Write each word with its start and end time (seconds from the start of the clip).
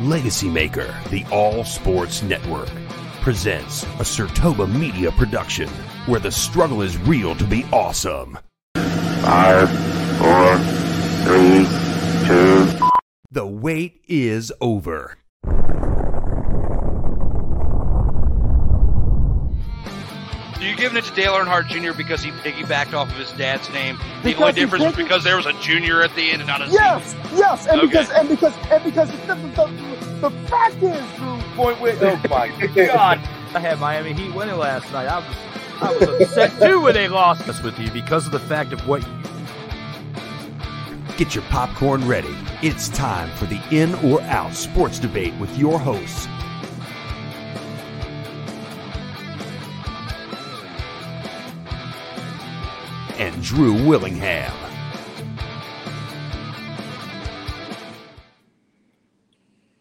Legacy 0.00 0.50
Maker, 0.50 0.94
the 1.08 1.24
All 1.32 1.64
Sports 1.64 2.22
Network, 2.22 2.68
presents 3.22 3.84
a 3.84 4.04
SIRTOBA 4.04 4.70
Media 4.78 5.10
production 5.12 5.68
where 6.04 6.20
the 6.20 6.30
struggle 6.30 6.82
is 6.82 6.98
real 6.98 7.34
to 7.34 7.44
be 7.44 7.64
awesome. 7.72 8.38
Five, 8.74 9.70
four, 10.18 10.58
three, 11.24 11.66
two. 12.26 12.68
The 13.30 13.46
wait 13.46 14.02
is 14.06 14.52
over. 14.60 15.16
So 20.56 20.62
you 20.62 20.74
giving 20.74 20.96
it 20.96 21.04
to 21.04 21.14
Dale 21.14 21.34
Earnhardt 21.34 21.68
Jr. 21.68 21.92
because 21.94 22.22
he 22.22 22.30
piggybacked 22.30 22.94
off 22.94 23.10
of 23.10 23.16
his 23.16 23.30
dad's 23.32 23.70
name? 23.72 23.98
The 24.22 24.30
Because 24.30 24.40
only 24.40 24.52
difference 24.54 24.84
is 24.86 24.96
because 24.96 25.22
there 25.22 25.36
was 25.36 25.44
a 25.44 25.52
junior 25.60 26.02
at 26.02 26.14
the 26.14 26.30
end 26.30 26.40
and 26.40 26.46
not 26.48 26.62
a 26.62 26.66
senior? 26.66 26.80
Yes, 26.80 27.14
yes, 27.34 27.66
and 27.66 27.80
Okay. 27.82 27.86
because 27.88 28.10
and 28.10 28.28
because 28.28 28.54
and 28.70 28.84
because 28.84 29.10
the, 29.10 29.34
the, 29.34 30.20
the 30.20 30.30
fact 30.48 30.76
is, 30.82 31.02
Drew, 31.16 31.36
point 31.56 31.78
with 31.80 32.02
oh 32.02 32.16
my 32.30 32.48
god, 32.74 33.18
I 33.54 33.60
had 33.60 33.78
Miami 33.80 34.14
Heat 34.14 34.34
winning 34.34 34.56
last 34.56 34.90
night. 34.92 35.06
I 35.08 35.18
was, 35.18 35.36
I 35.82 35.92
was 35.92 36.22
upset 36.22 36.58
too 36.58 36.80
when 36.80 36.94
they 36.94 37.08
lost 37.08 37.44
this 37.46 37.62
with 37.62 37.78
you 37.78 37.90
because 37.90 38.24
of 38.24 38.32
the 38.32 38.40
fact 38.40 38.72
of 38.72 38.86
what 38.88 39.02
you 39.06 39.12
Get 41.18 41.34
your 41.34 41.44
popcorn 41.44 42.06
ready. 42.06 42.34
It's 42.62 42.88
time 42.90 43.30
for 43.36 43.46
the 43.46 43.58
In 43.70 43.94
or 43.96 44.20
Out 44.22 44.54
sports 44.54 44.98
debate 44.98 45.32
with 45.40 45.56
your 45.58 45.78
hosts. 45.78 46.28
And 53.18 53.42
Drew 53.42 53.72
Willingham. 53.86 54.52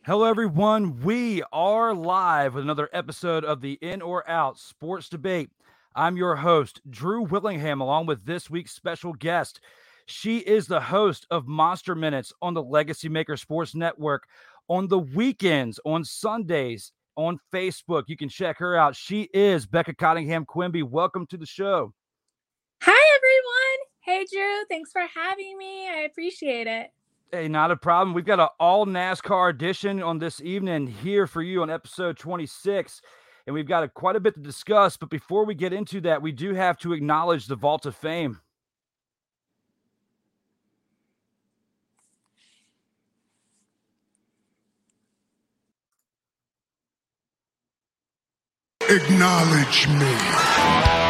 Hello, 0.06 0.24
everyone. 0.24 1.02
We 1.02 1.44
are 1.52 1.94
live 1.94 2.54
with 2.54 2.64
another 2.64 2.90
episode 2.94 3.44
of 3.44 3.60
the 3.60 3.78
In 3.82 4.02
or 4.02 4.30
Out 4.30 4.58
Sports 4.58 5.10
Debate. 5.10 5.50
I'm 5.96 6.16
your 6.16 6.38
host, 6.38 6.80
Drew 6.90 7.24
Willingham, 7.24 7.82
along 7.82 8.06
with 8.06 8.24
this 8.24 8.50
week's 8.50 8.72
special 8.72 9.12
guest. 9.12 9.60
She 10.06 10.38
is 10.38 10.68
the 10.68 10.80
host 10.80 11.28
of 11.30 11.46
Monster 11.46 11.94
Minutes 11.94 12.32
on 12.42 12.54
the 12.54 12.64
Legacy 12.64 13.10
Maker 13.10 13.36
Sports 13.36 13.76
Network 13.76 14.30
on 14.70 14.88
the 14.88 15.00
weekends, 15.00 15.78
on 15.84 16.06
Sundays, 16.06 16.94
on 17.18 17.38
Facebook. 17.54 18.04
You 18.08 18.16
can 18.16 18.30
check 18.30 18.60
her 18.60 18.78
out. 18.78 18.96
She 18.96 19.24
is 19.34 19.66
Becca 19.66 19.96
Cottingham 19.96 20.46
Quimby. 20.46 20.84
Welcome 20.84 21.28
to 21.28 21.38
the 21.38 21.46
show. 21.46 21.94
Hi, 22.88 23.18
everyone. 23.18 23.80
Hey, 24.02 24.28
Drew. 24.32 24.64
Thanks 24.70 24.92
for 24.92 25.02
having 25.02 25.58
me. 25.58 25.90
I 25.90 26.02
appreciate 26.02 26.68
it. 26.68 26.92
Hey, 27.32 27.48
not 27.48 27.72
a 27.72 27.76
problem. 27.76 28.14
We've 28.14 28.24
got 28.24 28.40
an 28.40 28.50
all 28.60 28.86
NASCAR 28.86 29.50
edition 29.50 30.04
on 30.04 30.20
this 30.20 30.40
evening 30.40 30.86
here 30.86 31.26
for 31.26 31.42
you 31.42 31.64
on 31.64 31.72
episode 31.72 32.16
26. 32.20 33.02
And 33.48 33.56
we've 33.56 33.68
got 33.68 33.82
a, 33.84 33.88
quite 33.88 34.16
a 34.16 34.20
bit 34.20 34.36
to 34.36 34.40
discuss. 34.40 34.98
But 34.98 35.10
before 35.10 35.46
we 35.46 35.56
get 35.56 35.74
into 35.74 36.00
that, 36.02 36.22
we 36.22 36.32
do 36.32 36.54
have 36.54 36.78
to 36.80 36.94
acknowledge 36.94 37.48
the 37.48 37.56
Vault 37.56 37.88
of 37.88 37.96
Fame. 37.96 38.40
Acknowledge 48.88 49.88
me. 49.88 51.05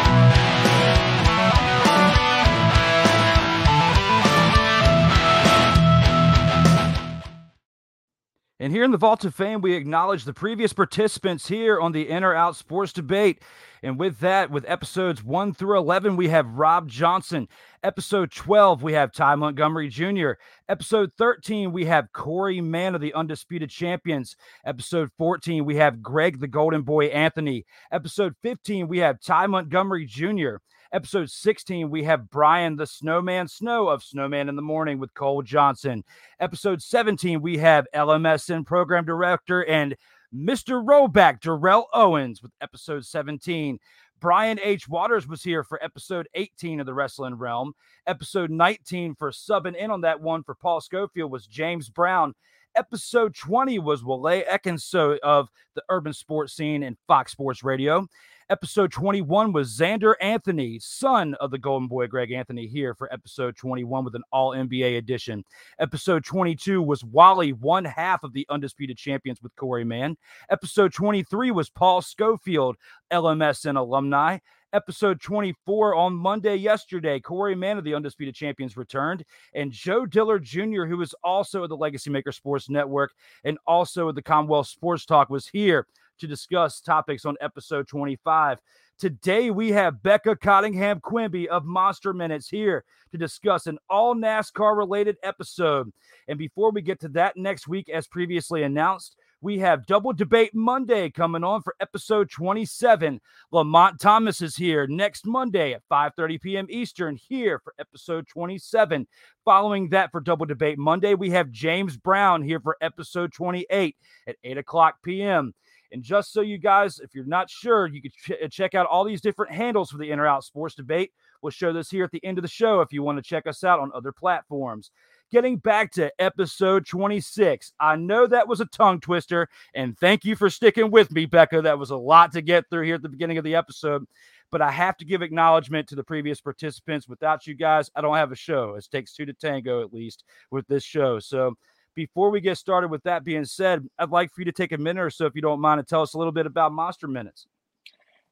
And 8.58 8.72
here 8.72 8.86
in 8.86 8.92
the 8.92 8.98
Vault 8.98 9.26
of 9.26 9.36
Fame, 9.36 9.60
we 9.60 9.74
acknowledge 9.74 10.24
the 10.24 10.34
previous 10.34 10.72
participants 10.72 11.50
here 11.50 11.78
on 11.78 11.92
the 11.92 12.08
In 12.08 12.24
or 12.24 12.34
Out 12.34 12.56
Sports 12.56 12.94
Debate. 12.94 13.42
And 13.84 14.00
with 14.00 14.20
that, 14.20 14.50
with 14.50 14.64
episodes 14.66 15.22
1 15.22 15.54
through 15.54 15.78
11, 15.78 16.16
we 16.16 16.30
have 16.30 16.48
Rob 16.48 16.88
Johnson. 16.88 17.50
Episode 17.84 18.32
12, 18.32 18.82
we 18.82 18.94
have 18.94 19.12
Ty 19.12 19.36
Montgomery 19.36 19.90
Jr. 19.90 20.32
Episode 20.70 21.12
13, 21.18 21.74
we 21.74 21.84
have 21.84 22.14
Corey 22.14 22.62
Mann 22.62 22.96
of 22.96 23.02
the 23.02 23.14
Undisputed 23.14 23.70
Champions. 23.70 24.38
Episode 24.66 25.12
14, 25.18 25.66
we 25.66 25.76
have 25.76 26.02
Greg 26.02 26.40
the 26.40 26.48
Golden 26.48 26.84
Boy 26.84 27.08
Anthony. 27.08 27.66
Episode 27.92 28.36
15, 28.42 28.88
we 28.88 29.00
have 29.00 29.20
Ty 29.20 29.48
Montgomery 29.48 30.06
Jr. 30.06 30.56
Episode 30.96 31.30
16, 31.30 31.90
we 31.90 32.04
have 32.04 32.30
Brian 32.30 32.78
the 32.78 32.88
Snowman 32.88 33.50
Snow 33.50 33.90
of 33.90 34.02
Snowman 34.02 34.48
in 34.48 34.56
the 34.56 34.62
Morning 34.62 34.98
with 34.98 35.14
Cole 35.14 35.42
Johnson. 35.42 36.06
Episode 36.40 36.82
17, 36.82 37.42
we 37.42 37.58
have 37.58 37.86
LMSN 37.94 38.66
Program 38.66 39.04
Director 39.04 39.66
and 39.66 39.98
Mr. 40.34 40.82
Rollback, 40.82 41.42
Darrell 41.42 41.90
Owens, 41.94 42.42
with 42.42 42.54
episode 42.62 43.06
17. 43.06 43.78
Brian 44.22 44.58
H. 44.64 44.88
Waters 44.88 45.28
was 45.28 45.44
here 45.44 45.66
for 45.66 45.84
episode 45.84 46.30
18 46.34 46.80
of 46.80 46.86
the 46.86 46.94
Wrestling 46.94 47.36
Realm. 47.36 47.74
Episode 48.08 48.50
19 48.50 49.16
for 49.16 49.32
subbing 49.32 49.76
in 49.76 49.92
on 49.92 50.00
that 50.00 50.22
one 50.22 50.44
for 50.44 50.56
Paul 50.56 50.80
Schofield 50.80 51.30
was 51.30 51.46
James 51.46 51.90
Brown. 51.90 52.34
Episode 52.76 53.34
20 53.34 53.80
was 53.80 54.04
Wale 54.04 54.44
Ekinso 54.52 55.18
of 55.20 55.50
the 55.76 55.84
Urban 55.90 56.12
Sports 56.12 56.54
Scene 56.54 56.84
in 56.84 56.98
Fox 57.08 57.32
Sports 57.32 57.64
Radio. 57.64 58.06
Episode 58.50 58.92
21 58.92 59.54
was 59.54 59.76
Xander 59.76 60.14
Anthony, 60.22 60.78
son 60.80 61.36
of 61.36 61.52
the 61.52 61.58
Golden 61.58 61.88
Boy 61.88 62.06
Greg 62.08 62.32
Anthony, 62.32 62.68
here 62.68 62.94
for 62.94 63.12
episode 63.14 63.56
21 63.56 64.04
with 64.04 64.14
an 64.14 64.24
all 64.32 64.52
NBA 64.52 64.98
edition. 64.98 65.44
Episode 65.80 66.26
22 66.26 66.82
was 66.82 67.04
Wally, 67.06 67.54
one 67.54 67.86
half 67.86 68.24
of 68.24 68.34
the 68.34 68.46
Undisputed 68.50 68.98
Champions 68.98 69.42
with 69.42 69.56
Corey 69.56 69.86
Mann. 69.86 70.18
Episode 70.50 70.92
23 70.94 71.52
was 71.52 71.70
Paul 71.70 72.02
Schofield, 72.02 72.76
LMSN 73.12 73.78
alumni. 73.80 74.38
Episode 74.76 75.22
24 75.22 75.96
on 75.96 76.14
Monday 76.14 76.58
yesterday, 76.58 77.18
Corey 77.18 77.56
Mann 77.56 77.78
of 77.78 77.86
the 77.86 77.94
Undisputed 77.94 78.36
Champions 78.36 78.76
returned, 78.76 79.24
and 79.54 79.72
Joe 79.72 80.06
Diller 80.06 80.38
Jr., 80.38 80.84
who 80.84 81.02
is 81.02 81.16
also 81.24 81.64
at 81.64 81.70
the 81.70 81.78
Legacy 81.78 82.10
Maker 82.10 82.34
Sports 82.34 82.70
Network 82.70 83.14
and 83.46 83.58
also 83.66 84.10
at 84.10 84.16
the 84.16 84.22
Commonwealth 84.22 84.68
Sports 84.68 85.06
Talk, 85.06 85.30
was 85.30 85.48
here 85.48 85.88
to 86.20 86.28
discuss 86.28 86.82
topics 86.82 87.24
on 87.24 87.38
episode 87.40 87.88
25. 87.88 88.60
Today, 89.00 89.50
we 89.50 89.72
have 89.72 90.04
Becca 90.04 90.36
Cottingham 90.36 91.00
Quimby 91.00 91.48
of 91.48 91.64
Monster 91.64 92.12
Minutes 92.12 92.50
here 92.50 92.84
to 93.14 93.18
discuss 93.18 93.68
an 93.68 93.78
all 93.90 94.14
NASCAR 94.14 94.76
related 94.76 95.16
episode. 95.24 95.90
And 96.28 96.38
before 96.38 96.72
we 96.72 96.82
get 96.82 97.00
to 97.00 97.08
that 97.10 97.38
next 97.38 97.70
week, 97.70 97.88
as 97.88 98.08
previously 98.08 98.64
announced, 98.64 99.16
we 99.42 99.60
have 99.60 99.86
Double 99.86 100.14
Debate 100.14 100.56
Monday 100.56 101.10
coming 101.10 101.44
on 101.44 101.62
for 101.62 101.76
episode 101.80 102.30
27. 102.30 103.20
Lamont 103.52 104.00
Thomas 104.00 104.42
is 104.42 104.56
here 104.56 104.88
next 104.88 105.26
Monday 105.26 105.74
at 105.74 105.84
5:30 105.92 106.42
p.m. 106.42 106.68
Eastern 106.70 107.16
here 107.16 107.60
for 107.60 107.74
episode 107.80 108.28
27. 108.28 109.08
Following 109.44 109.90
that 109.90 110.12
for 110.12 110.22
Double 110.22 110.46
Debate 110.46 110.78
Monday, 110.78 111.14
we 111.14 111.30
have 111.30 111.52
James 111.52 111.98
Brown 111.98 112.42
here 112.42 112.60
for 112.60 112.78
episode 112.82 113.34
28 113.34 113.96
at 114.28 114.36
8 114.44 114.58
o'clock 114.58 114.96
p.m. 115.04 115.54
And 115.92 116.04
just 116.04 116.34
so 116.34 116.42
you 116.42 116.58
guys, 116.58 117.00
if 117.00 117.14
you're 117.14 117.26
not 117.26 117.50
sure, 117.50 117.88
you 117.88 118.02
can 118.02 118.12
ch- 118.12 118.44
uh, 118.44 118.48
check 118.50 118.74
out 118.76 118.88
all 118.88 119.04
these 119.04 119.22
different 119.22 119.54
handles 119.54 119.92
for 119.92 119.98
the 119.98 120.12
In 120.12 120.20
or 120.20 120.28
Out 120.28 120.44
Sports 120.44 120.76
Debate. 120.76 121.12
We'll 121.42 121.52
show 121.52 121.72
this 121.72 121.90
here 121.90 122.04
at 122.04 122.12
the 122.12 122.24
end 122.26 122.38
of 122.38 122.42
the 122.42 122.48
show 122.48 122.82
if 122.82 122.92
you 122.92 123.04
want 123.04 123.18
to 123.18 123.22
check 123.22 123.48
us 123.48 123.64
out 123.64 123.80
on 123.80 123.92
other 123.94 124.12
platforms. 124.12 124.92
Getting 125.32 125.58
back 125.58 125.92
to 125.94 126.12
episode 126.20 126.86
26, 126.86 127.74
I 127.80 127.96
know 127.96 128.28
that 128.28 128.48
was 128.48 128.62
a 128.62 128.66
tongue 128.66 129.00
twister, 129.00 129.50
and 129.74 129.98
thank 129.98 130.24
you 130.24 130.36
for 130.36 130.52
sticking 130.52 130.92
with 130.92 131.12
me, 131.12 131.26
Becca. 131.26 131.64
That 131.64 131.80
was 131.80 131.90
a 131.90 131.98
lot 131.98 132.32
to 132.34 132.42
get 132.42 132.66
through 132.70 132.84
here 132.84 132.96
at 132.96 133.02
the 133.02 133.10
beginning 133.10 133.40
of 133.40 133.44
the 133.44 133.56
episode, 133.56 134.06
but 134.52 134.62
I 134.62 134.70
have 134.70 134.98
to 134.98 135.06
give 135.06 135.24
acknowledgement 135.24 135.88
to 135.90 135.96
the 135.96 136.04
previous 136.04 136.42
participants. 136.42 137.10
Without 137.10 137.48
you 137.48 137.56
guys, 137.56 137.90
I 137.96 138.02
don't 138.02 138.16
have 138.16 138.32
a 138.32 138.36
show. 138.36 138.76
It 138.76 138.88
takes 138.92 139.14
two 139.14 139.26
to 139.26 139.34
tango, 139.34 139.82
at 139.82 139.92
least, 139.92 140.26
with 140.52 140.68
this 140.68 140.84
show. 140.84 141.20
So, 141.20 141.56
before 141.96 142.30
we 142.30 142.40
get 142.40 142.58
started 142.58 142.92
with 142.92 143.04
that 143.04 143.24
being 143.24 143.46
said, 143.46 143.88
I'd 143.98 144.12
like 144.12 144.32
for 144.32 144.42
you 144.42 144.46
to 144.46 144.52
take 144.52 144.74
a 144.74 144.78
minute 144.78 145.02
or 145.02 145.10
so, 145.10 145.26
if 145.26 145.34
you 145.34 145.42
don't 145.42 145.62
mind, 145.62 145.80
and 145.80 145.88
tell 145.88 146.02
us 146.02 146.14
a 146.14 146.18
little 146.18 146.34
bit 146.34 146.46
about 146.46 146.72
Monster 146.72 147.08
Minutes. 147.08 147.48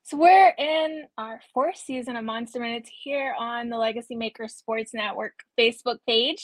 So, 0.06 0.18
we're 0.18 0.54
in 0.58 1.06
our 1.18 1.40
fourth 1.54 1.78
season 1.78 2.18
of 2.18 2.26
Monster 2.26 2.60
Minutes 2.60 2.90
here 3.04 3.34
on 3.40 3.70
the 3.70 3.78
Legacy 3.78 4.18
Maker 4.18 4.50
Sports 4.50 4.94
Network 4.94 5.32
Facebook 5.58 6.00
page. 6.06 6.44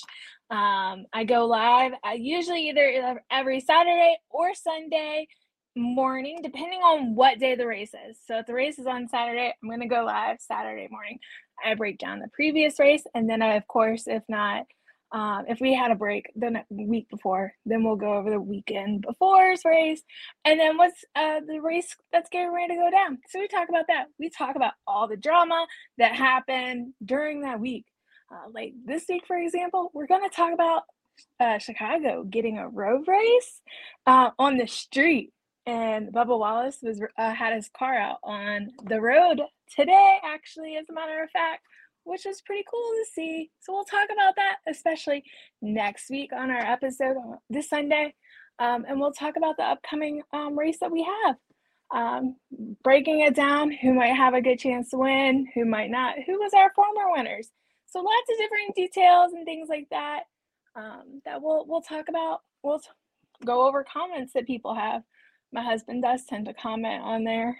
Um, 0.49 1.05
I 1.11 1.25
go 1.27 1.45
live 1.45 1.91
uh, 2.07 2.13
usually 2.13 2.69
either 2.69 3.21
every 3.29 3.59
Saturday 3.59 4.15
or 4.29 4.55
Sunday 4.55 5.27
morning, 5.75 6.39
depending 6.41 6.79
on 6.79 7.15
what 7.15 7.39
day 7.39 7.55
the 7.55 7.67
race 7.67 7.91
is. 8.09 8.17
So, 8.25 8.39
if 8.39 8.45
the 8.45 8.53
race 8.53 8.79
is 8.79 8.87
on 8.87 9.09
Saturday, 9.09 9.53
I'm 9.61 9.69
going 9.69 9.81
to 9.81 9.87
go 9.93 10.05
live 10.05 10.37
Saturday 10.39 10.87
morning. 10.89 11.19
I 11.63 11.73
break 11.73 11.97
down 11.97 12.19
the 12.19 12.29
previous 12.29 12.79
race, 12.79 13.03
and 13.13 13.29
then 13.29 13.41
I, 13.41 13.55
of 13.55 13.67
course, 13.67 14.07
if 14.07 14.23
not, 14.29 14.67
um, 15.11 15.45
if 15.47 15.59
we 15.59 15.73
had 15.73 15.91
a 15.91 15.95
break 15.95 16.31
the 16.35 16.63
week 16.69 17.09
before, 17.09 17.53
then 17.65 17.83
we'll 17.83 17.95
go 17.95 18.13
over 18.13 18.29
the 18.29 18.39
weekend 18.39 19.01
before's 19.01 19.65
race, 19.65 20.01
and 20.45 20.59
then 20.59 20.77
what's 20.77 21.03
uh, 21.15 21.39
the 21.47 21.59
race 21.59 21.95
that's 22.11 22.29
getting 22.29 22.53
ready 22.53 22.75
to 22.75 22.79
go 22.79 22.91
down. 22.91 23.17
So 23.29 23.39
we 23.39 23.47
talk 23.47 23.69
about 23.69 23.85
that. 23.87 24.05
We 24.19 24.29
talk 24.29 24.55
about 24.55 24.73
all 24.85 25.07
the 25.07 25.17
drama 25.17 25.65
that 25.97 26.13
happened 26.13 26.93
during 27.03 27.41
that 27.41 27.59
week. 27.59 27.85
Uh, 28.31 28.49
like 28.53 28.73
this 28.85 29.05
week, 29.09 29.23
for 29.25 29.37
example, 29.37 29.89
we're 29.93 30.05
going 30.05 30.27
to 30.29 30.35
talk 30.35 30.53
about 30.53 30.83
uh, 31.39 31.57
Chicago 31.57 32.23
getting 32.23 32.59
a 32.59 32.69
road 32.69 33.07
race 33.07 33.61
uh, 34.05 34.29
on 34.37 34.57
the 34.57 34.67
street. 34.67 35.33
And 35.65 36.13
Bubba 36.13 36.37
Wallace 36.39 36.79
was 36.81 37.01
uh, 37.17 37.33
had 37.33 37.53
his 37.53 37.69
car 37.77 37.95
out 37.95 38.17
on 38.23 38.71
the 38.85 39.01
road 39.01 39.41
today, 39.75 40.17
actually, 40.23 40.77
as 40.77 40.85
a 40.89 40.93
matter 40.93 41.23
of 41.23 41.29
fact, 41.31 41.63
which 42.03 42.23
was 42.25 42.41
pretty 42.41 42.63
cool 42.69 42.79
to 42.81 43.05
see. 43.13 43.49
So 43.59 43.73
we'll 43.73 43.83
talk 43.85 44.09
about 44.11 44.35
that, 44.35 44.57
especially 44.67 45.23
next 45.61 46.09
week 46.09 46.31
on 46.33 46.49
our 46.49 46.61
episode 46.61 47.15
this 47.49 47.69
Sunday. 47.69 48.13
Um, 48.59 48.85
and 48.87 48.99
we'll 48.99 49.13
talk 49.13 49.35
about 49.37 49.57
the 49.57 49.63
upcoming 49.63 50.21
um, 50.33 50.57
race 50.57 50.77
that 50.81 50.91
we 50.91 51.03
have. 51.25 51.35
Um, 51.91 52.35
breaking 52.83 53.21
it 53.21 53.33
down, 53.35 53.71
who 53.71 53.93
might 53.93 54.15
have 54.15 54.35
a 54.35 54.41
good 54.41 54.59
chance 54.59 54.91
to 54.91 54.97
win, 54.97 55.47
who 55.55 55.65
might 55.65 55.89
not, 55.89 56.15
who 56.25 56.33
was 56.33 56.51
our 56.55 56.71
former 56.75 57.11
winners. 57.11 57.49
So 57.87 57.99
lots 57.99 58.29
of 58.31 58.37
different 58.37 58.75
details 58.75 59.33
and 59.33 59.45
things 59.45 59.69
like 59.69 59.87
that 59.89 60.23
um, 60.75 61.21
that 61.25 61.41
we'll 61.41 61.65
we'll 61.67 61.81
talk 61.81 62.05
about. 62.09 62.41
We'll 62.63 62.79
t- 62.79 62.89
go 63.45 63.67
over 63.67 63.85
comments 63.91 64.33
that 64.33 64.45
people 64.45 64.75
have. 64.75 65.01
My 65.51 65.63
husband 65.63 66.03
does 66.03 66.23
tend 66.25 66.45
to 66.45 66.53
comment 66.53 67.01
on 67.03 67.23
there. 67.23 67.57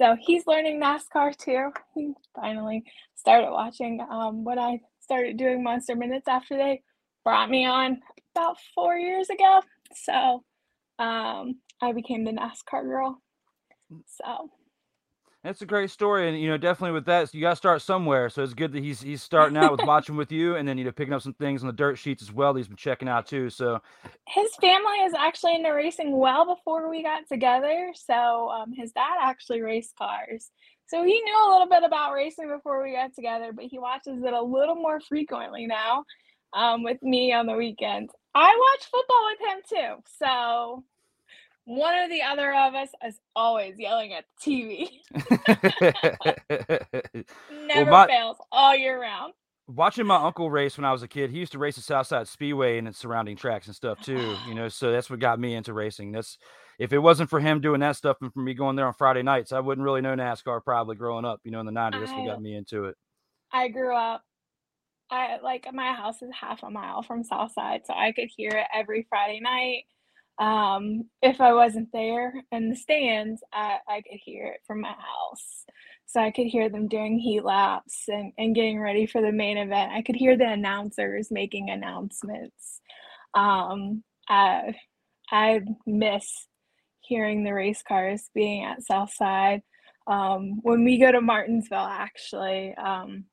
So 0.00 0.16
he's 0.18 0.46
learning 0.46 0.80
NASCAR 0.80 1.36
too. 1.36 1.72
He 1.94 2.14
finally 2.34 2.84
started 3.16 3.50
watching 3.50 4.00
um, 4.10 4.44
when 4.44 4.58
I 4.58 4.80
started 4.98 5.36
doing 5.36 5.62
Monster 5.62 5.94
Minutes 5.94 6.26
after 6.26 6.56
they 6.56 6.80
brought 7.22 7.50
me 7.50 7.66
on 7.66 8.00
about 8.34 8.56
four 8.74 8.96
years 8.96 9.28
ago. 9.28 9.60
So 9.94 10.42
um, 10.98 11.56
I 11.82 11.92
became 11.92 12.24
the 12.24 12.30
NASCAR 12.30 12.82
girl. 12.82 13.20
So 14.06 14.50
that's 15.42 15.62
a 15.62 15.66
great 15.66 15.90
story, 15.90 16.28
and 16.28 16.38
you 16.38 16.48
know, 16.48 16.58
definitely 16.58 16.92
with 16.92 17.06
that, 17.06 17.32
you 17.32 17.40
got 17.40 17.50
to 17.50 17.56
start 17.56 17.80
somewhere. 17.80 18.28
So 18.28 18.42
it's 18.42 18.52
good 18.52 18.72
that 18.72 18.82
he's 18.82 19.00
he's 19.00 19.22
starting 19.22 19.56
out 19.56 19.72
with 19.72 19.86
watching 19.86 20.16
with 20.16 20.30
you, 20.30 20.56
and 20.56 20.68
then 20.68 20.76
you 20.76 20.84
know, 20.84 20.92
picking 20.92 21.14
up 21.14 21.22
some 21.22 21.32
things 21.34 21.62
on 21.62 21.66
the 21.66 21.72
dirt 21.72 21.96
sheets 21.96 22.22
as 22.22 22.30
well. 22.30 22.54
He's 22.54 22.68
been 22.68 22.76
checking 22.76 23.08
out 23.08 23.26
too. 23.26 23.48
So 23.48 23.80
his 24.28 24.54
family 24.60 24.98
is 25.04 25.14
actually 25.14 25.54
into 25.54 25.70
racing 25.70 26.16
well 26.16 26.44
before 26.44 26.90
we 26.90 27.02
got 27.02 27.26
together. 27.26 27.92
So 27.94 28.50
um, 28.50 28.72
his 28.74 28.92
dad 28.92 29.16
actually 29.22 29.62
raced 29.62 29.96
cars, 29.96 30.50
so 30.86 31.02
he 31.02 31.20
knew 31.22 31.48
a 31.48 31.50
little 31.50 31.68
bit 31.68 31.84
about 31.84 32.12
racing 32.12 32.48
before 32.48 32.82
we 32.82 32.92
got 32.92 33.14
together. 33.14 33.52
But 33.54 33.64
he 33.64 33.78
watches 33.78 34.22
it 34.22 34.34
a 34.34 34.42
little 34.42 34.76
more 34.76 35.00
frequently 35.00 35.66
now 35.66 36.04
um, 36.52 36.82
with 36.82 37.02
me 37.02 37.32
on 37.32 37.46
the 37.46 37.56
weekends. 37.56 38.12
I 38.34 38.74
watch 38.74 38.88
football 38.90 39.26
with 39.30 39.40
him 39.40 39.62
too, 39.70 40.02
so 40.22 40.84
one 41.64 41.94
or 41.94 42.08
the 42.08 42.22
other 42.22 42.52
of 42.52 42.74
us 42.74 42.88
is 43.06 43.20
always 43.36 43.78
yelling 43.78 44.12
at 44.12 44.24
the 44.44 44.50
TV. 44.50 44.88
Never 47.66 47.90
well, 47.90 48.00
my, 48.00 48.06
fails 48.06 48.36
all 48.50 48.76
year 48.76 49.00
round. 49.00 49.34
Watching 49.68 50.06
my 50.06 50.16
uncle 50.16 50.50
race 50.50 50.76
when 50.76 50.84
I 50.84 50.92
was 50.92 51.02
a 51.02 51.08
kid, 51.08 51.30
he 51.30 51.38
used 51.38 51.52
to 51.52 51.58
race 51.58 51.76
the 51.76 51.82
Southside 51.82 52.26
Speedway 52.26 52.78
and 52.78 52.88
its 52.88 52.98
surrounding 52.98 53.36
tracks 53.36 53.66
and 53.66 53.76
stuff 53.76 54.00
too. 54.02 54.36
You 54.48 54.54
know, 54.54 54.68
so 54.68 54.90
that's 54.90 55.08
what 55.08 55.20
got 55.20 55.38
me 55.38 55.54
into 55.54 55.72
racing. 55.72 56.12
That's 56.12 56.38
if 56.78 56.92
it 56.92 56.98
wasn't 56.98 57.30
for 57.30 57.38
him 57.38 57.60
doing 57.60 57.80
that 57.80 57.96
stuff 57.96 58.16
and 58.20 58.32
for 58.32 58.40
me 58.40 58.54
going 58.54 58.74
there 58.74 58.86
on 58.86 58.94
Friday 58.94 59.22
nights, 59.22 59.52
I 59.52 59.60
wouldn't 59.60 59.84
really 59.84 60.00
know 60.00 60.16
NASCAR 60.16 60.64
probably 60.64 60.96
growing 60.96 61.24
up. 61.24 61.40
You 61.44 61.52
know, 61.52 61.60
in 61.60 61.66
the 61.66 61.72
'90s, 61.72 62.00
that's 62.00 62.12
what 62.12 62.26
got 62.26 62.42
me 62.42 62.56
into 62.56 62.86
it. 62.86 62.96
I 63.52 63.68
grew 63.68 63.94
up. 63.94 64.24
I 65.10 65.38
like 65.42 65.66
my 65.72 65.92
house 65.92 66.22
is 66.22 66.30
half 66.32 66.62
a 66.62 66.70
mile 66.70 67.02
from 67.02 67.22
Southside, 67.22 67.82
so 67.84 67.94
I 67.94 68.12
could 68.12 68.28
hear 68.36 68.50
it 68.50 68.66
every 68.74 69.06
Friday 69.08 69.40
night 69.40 69.84
um, 70.40 71.04
if 71.20 71.38
I 71.38 71.52
wasn't 71.52 71.92
there 71.92 72.32
in 72.50 72.70
the 72.70 72.74
stands, 72.74 73.42
I, 73.52 73.76
I 73.86 74.00
could 74.00 74.18
hear 74.24 74.46
it 74.46 74.60
from 74.66 74.80
my 74.80 74.88
house. 74.88 75.66
So 76.06 76.18
I 76.18 76.30
could 76.30 76.46
hear 76.46 76.70
them 76.70 76.88
doing 76.88 77.18
heat 77.18 77.44
laps 77.44 78.04
and, 78.08 78.32
and 78.38 78.54
getting 78.54 78.80
ready 78.80 79.06
for 79.06 79.20
the 79.20 79.32
main 79.32 79.58
event. 79.58 79.92
I 79.92 80.00
could 80.00 80.16
hear 80.16 80.38
the 80.38 80.48
announcers 80.50 81.30
making 81.30 81.68
announcements. 81.68 82.80
Um, 83.34 84.02
I, 84.28 84.76
I 85.30 85.60
miss 85.86 86.46
hearing 87.02 87.44
the 87.44 87.52
race 87.52 87.82
cars 87.86 88.30
being 88.34 88.64
at 88.64 88.82
Southside. 88.82 89.60
Um, 90.06 90.60
when 90.62 90.84
we 90.84 90.98
go 90.98 91.12
to 91.12 91.20
Martinsville, 91.20 91.78
actually, 91.78 92.74
um, 92.74 93.26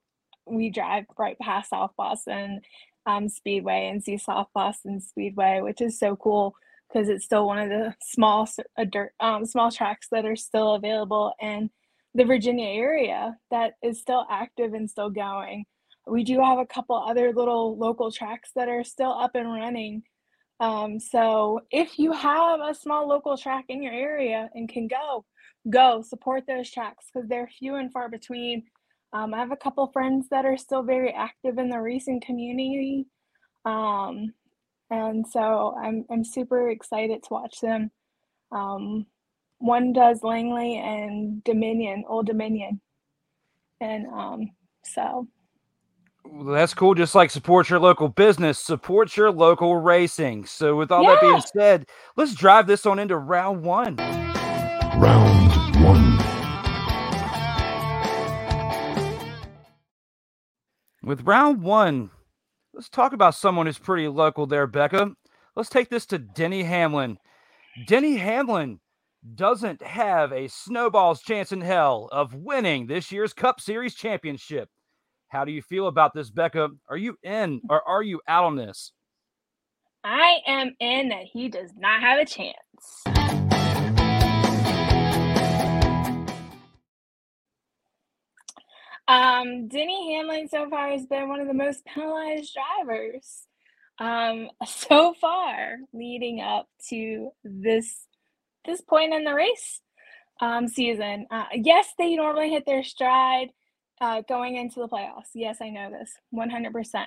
we 0.45 0.69
drive 0.69 1.05
right 1.17 1.39
past 1.39 1.69
South 1.69 1.91
Boston 1.97 2.61
um, 3.05 3.29
Speedway 3.29 3.89
and 3.89 4.03
see 4.03 4.17
South 4.17 4.49
Boston 4.53 4.99
Speedway, 4.99 5.61
which 5.61 5.81
is 5.81 5.97
so 5.97 6.17
cool 6.17 6.53
because 6.87 7.09
it's 7.09 7.25
still 7.25 7.45
one 7.45 7.59
of 7.59 7.69
the 7.69 7.93
small 8.01 8.47
dirt 8.89 9.13
um, 9.19 9.45
small 9.45 9.71
tracks 9.71 10.07
that 10.11 10.25
are 10.25 10.35
still 10.35 10.75
available 10.75 11.33
in 11.41 11.69
the 12.13 12.25
Virginia 12.25 12.67
area 12.67 13.37
that 13.51 13.73
is 13.83 13.99
still 13.99 14.25
active 14.29 14.73
and 14.73 14.89
still 14.89 15.09
going. 15.09 15.65
We 16.07 16.23
do 16.23 16.39
have 16.39 16.57
a 16.57 16.65
couple 16.65 16.95
other 16.95 17.33
little 17.33 17.77
local 17.77 18.11
tracks 18.11 18.51
that 18.55 18.69
are 18.69 18.83
still 18.83 19.11
up 19.11 19.35
and 19.35 19.51
running. 19.51 20.03
Um, 20.59 20.99
so 20.99 21.61
if 21.69 21.99
you 21.99 22.11
have 22.13 22.59
a 22.61 22.73
small 22.73 23.07
local 23.07 23.37
track 23.37 23.65
in 23.69 23.83
your 23.83 23.93
area 23.93 24.49
and 24.55 24.67
can 24.67 24.87
go, 24.87 25.25
go 25.69 26.01
support 26.01 26.45
those 26.47 26.71
tracks 26.71 27.05
because 27.13 27.29
they're 27.29 27.49
few 27.59 27.75
and 27.75 27.91
far 27.91 28.09
between. 28.09 28.63
Um, 29.13 29.33
I 29.33 29.37
have 29.37 29.51
a 29.51 29.57
couple 29.57 29.87
friends 29.87 30.27
that 30.31 30.45
are 30.45 30.57
still 30.57 30.83
very 30.83 31.13
active 31.13 31.57
in 31.57 31.69
the 31.69 31.79
racing 31.79 32.21
community. 32.25 33.05
Um, 33.65 34.33
and 34.89 35.25
so 35.27 35.75
I'm 35.81 36.05
I'm 36.09 36.23
super 36.23 36.69
excited 36.69 37.23
to 37.23 37.29
watch 37.33 37.59
them. 37.61 37.91
Um, 38.51 39.05
one 39.59 39.93
does 39.93 40.23
Langley 40.23 40.77
and 40.77 41.43
Dominion, 41.43 42.03
Old 42.07 42.27
Dominion, 42.27 42.79
and 43.81 44.07
um, 44.07 44.51
so. 44.83 45.27
Well, 46.29 46.53
that's 46.53 46.73
cool. 46.73 46.93
Just 46.93 47.15
like 47.15 47.31
support 47.31 47.69
your 47.69 47.79
local 47.79 48.09
business, 48.09 48.59
support 48.59 49.15
your 49.15 49.31
local 49.31 49.77
racing. 49.77 50.45
So, 50.45 50.75
with 50.75 50.91
all 50.91 51.03
yeah. 51.03 51.11
that 51.11 51.21
being 51.21 51.41
said, 51.41 51.87
let's 52.17 52.35
drive 52.35 52.67
this 52.67 52.85
on 52.85 52.99
into 52.99 53.17
round 53.17 53.63
one. 53.63 53.95
Round 53.95 55.83
one. 55.83 56.17
With 61.01 61.21
round 61.21 61.61
one, 61.61 62.09
Let's 62.77 62.89
talk 62.89 63.11
about 63.11 63.33
someone 63.33 63.65
who's 63.65 63.79
pretty 63.79 64.07
local 64.07 64.45
there, 64.45 64.67
Becca. 64.67 65.13
Let's 65.55 65.67
take 65.67 65.89
this 65.89 66.05
to 66.05 66.19
Denny 66.19 66.61
Hamlin. 66.61 67.17
Denny 67.87 68.17
Hamlin 68.17 68.79
doesn't 69.33 69.81
have 69.81 70.31
a 70.31 70.47
snowball's 70.47 71.23
chance 71.23 71.51
in 71.51 71.61
hell 71.61 72.07
of 72.11 72.35
winning 72.35 72.85
this 72.85 73.11
year's 73.11 73.33
Cup 73.33 73.59
Series 73.59 73.95
championship. 73.95 74.69
How 75.29 75.43
do 75.43 75.51
you 75.51 75.63
feel 75.63 75.87
about 75.87 76.13
this, 76.13 76.29
Becca? 76.29 76.69
Are 76.87 76.97
you 76.97 77.17
in 77.23 77.61
or 77.67 77.81
are 77.87 78.03
you 78.03 78.21
out 78.27 78.43
on 78.43 78.55
this? 78.55 78.91
I 80.03 80.37
am 80.45 80.75
in 80.79 81.09
that 81.09 81.23
he 81.23 81.49
does 81.49 81.71
not 81.79 82.01
have 82.01 82.19
a 82.19 82.25
chance. 82.25 83.36
Um, 89.07 89.67
Denny 89.67 90.15
Hamlin 90.15 90.49
so 90.49 90.69
far 90.69 90.89
has 90.91 91.05
been 91.05 91.29
one 91.29 91.39
of 91.39 91.47
the 91.47 91.53
most 91.53 91.85
penalized 91.85 92.55
drivers 92.55 93.47
um, 93.99 94.49
so 94.65 95.13
far 95.19 95.77
leading 95.93 96.41
up 96.41 96.67
to 96.89 97.31
this 97.43 98.05
this 98.65 98.81
point 98.81 99.13
in 99.13 99.23
the 99.23 99.33
race 99.33 99.81
um, 100.41 100.67
season. 100.67 101.25
Uh, 101.31 101.45
yes, 101.53 101.87
they 101.97 102.15
normally 102.15 102.49
hit 102.49 102.65
their 102.65 102.83
stride 102.83 103.49
uh, 104.01 104.21
going 104.27 104.57
into 104.57 104.79
the 104.79 104.87
playoffs. 104.87 105.29
Yes, 105.33 105.57
I 105.61 105.69
know 105.69 105.89
this 105.91 106.11
100%. 106.35 107.05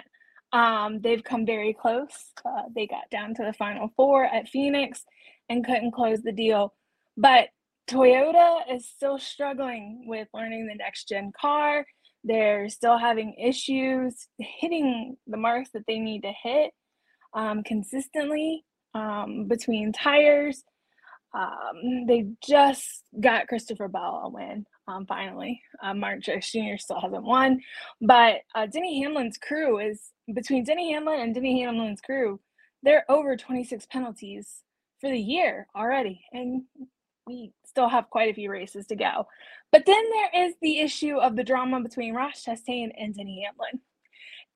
Um, 0.53 1.01
they've 1.01 1.23
come 1.23 1.47
very 1.47 1.75
close. 1.75 2.33
Uh, 2.45 2.63
they 2.75 2.87
got 2.87 3.11
down 3.11 3.35
to 3.35 3.45
the 3.45 3.53
final 3.53 3.93
four 3.97 4.25
at 4.25 4.49
Phoenix 4.49 5.05
and 5.49 5.65
couldn't 5.65 5.93
close 5.93 6.23
the 6.23 6.33
deal. 6.33 6.75
But 7.17 7.49
Toyota 7.91 8.61
is 8.73 8.89
still 8.89 9.19
struggling 9.19 10.05
with 10.07 10.29
learning 10.33 10.67
the 10.67 10.77
next 10.77 11.09
gen 11.09 11.33
car. 11.39 11.85
They're 12.23 12.69
still 12.69 12.97
having 12.97 13.35
issues 13.35 14.29
hitting 14.39 15.17
the 15.27 15.37
marks 15.37 15.71
that 15.75 15.83
they 15.89 15.99
need 15.99 16.23
to 16.23 16.33
hit 16.43 16.71
um, 17.35 17.65
consistently 17.65 18.65
um, 18.95 19.47
between 19.49 19.93
tires. 19.93 20.63
Um, 21.35 22.07
they 22.07 22.27
just 22.47 23.03
got 23.19 23.49
Christopher 23.49 23.89
Bell 23.89 24.23
a 24.25 24.29
win 24.29 24.67
um, 24.87 25.05
finally. 25.07 25.61
Uh, 25.83 25.95
Mark 25.95 26.21
Truex 26.21 26.51
Jr. 26.51 26.79
still 26.79 27.01
hasn't 27.01 27.25
won, 27.25 27.61
but 28.01 28.43
uh, 28.55 28.67
Denny 28.67 29.03
Hamlin's 29.03 29.39
crew 29.39 29.79
is 29.79 30.13
between 30.33 30.65
Denny 30.65 30.93
Hamlin 30.93 31.21
and 31.21 31.35
Denny 31.35 31.63
Hamlin's 31.63 32.01
crew. 32.01 32.39
They're 32.85 33.05
over 33.11 33.37
26 33.37 33.87
penalties 33.87 34.63
for 35.01 35.11
the 35.11 35.19
year 35.19 35.67
already, 35.77 36.25
and 36.33 36.63
we 37.31 37.53
still 37.65 37.89
have 37.89 38.11
quite 38.11 38.31
a 38.31 38.35
few 38.35 38.51
races 38.51 38.87
to 38.89 38.97
go. 38.97 39.27
But 39.73 39.87
then 39.87 40.05
there 40.11 40.47
is 40.47 40.55
the 40.61 40.81
issue 40.81 41.17
of 41.17 41.37
the 41.37 41.45
drama 41.45 41.81
between 41.81 42.15
Ross 42.15 42.45
Chastain 42.45 42.91
and 42.99 43.15
Denny 43.15 43.47
Hamlin. 43.47 43.81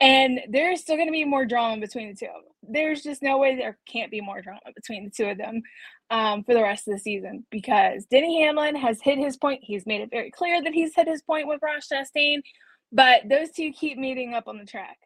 And 0.01 0.41
there's 0.49 0.81
still 0.81 0.97
going 0.97 1.09
to 1.09 1.13
be 1.13 1.25
more 1.25 1.47
drama 1.47 1.81
between 1.81 2.09
the 2.09 2.17
two 2.17 2.27
of 2.27 2.43
them. 2.43 2.53
There's 2.69 3.03
just 3.03 3.23
no 3.23 3.39
way 3.39 3.55
there 3.55 3.79
can't 3.87 4.11
be 4.11 4.21
more 4.21 4.43
drama 4.43 4.61
between 4.75 5.05
the 5.05 5.11
two 5.11 5.27
of 5.27 5.39
them 5.39 5.63
um, 6.11 6.43
for 6.43 6.53
the 6.53 6.63
rest 6.63 6.89
of 6.89 6.95
the 6.95 7.01
season 7.01 7.47
because 7.51 8.05
Denny 8.07 8.43
Hamlin 8.43 8.75
has 8.75 9.01
hit 9.01 9.19
his 9.19 9.37
point. 9.37 9.61
He's 9.63 9.87
made 9.87 10.01
it 10.01 10.11
very 10.11 10.33
clear 10.33 10.61
that 10.63 10.75
he's 10.75 10.97
hit 10.97 11.07
his 11.07 11.23
point 11.23 11.47
with 11.47 11.61
Ross 11.63 11.89
Chastain, 11.93 12.43
but 12.91 13.29
those 13.29 13.51
two 13.53 13.71
keep 13.71 13.97
meeting 13.97 14.35
up 14.35 14.49
on 14.49 14.59
the 14.59 14.67
track. 14.67 14.99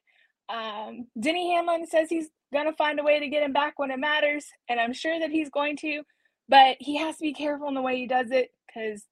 Um, 0.49 1.07
Denny 1.21 1.53
Hamlin 1.53 1.87
says 1.87 2.09
he's 2.09 2.31
gonna 2.53 2.73
find 2.73 2.99
a 2.99 3.03
way 3.03 3.21
to 3.21 3.29
get 3.29 3.43
him 3.43 3.53
back 3.53 3.79
when 3.79 3.91
it 3.91 3.99
matters, 3.99 4.47
and 4.71 4.81
I'm 4.81 4.95
sure 4.95 5.21
that 5.21 5.31
he's 5.31 5.51
going 5.51 5.77
to. 5.79 6.03
But 6.49 6.77
he 6.81 6.97
has 6.99 7.17
to 7.17 7.23
be 7.23 7.35
careful 7.35 7.69
in 7.69 7.75
the 7.75 7.83
way 7.83 7.97
he 7.97 8.07
does 8.07 8.31
it 8.31 8.51
because 8.67 9.03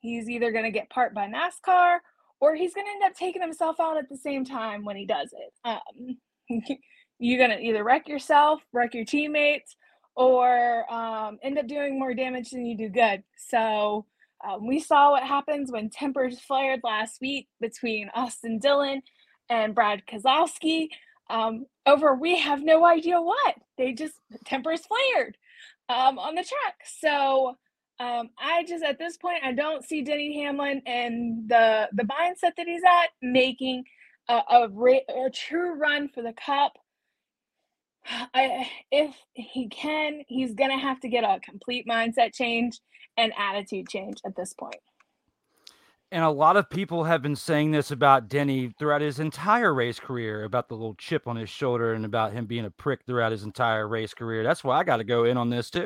he's 0.00 0.28
either 0.28 0.52
gonna 0.52 0.70
get 0.70 0.90
part 0.90 1.14
by 1.14 1.26
NASCAR 1.26 1.98
or 2.40 2.54
he's 2.54 2.74
gonna 2.74 2.90
end 2.90 3.02
up 3.04 3.14
taking 3.14 3.42
himself 3.42 3.80
out 3.80 3.96
at 3.96 4.08
the 4.08 4.16
same 4.16 4.44
time 4.44 4.84
when 4.84 4.96
he 4.96 5.06
does 5.06 5.32
it. 5.32 5.52
Um, 5.64 6.18
you're 7.18 7.40
gonna 7.40 7.60
either 7.60 7.82
wreck 7.82 8.08
yourself, 8.08 8.62
wreck 8.72 8.94
your 8.94 9.04
teammates, 9.04 9.76
or 10.14 10.90
um, 10.92 11.38
end 11.42 11.58
up 11.58 11.66
doing 11.66 11.98
more 11.98 12.14
damage 12.14 12.50
than 12.50 12.64
you 12.66 12.76
do 12.76 12.88
good. 12.88 13.22
So 13.36 14.06
um, 14.46 14.66
we 14.66 14.80
saw 14.80 15.10
what 15.10 15.22
happens 15.22 15.72
when 15.72 15.90
tempers 15.90 16.40
flared 16.40 16.80
last 16.84 17.20
week 17.20 17.48
between 17.60 18.10
Austin 18.14 18.58
Dillon 18.58 19.02
and 19.50 19.74
Brad 19.74 20.02
Keselowski 20.06 20.88
um, 21.28 21.66
over 21.86 22.14
we 22.14 22.38
have 22.38 22.62
no 22.62 22.84
idea 22.84 23.20
what. 23.20 23.56
They 23.78 23.92
just 23.92 24.14
tempers 24.44 24.82
flared 24.86 25.36
um, 25.88 26.18
on 26.18 26.34
the 26.34 26.44
track. 26.44 26.76
So 27.00 27.56
um, 27.98 28.30
I 28.38 28.64
just 28.66 28.84
at 28.84 28.98
this 28.98 29.16
point 29.16 29.38
I 29.44 29.52
don't 29.52 29.84
see 29.84 30.02
Denny 30.02 30.42
Hamlin 30.42 30.82
and 30.86 31.48
the 31.48 31.88
the 31.92 32.04
mindset 32.04 32.52
that 32.56 32.66
he's 32.66 32.82
at 32.84 33.10
making 33.22 33.84
a, 34.28 34.34
a, 34.34 34.68
a 35.26 35.30
true 35.30 35.74
run 35.74 36.08
for 36.08 36.22
the 36.22 36.34
cup. 36.34 36.72
I, 38.34 38.68
if 38.90 39.14
he 39.34 39.68
can, 39.68 40.22
he's 40.28 40.54
gonna 40.54 40.78
have 40.78 41.00
to 41.00 41.08
get 41.08 41.24
a 41.24 41.40
complete 41.40 41.86
mindset 41.88 42.34
change 42.34 42.80
and 43.16 43.32
attitude 43.38 43.88
change 43.88 44.18
at 44.26 44.36
this 44.36 44.52
point. 44.52 44.76
And 46.16 46.24
a 46.24 46.30
lot 46.30 46.56
of 46.56 46.70
people 46.70 47.04
have 47.04 47.20
been 47.20 47.36
saying 47.36 47.72
this 47.72 47.90
about 47.90 48.26
Denny 48.26 48.72
throughout 48.78 49.02
his 49.02 49.20
entire 49.20 49.74
race 49.74 50.00
career 50.00 50.44
about 50.44 50.66
the 50.66 50.74
little 50.74 50.94
chip 50.94 51.28
on 51.28 51.36
his 51.36 51.50
shoulder 51.50 51.92
and 51.92 52.06
about 52.06 52.32
him 52.32 52.46
being 52.46 52.64
a 52.64 52.70
prick 52.70 53.04
throughout 53.04 53.32
his 53.32 53.42
entire 53.42 53.86
race 53.86 54.14
career. 54.14 54.42
That's 54.42 54.64
why 54.64 54.78
I 54.78 54.82
got 54.82 54.96
to 54.96 55.04
go 55.04 55.24
in 55.24 55.36
on 55.36 55.50
this 55.50 55.68
too. 55.68 55.84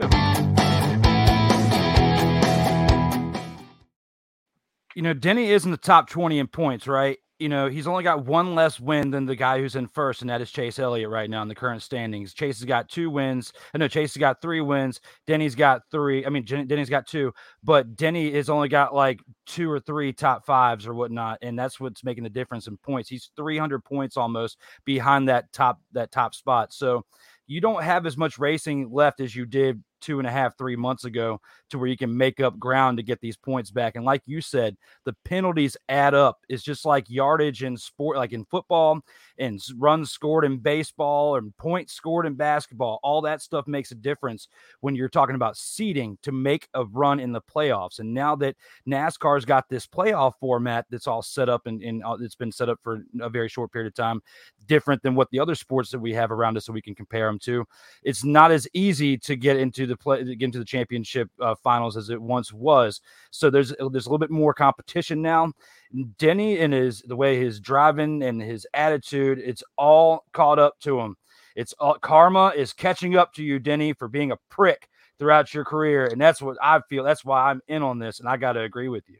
You 4.94 5.02
know, 5.02 5.14
Denny 5.14 5.50
is 5.50 5.64
in 5.64 5.72
the 5.72 5.76
top 5.76 6.08
20 6.08 6.38
in 6.38 6.46
points, 6.46 6.86
right? 6.86 7.18
You 7.40 7.48
know, 7.48 7.68
he's 7.68 7.86
only 7.86 8.04
got 8.04 8.26
one 8.26 8.54
less 8.54 8.78
win 8.78 9.10
than 9.10 9.24
the 9.24 9.34
guy 9.34 9.58
who's 9.58 9.74
in 9.74 9.88
first, 9.88 10.20
and 10.20 10.28
that 10.28 10.42
is 10.42 10.50
Chase 10.50 10.78
Elliott 10.78 11.08
right 11.08 11.28
now 11.28 11.40
in 11.40 11.48
the 11.48 11.54
current 11.54 11.82
standings. 11.82 12.34
Chase 12.34 12.58
has 12.58 12.66
got 12.66 12.90
two 12.90 13.08
wins. 13.08 13.54
I 13.74 13.78
know 13.78 13.88
Chase 13.88 14.12
has 14.12 14.20
got 14.20 14.42
three 14.42 14.60
wins. 14.60 15.00
Denny's 15.26 15.54
got 15.54 15.80
three. 15.90 16.26
I 16.26 16.28
mean, 16.28 16.44
Denny's 16.44 16.90
got 16.90 17.06
two, 17.06 17.32
but 17.64 17.96
Denny 17.96 18.30
has 18.32 18.50
only 18.50 18.68
got 18.68 18.94
like 18.94 19.20
two 19.46 19.70
or 19.70 19.80
three 19.80 20.12
top 20.12 20.44
fives 20.44 20.86
or 20.86 20.92
whatnot, 20.92 21.38
and 21.40 21.58
that's 21.58 21.80
what's 21.80 22.04
making 22.04 22.24
the 22.24 22.30
difference 22.30 22.66
in 22.66 22.76
points. 22.76 23.08
He's 23.08 23.30
300 23.36 23.82
points 23.84 24.18
almost 24.18 24.58
behind 24.84 25.30
that 25.30 25.50
top 25.54 25.80
that 25.92 26.12
top 26.12 26.34
spot. 26.34 26.74
So 26.74 27.06
you 27.46 27.62
don't 27.62 27.82
have 27.82 28.04
as 28.04 28.18
much 28.18 28.38
racing 28.38 28.90
left 28.92 29.18
as 29.18 29.34
you 29.34 29.46
did 29.46 29.82
two 30.00 30.18
and 30.18 30.26
a 30.26 30.30
half, 30.30 30.56
three 30.56 30.76
months 30.76 31.04
ago 31.04 31.40
to 31.70 31.78
where 31.78 31.88
you 31.88 31.96
can 31.96 32.16
make 32.16 32.40
up 32.40 32.58
ground 32.58 32.96
to 32.98 33.02
get 33.02 33.20
these 33.20 33.36
points 33.36 33.70
back. 33.70 33.96
And 33.96 34.04
like 34.04 34.22
you 34.26 34.40
said, 34.40 34.76
the 35.04 35.14
penalties 35.24 35.76
add 35.88 36.14
up. 36.14 36.38
It's 36.48 36.62
just 36.62 36.84
like 36.84 37.08
yardage 37.08 37.62
in 37.62 37.76
sport, 37.76 38.16
like 38.16 38.32
in 38.32 38.44
football 38.44 39.00
and 39.38 39.60
runs 39.76 40.10
scored 40.10 40.44
in 40.44 40.58
baseball 40.58 41.36
and 41.36 41.56
points 41.56 41.92
scored 41.92 42.26
in 42.26 42.34
basketball. 42.34 43.00
All 43.02 43.22
that 43.22 43.42
stuff 43.42 43.66
makes 43.66 43.90
a 43.90 43.94
difference 43.94 44.48
when 44.80 44.94
you're 44.94 45.08
talking 45.08 45.36
about 45.36 45.56
seeding 45.56 46.18
to 46.22 46.32
make 46.32 46.68
a 46.74 46.84
run 46.84 47.20
in 47.20 47.32
the 47.32 47.40
playoffs. 47.40 47.98
And 47.98 48.12
now 48.12 48.36
that 48.36 48.56
NASCAR's 48.88 49.44
got 49.44 49.68
this 49.68 49.86
playoff 49.86 50.34
format 50.40 50.86
that's 50.90 51.06
all 51.06 51.22
set 51.22 51.48
up 51.48 51.66
and, 51.66 51.82
and 51.82 52.02
it's 52.20 52.34
been 52.34 52.52
set 52.52 52.68
up 52.68 52.78
for 52.82 53.04
a 53.20 53.28
very 53.28 53.48
short 53.48 53.72
period 53.72 53.88
of 53.88 53.94
time, 53.94 54.20
different 54.66 55.02
than 55.02 55.14
what 55.14 55.28
the 55.30 55.40
other 55.40 55.54
sports 55.54 55.90
that 55.90 55.98
we 55.98 56.12
have 56.12 56.30
around 56.30 56.56
us 56.56 56.66
so 56.66 56.72
we 56.72 56.82
can 56.82 56.94
compare 56.94 57.26
them 57.26 57.38
to. 57.40 57.64
It's 58.02 58.24
not 58.24 58.50
as 58.50 58.68
easy 58.74 59.16
to 59.18 59.36
get 59.36 59.56
into 59.56 59.86
the 59.90 59.96
play, 59.96 60.24
get 60.24 60.42
into 60.42 60.58
the 60.58 60.64
championship 60.64 61.28
uh, 61.40 61.54
finals 61.62 61.96
as 61.96 62.10
it 62.10 62.20
once 62.20 62.52
was. 62.52 63.00
So 63.30 63.50
there's 63.50 63.74
there's 63.78 64.06
a 64.06 64.08
little 64.08 64.18
bit 64.18 64.30
more 64.30 64.54
competition 64.54 65.20
now. 65.20 65.52
Denny 66.18 66.58
and 66.60 66.72
his 66.72 67.02
the 67.02 67.16
way 67.16 67.38
his 67.38 67.60
driving 67.60 68.22
and 68.22 68.40
his 68.40 68.66
attitude, 68.74 69.38
it's 69.38 69.62
all 69.76 70.24
caught 70.32 70.58
up 70.58 70.78
to 70.80 70.98
him. 70.98 71.16
It's 71.56 71.74
all 71.78 71.98
karma 71.98 72.52
is 72.56 72.72
catching 72.72 73.16
up 73.16 73.34
to 73.34 73.42
you, 73.42 73.58
Denny, 73.58 73.92
for 73.92 74.08
being 74.08 74.32
a 74.32 74.36
prick 74.48 74.88
throughout 75.18 75.52
your 75.52 75.64
career, 75.64 76.06
and 76.06 76.20
that's 76.20 76.40
what 76.40 76.56
I 76.62 76.80
feel. 76.88 77.04
That's 77.04 77.24
why 77.24 77.50
I'm 77.50 77.60
in 77.68 77.82
on 77.82 77.98
this, 77.98 78.20
and 78.20 78.28
I 78.28 78.36
got 78.36 78.52
to 78.52 78.60
agree 78.60 78.88
with 78.88 79.04
you. 79.08 79.18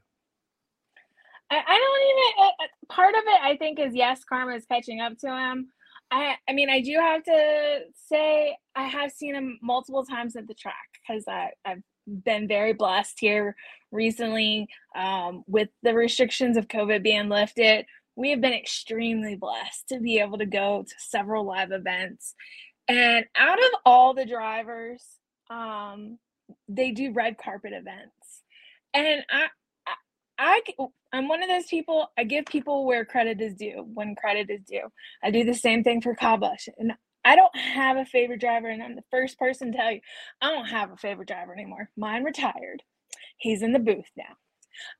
I, 1.50 1.56
I 1.56 1.78
don't 1.78 2.02
even. 2.10 2.44
Uh, 2.44 2.64
uh, 2.64 2.94
part 2.94 3.14
of 3.14 3.22
it, 3.26 3.40
I 3.42 3.56
think, 3.56 3.78
is 3.78 3.94
yes, 3.94 4.24
karma 4.24 4.54
is 4.54 4.64
catching 4.64 5.00
up 5.00 5.18
to 5.18 5.28
him. 5.28 5.68
I, 6.10 6.34
I 6.48 6.52
mean, 6.52 6.68
I 6.68 6.80
do 6.80 6.94
have 6.94 7.22
to 7.24 7.80
say 8.08 8.56
I 8.74 8.84
have 8.84 9.12
seen 9.12 9.34
him 9.34 9.58
multiple 9.62 10.04
times 10.04 10.36
at 10.36 10.48
the 10.48 10.54
track 10.54 10.74
because 11.06 11.24
I've 11.64 11.82
been 12.06 12.48
very 12.48 12.72
blessed 12.72 13.18
here 13.20 13.54
recently 13.92 14.68
um, 14.96 15.44
with 15.46 15.68
the 15.82 15.94
restrictions 15.94 16.56
of 16.56 16.68
COVID 16.68 17.02
being 17.02 17.28
lifted. 17.28 17.86
We 18.16 18.30
have 18.30 18.40
been 18.40 18.52
extremely 18.52 19.36
blessed 19.36 19.88
to 19.90 20.00
be 20.00 20.18
able 20.18 20.38
to 20.38 20.46
go 20.46 20.82
to 20.82 20.94
several 20.98 21.44
live 21.44 21.72
events. 21.72 22.34
And 22.88 23.24
out 23.36 23.58
of 23.58 23.70
all 23.86 24.14
the 24.14 24.26
drivers, 24.26 25.04
um, 25.48 26.18
they 26.68 26.90
do 26.90 27.12
red 27.12 27.38
carpet 27.38 27.72
events. 27.72 28.42
And 28.92 29.24
I, 29.30 29.46
I, 30.40 30.62
I'm 31.12 31.28
one 31.28 31.42
of 31.42 31.50
those 31.50 31.66
people. 31.66 32.08
I 32.16 32.24
give 32.24 32.46
people 32.46 32.86
where 32.86 33.04
credit 33.04 33.42
is 33.42 33.54
due 33.54 33.86
when 33.92 34.14
credit 34.14 34.48
is 34.48 34.62
due. 34.64 34.88
I 35.22 35.30
do 35.30 35.44
the 35.44 35.54
same 35.54 35.84
thing 35.84 36.00
for 36.00 36.14
Kyle 36.14 36.40
and 36.78 36.94
I 37.22 37.36
don't 37.36 37.54
have 37.54 37.98
a 37.98 38.06
favorite 38.06 38.40
driver, 38.40 38.68
and 38.68 38.82
I'm 38.82 38.96
the 38.96 39.04
first 39.10 39.38
person 39.38 39.70
to 39.70 39.78
tell 39.78 39.92
you 39.92 40.00
I 40.40 40.50
don't 40.50 40.64
have 40.64 40.90
a 40.90 40.96
favorite 40.96 41.28
driver 41.28 41.52
anymore. 41.52 41.90
Mine 41.94 42.24
retired. 42.24 42.82
He's 43.36 43.62
in 43.62 43.74
the 43.74 43.78
booth 43.78 44.10
now. 44.16 44.36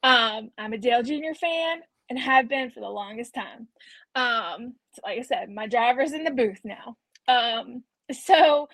Um, 0.03 0.51
I'm 0.59 0.75
a 0.75 0.79
Dale 0.79 1.03
Jr. 1.03 1.35
fan 1.41 1.81
and 2.11 2.19
have 2.19 2.47
been 2.47 2.71
for 2.71 2.81
the 2.81 2.89
longest 2.89 3.35
time. 3.35 3.69
Um, 4.15 4.75
so 4.93 5.01
like 5.05 5.21
I 5.21 5.23
said, 5.23 5.49
my 5.49 5.67
driver's 5.67 6.13
in 6.13 6.25
the 6.25 6.31
booth 6.31 6.61
now. 6.65 6.97
Um, 7.29 7.85
so 8.13 8.69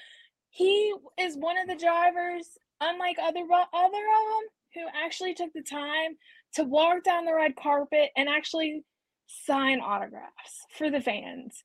he 0.50 0.92
is 1.20 1.36
one 1.36 1.58
of 1.58 1.68
the 1.68 1.76
drivers, 1.76 2.48
unlike 2.80 3.18
other 3.22 3.40
other 3.40 3.84
of 3.84 3.92
them, 3.92 4.48
who 4.74 4.80
actually 5.04 5.34
took 5.34 5.52
the 5.52 5.62
time 5.62 6.16
to 6.56 6.64
walk 6.64 7.04
down 7.04 7.24
the 7.24 7.34
red 7.34 7.56
carpet 7.56 8.10
and 8.16 8.28
actually 8.28 8.82
sign 9.26 9.80
autographs 9.80 10.66
for 10.76 10.90
the 10.90 11.00
fans. 11.00 11.62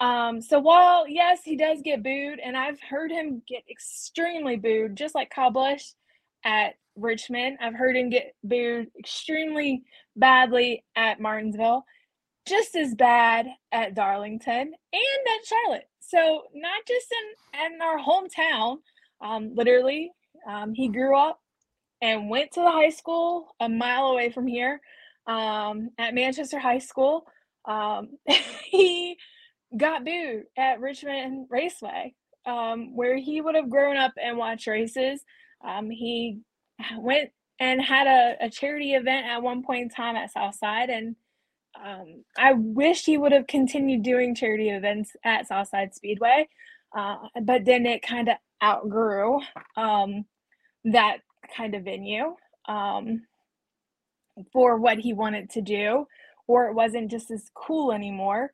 Um, 0.00 0.40
so 0.40 0.58
while 0.58 1.08
yes, 1.08 1.40
he 1.44 1.56
does 1.56 1.80
get 1.82 2.02
booed, 2.02 2.40
and 2.44 2.56
I've 2.56 2.80
heard 2.80 3.10
him 3.10 3.42
get 3.46 3.62
extremely 3.70 4.56
booed, 4.56 4.96
just 4.96 5.14
like 5.14 5.30
Kyle 5.30 5.50
Busch 5.50 5.84
at 6.44 6.74
Richmond. 6.96 7.58
I've 7.60 7.74
heard 7.74 7.96
him 7.96 8.10
get 8.10 8.34
booed 8.42 8.88
extremely 8.98 9.82
badly 10.16 10.84
at 10.96 11.20
Martinsville, 11.20 11.84
just 12.46 12.76
as 12.76 12.94
bad 12.94 13.46
at 13.72 13.94
Darlington 13.94 14.60
and 14.60 14.72
at 14.72 15.46
Charlotte. 15.46 15.88
So 16.00 16.42
not 16.54 16.82
just 16.86 17.06
in, 17.12 17.72
in 17.72 17.80
our 17.80 17.98
hometown. 17.98 18.78
Um, 19.20 19.54
literally, 19.54 20.10
um, 20.46 20.74
he 20.74 20.88
grew 20.88 21.16
up 21.16 21.40
and 22.02 22.28
went 22.28 22.52
to 22.52 22.60
the 22.60 22.70
high 22.70 22.90
school 22.90 23.54
a 23.60 23.68
mile 23.68 24.06
away 24.06 24.30
from 24.30 24.46
here 24.46 24.80
um, 25.26 25.90
at 25.98 26.14
Manchester 26.14 26.58
High 26.58 26.78
School. 26.78 27.26
Um, 27.64 28.18
he 28.64 29.16
got 29.76 30.04
booed 30.04 30.44
at 30.56 30.80
Richmond 30.80 31.46
Raceway, 31.50 32.14
um, 32.46 32.94
where 32.94 33.16
he 33.16 33.40
would 33.40 33.54
have 33.54 33.70
grown 33.70 33.96
up 33.96 34.12
and 34.22 34.36
watched 34.36 34.66
races. 34.66 35.20
Um, 35.66 35.90
he 35.90 36.40
went 36.98 37.30
and 37.60 37.80
had 37.80 38.06
a, 38.06 38.46
a, 38.46 38.50
charity 38.50 38.94
event 38.94 39.26
at 39.26 39.40
one 39.40 39.62
point 39.62 39.82
in 39.82 39.88
time 39.88 40.16
at 40.16 40.32
Southside, 40.32 40.90
and 40.90 41.14
um, 41.82 42.24
I 42.36 42.52
wish 42.52 43.04
he 43.04 43.16
would 43.16 43.32
have 43.32 43.46
continued 43.46 44.02
doing 44.02 44.34
charity 44.34 44.70
events 44.70 45.12
at 45.24 45.46
Southside 45.46 45.94
Speedway, 45.94 46.48
uh, 46.96 47.16
but 47.42 47.64
then 47.64 47.86
it 47.86 48.02
kind 48.02 48.28
of 48.28 48.36
outgrew 48.62 49.40
um, 49.76 50.24
that 50.84 51.18
kind 51.56 51.74
of 51.74 51.84
venue 51.84 52.34
um, 52.66 53.22
for 54.52 54.78
what 54.78 54.98
he 54.98 55.12
wanted 55.12 55.50
to 55.50 55.62
do, 55.62 56.06
or 56.46 56.68
it 56.68 56.74
wasn't 56.74 57.10
just 57.10 57.30
as 57.30 57.50
cool 57.54 57.92
anymore 57.92 58.50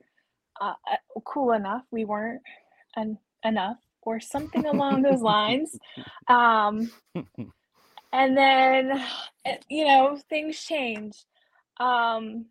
uh, 0.61 0.75
uh, 0.91 1.21
cool 1.25 1.53
enough. 1.53 1.83
We 1.91 2.05
weren't 2.05 2.43
en- 2.97 3.19
enough, 3.45 3.79
or 4.03 4.21
something 4.21 4.67
along 4.67 5.03
those 5.03 5.23
lines. 5.23 5.79
Um, 6.29 6.93
and 8.13 8.37
then, 8.37 9.05
eh, 9.45 9.57
you 9.69 9.85
know, 9.85 10.17
things 10.29 10.63
changed. 10.63 11.25
Um, 11.81 12.47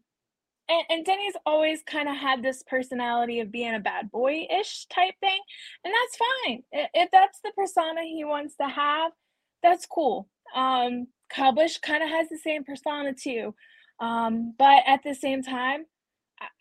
and, 0.67 0.83
and 0.89 1.05
Denny's 1.05 1.35
always 1.45 1.81
kind 1.83 2.09
of 2.09 2.17
had 2.17 2.43
this 2.43 2.61
personality 2.63 3.39
of 3.39 3.53
being 3.53 3.73
a 3.75 3.79
bad 3.79 4.11
boy 4.11 4.47
ish 4.59 4.85
type 4.87 5.13
thing. 5.21 5.39
And 5.85 5.93
that's 5.93 6.17
fine. 6.17 6.63
If 6.93 7.09
that's 7.11 7.39
the 7.41 7.53
persona 7.55 8.01
he 8.03 8.25
wants 8.25 8.55
to 8.57 8.67
have, 8.67 9.13
that's 9.63 9.85
cool. 9.85 10.27
Um, 10.55 11.07
Kyle 11.29 11.53
Busch 11.53 11.77
kind 11.79 12.03
of 12.03 12.09
has 12.09 12.29
the 12.29 12.37
same 12.37 12.63
persona 12.63 13.13
too. 13.13 13.53
Um, 13.99 14.53
but 14.57 14.83
at 14.87 15.03
the 15.03 15.13
same 15.13 15.43
time, 15.43 15.85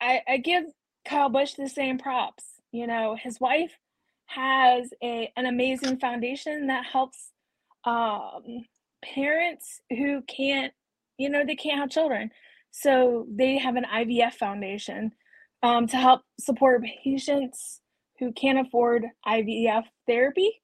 I, 0.01 0.23
I 0.29 0.37
give 0.39 0.65
Kyle 1.05 1.29
Busch 1.29 1.55
the 1.55 1.69
same 1.69 1.99
props. 1.99 2.45
You 2.73 2.87
know, 2.87 3.17
his 3.21 3.41
wife 3.41 3.79
has 4.27 4.91
a 5.03 5.33
an 5.37 5.47
amazing 5.47 5.99
foundation 5.99 6.67
that 6.67 6.85
helps 6.85 7.31
um, 7.85 8.67
parents 9.03 9.81
who 9.91 10.23
can't, 10.23 10.73
you 11.17 11.31
know, 11.31 11.45
they 11.47 11.57
can't 11.57 11.79
have 11.79 11.91
children. 11.91 12.31
So 12.71 13.27
they 13.31 13.59
have 13.59 13.77
an 13.77 13.87
IVF 13.93 14.35
foundation 14.35 15.13
um, 15.63 15.87
to 15.89 15.97
help 15.97 16.23
support 16.39 16.85
patients 17.03 17.81
who 18.19 18.33
can't 18.33 18.67
afford 18.67 19.07
IVF 19.27 19.85
therapy 20.07 20.61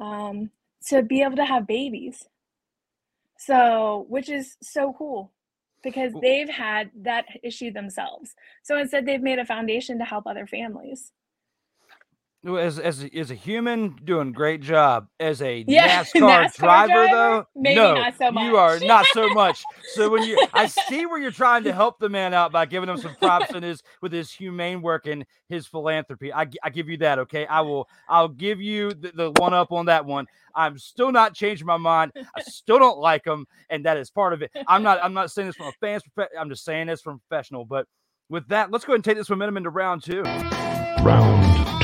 um, 0.00 0.50
to 0.88 1.02
be 1.02 1.22
able 1.22 1.36
to 1.36 1.44
have 1.44 1.66
babies. 1.66 2.24
So, 3.46 4.06
which 4.08 4.28
is 4.28 4.56
so 4.62 4.92
cool 4.92 5.32
because 5.82 6.12
they've 6.20 6.48
had 6.48 6.90
that 7.02 7.26
issue 7.44 7.70
themselves. 7.70 8.34
So 8.64 8.76
instead, 8.76 9.06
they've 9.06 9.22
made 9.22 9.38
a 9.38 9.44
foundation 9.44 9.98
to 9.98 10.04
help 10.04 10.26
other 10.26 10.46
families. 10.46 11.12
As 12.44 12.78
as 12.78 13.02
a, 13.02 13.18
as 13.18 13.30
a 13.32 13.34
human, 13.34 13.98
doing 14.04 14.30
great 14.30 14.60
job. 14.60 15.08
As 15.18 15.42
a 15.42 15.64
Yeah, 15.66 16.04
NASCAR, 16.14 16.20
NASCAR 16.20 16.54
driver, 16.54 16.92
driver? 16.92 17.08
though, 17.10 17.46
Maybe 17.56 17.74
no, 17.74 17.94
not 17.94 18.16
so 18.16 18.30
you 18.40 18.56
are 18.56 18.78
not 18.80 19.06
so 19.06 19.28
much. 19.30 19.64
So 19.94 20.10
when 20.10 20.22
you, 20.22 20.46
I 20.52 20.66
see 20.88 21.06
where 21.06 21.18
you're 21.18 21.32
trying 21.32 21.64
to 21.64 21.72
help 21.72 21.98
the 21.98 22.08
man 22.08 22.34
out 22.34 22.52
by 22.52 22.66
giving 22.66 22.88
him 22.88 22.98
some 22.98 23.16
props 23.16 23.52
in 23.52 23.64
his 23.64 23.82
with 24.00 24.12
his 24.12 24.30
humane 24.30 24.80
work 24.80 25.06
and 25.06 25.24
his 25.48 25.66
philanthropy. 25.66 26.32
I, 26.32 26.46
I 26.62 26.70
give 26.70 26.88
you 26.88 26.98
that. 26.98 27.18
Okay, 27.20 27.46
I 27.46 27.62
will. 27.62 27.88
I'll 28.08 28.28
give 28.28 28.60
you 28.60 28.90
the, 28.90 29.10
the 29.12 29.32
one 29.40 29.52
up 29.54 29.72
on 29.72 29.86
that 29.86 30.04
one. 30.04 30.26
I'm 30.54 30.78
still 30.78 31.10
not 31.10 31.34
changing 31.34 31.66
my 31.66 31.78
mind. 31.78 32.12
I 32.16 32.42
still 32.42 32.78
don't 32.78 32.98
like 32.98 33.26
him, 33.26 33.46
and 33.70 33.84
that 33.86 33.96
is 33.96 34.10
part 34.10 34.32
of 34.32 34.42
it. 34.42 34.52
I'm 34.68 34.84
not. 34.84 35.02
I'm 35.02 35.14
not 35.14 35.32
saying 35.32 35.48
this 35.48 35.56
from 35.56 35.66
a 35.66 35.72
fan's 35.80 36.04
perspective. 36.04 36.38
I'm 36.40 36.48
just 36.48 36.64
saying 36.64 36.86
this 36.86 37.00
from 37.00 37.20
professional. 37.28 37.64
But 37.64 37.86
with 38.28 38.46
that, 38.48 38.70
let's 38.70 38.84
go 38.84 38.92
ahead 38.92 38.98
and 38.98 39.04
take 39.04 39.16
this 39.16 39.30
momentum 39.30 39.56
into 39.56 39.70
round 39.70 40.04
two. 40.04 40.22
Round 40.22 41.75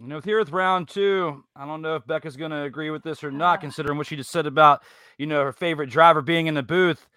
You 0.00 0.06
know, 0.06 0.20
here 0.20 0.38
with 0.38 0.52
round 0.52 0.88
two, 0.88 1.42
I 1.56 1.66
don't 1.66 1.82
know 1.82 1.96
if 1.96 2.06
Becca's 2.06 2.36
going 2.36 2.52
to 2.52 2.62
agree 2.62 2.90
with 2.90 3.02
this 3.02 3.24
or 3.24 3.32
not, 3.32 3.58
ah. 3.58 3.60
considering 3.60 3.98
what 3.98 4.06
she 4.06 4.14
just 4.14 4.30
said 4.30 4.46
about, 4.46 4.80
you 5.18 5.26
know, 5.26 5.42
her 5.42 5.52
favorite 5.52 5.90
driver 5.90 6.22
being 6.22 6.46
in 6.46 6.54
the 6.54 6.62
booth. 6.62 7.08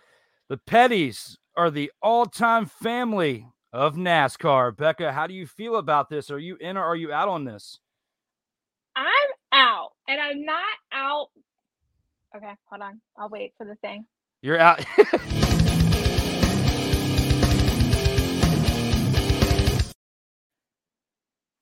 The 0.50 0.58
Petties 0.58 1.38
are 1.56 1.70
the 1.70 1.92
all 2.02 2.26
time 2.26 2.66
family 2.66 3.46
of 3.72 3.96
NASCAR. 3.96 4.76
Becca, 4.76 5.14
how 5.14 5.28
do 5.28 5.34
you 5.36 5.46
feel 5.46 5.76
about 5.76 6.10
this? 6.10 6.32
Are 6.32 6.40
you 6.40 6.58
in 6.60 6.76
or 6.76 6.84
are 6.84 6.96
you 6.96 7.14
out 7.14 7.30
on 7.30 7.46
this? 7.46 7.80
I'm 8.96 9.06
out, 9.54 9.92
and 10.08 10.20
I'm 10.20 10.44
not 10.44 10.64
out. 10.92 11.28
Okay, 12.36 12.54
hold 12.66 12.82
on. 12.82 13.00
I'll 13.18 13.30
wait 13.30 13.54
for 13.58 13.66
the 13.66 13.76
thing. 13.76 14.06
You're 14.42 14.60
out. 14.60 14.84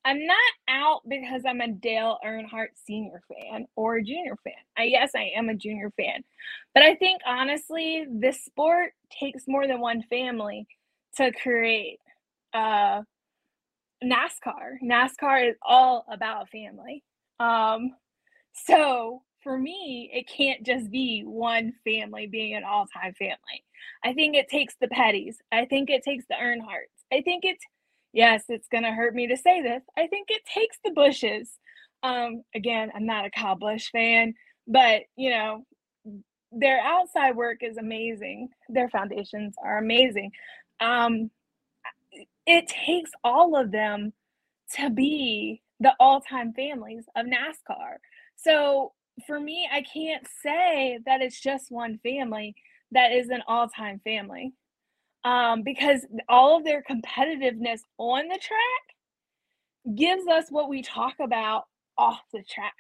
I'm 0.10 0.26
not 0.26 0.38
out 0.68 1.02
because 1.08 1.44
I'm 1.48 1.62
a 1.62 1.68
Dale 1.68 2.18
Earnhardt 2.26 2.70
senior 2.84 3.22
fan 3.30 3.68
or 3.76 3.98
a 3.98 4.04
junior 4.04 4.36
fan. 4.44 4.54
I 4.76 4.86
yes, 4.86 5.12
I 5.16 5.30
am 5.36 5.50
a 5.50 5.56
junior 5.56 5.92
fan. 5.96 6.24
But 6.74 6.82
I 6.82 6.96
think 6.96 7.22
honestly, 7.28 8.08
this 8.10 8.44
sport 8.44 8.94
takes 9.12 9.44
more 9.48 9.68
than 9.68 9.80
one 9.80 10.02
family 10.10 10.66
to 11.18 11.32
create 11.32 12.00
uh 12.56 13.04
NASCAR. 14.04 14.82
NASCAR 14.84 15.48
is 15.48 15.58
all 15.62 16.08
about 16.12 16.50
family. 16.50 17.04
Um 17.40 17.92
so 18.66 19.22
for 19.44 19.60
me, 19.60 20.10
it 20.12 20.28
can't 20.28 20.66
just 20.66 20.90
be 20.90 21.22
one 21.22 21.72
family 21.86 22.26
being 22.26 22.56
an 22.56 22.64
all-time 22.64 23.14
family. 23.14 23.64
I 24.04 24.14
think 24.14 24.36
it 24.36 24.50
takes 24.50 24.76
the 24.82 24.88
Petties. 24.88 25.36
I 25.52 25.66
think 25.66 25.92
it 25.92 26.04
takes 26.04 26.26
the 26.28 26.34
Earnhardts. 26.34 26.98
I 27.14 27.22
think 27.22 27.46
it's 27.46 27.64
yes, 28.14 28.44
it's 28.50 28.68
going 28.68 28.84
to 28.84 28.92
hurt 28.92 29.16
me 29.16 29.28
to 29.28 29.38
say 29.38 29.62
this. 29.62 29.84
I 29.98 30.08
think 30.08 30.28
it 30.30 30.42
takes 30.46 30.78
the 30.84 30.92
Busches. 30.92 31.50
Um, 32.04 32.44
again, 32.56 32.92
I'm 32.96 33.06
not 33.06 33.26
a 33.26 33.30
Kyle 33.32 33.56
Busch 33.56 33.90
fan, 33.92 34.34
but 34.68 35.02
you 35.16 35.32
know, 35.32 35.66
their 36.52 36.80
outside 36.82 37.36
work 37.36 37.62
is 37.62 37.78
amazing. 37.78 38.50
Their 38.70 38.90
foundations 38.90 39.56
are 39.64 39.78
amazing. 39.78 40.32
Um, 40.80 41.30
it 42.46 42.68
takes 42.68 43.12
all 43.24 43.56
of 43.56 43.72
them 43.72 44.14
to 44.76 44.90
be 44.90 45.62
the 45.80 45.94
all-time 46.00 46.54
families 46.54 47.06
of 47.16 47.26
NASCAR. 47.26 47.98
So 48.36 48.94
for 49.28 49.40
me, 49.40 49.68
I 49.72 49.82
can't 49.82 50.26
say 50.44 51.00
that 51.06 51.22
it's 51.22 51.40
just 51.40 51.72
one 51.72 52.00
family 52.02 52.56
that 52.92 53.12
is 53.12 53.30
an 53.30 53.44
all-time 53.48 54.02
family 54.04 54.54
um, 55.24 55.64
because 55.64 56.06
all 56.28 56.58
of 56.58 56.64
their 56.64 56.84
competitiveness 56.84 57.80
on 57.98 58.28
the 58.28 58.40
track 58.40 59.96
gives 59.96 60.28
us 60.28 60.46
what 60.50 60.70
we 60.70 60.82
talk 60.82 61.16
about 61.20 61.64
off 61.98 62.22
the 62.34 62.44
track. 62.44 62.74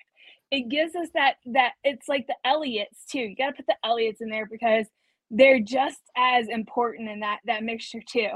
It 0.52 0.70
gives 0.70 0.96
us 0.96 1.10
that 1.14 1.36
that 1.54 1.74
it's 1.84 2.08
like 2.08 2.28
the 2.28 2.36
Elliotts 2.46 3.06
too. 3.10 3.20
You 3.20 3.36
got 3.36 3.48
to 3.50 3.54
put 3.54 3.68
the 3.68 3.76
Elliotts 3.86 4.22
in 4.22 4.30
there 4.30 4.48
because 4.50 4.88
they're 5.30 5.60
just 5.60 6.00
as 6.18 6.48
important 6.48 7.10
in 7.10 7.20
that 7.20 7.40
that 7.46 7.64
mixture 7.64 8.02
too. 8.08 8.30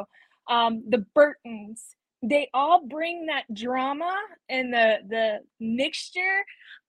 Um, 0.50 0.84
the 0.88 1.06
Burtons, 1.16 1.82
they 2.22 2.50
all 2.54 2.86
bring 2.88 3.28
that 3.28 3.52
drama 3.54 4.16
and 4.50 4.72
the 4.72 4.98
the 5.10 5.40
mixture 5.60 6.44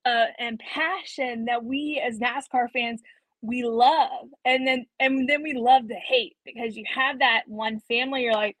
uh, 0.05 0.25
and 0.37 0.59
passion 0.59 1.45
that 1.45 1.63
we 1.63 2.01
as 2.05 2.19
NASCAR 2.19 2.69
fans 2.71 3.01
we 3.45 3.63
love 3.63 4.27
and 4.43 4.67
then 4.67 4.85
and 4.99 5.27
then 5.29 5.43
we 5.43 5.53
love 5.53 5.87
to 5.87 5.95
hate 5.95 6.35
because 6.45 6.75
you 6.75 6.83
have 6.93 7.19
that 7.19 7.43
one 7.47 7.79
family 7.87 8.23
you're 8.23 8.33
like 8.33 8.57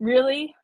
really? 0.00 0.54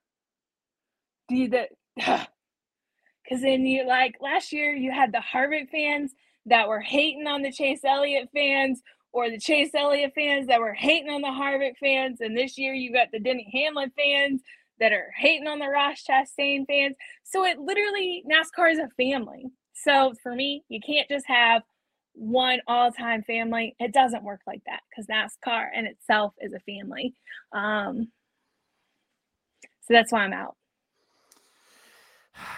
Do 1.29 1.37
you 1.37 1.49
that 1.51 1.71
because 1.97 3.43
then 3.43 3.65
you 3.65 3.87
like 3.87 4.17
last 4.21 4.53
year 4.53 4.73
you 4.73 4.91
had 4.91 5.13
the 5.13 5.23
Harvick 5.33 5.71
fans 5.71 6.13
that 6.47 6.69
were 6.69 6.81
hating 6.81 7.27
on 7.27 7.43
the 7.43 7.53
Chase 7.53 7.85
Elliott 7.85 8.29
fans 8.35 8.83
or 9.13 9.31
the 9.31 9.39
Chase 9.39 9.71
Elliott 9.75 10.13
fans 10.15 10.47
that 10.47 10.61
were 10.61 10.75
hating 10.75 11.11
on 11.11 11.21
the 11.21 11.29
Harvick 11.29 11.77
fans 11.79 12.21
and 12.21 12.37
this 12.37 12.59
year 12.59 12.75
you 12.75 12.93
got 12.93 13.09
the 13.13 13.21
Denny 13.21 13.51
Hamlin 13.53 13.93
fans 13.97 14.41
that 14.79 14.93
are 14.93 15.13
hating 15.19 15.47
on 15.47 15.59
the 15.59 15.69
Ross 15.69 16.03
Chastain 16.09 16.67
fans. 16.67 16.97
So 17.23 17.45
it 17.45 17.59
literally 17.59 18.25
NASCAR 18.31 18.73
is 18.73 18.79
a 18.79 18.89
family. 18.97 19.47
So 19.75 20.15
for 20.23 20.35
me 20.35 20.65
you 20.69 20.81
can't 20.81 21.09
just 21.09 21.27
have 21.27 21.63
one 22.15 22.61
all-time 22.67 23.23
family 23.23 23.75
it 23.79 23.93
doesn't 23.93 24.25
work 24.25 24.41
like 24.47 24.63
that 24.67 24.81
because 24.91 25.07
nascar 25.07 25.69
in 25.77 25.87
itself 25.87 26.35
is 26.41 26.53
a 26.53 26.61
family 26.61 27.15
um 27.53 28.09
so 29.83 29.95
that's 29.95 30.13
why 30.13 30.21
i'm 30.21 30.33
out 30.33 30.57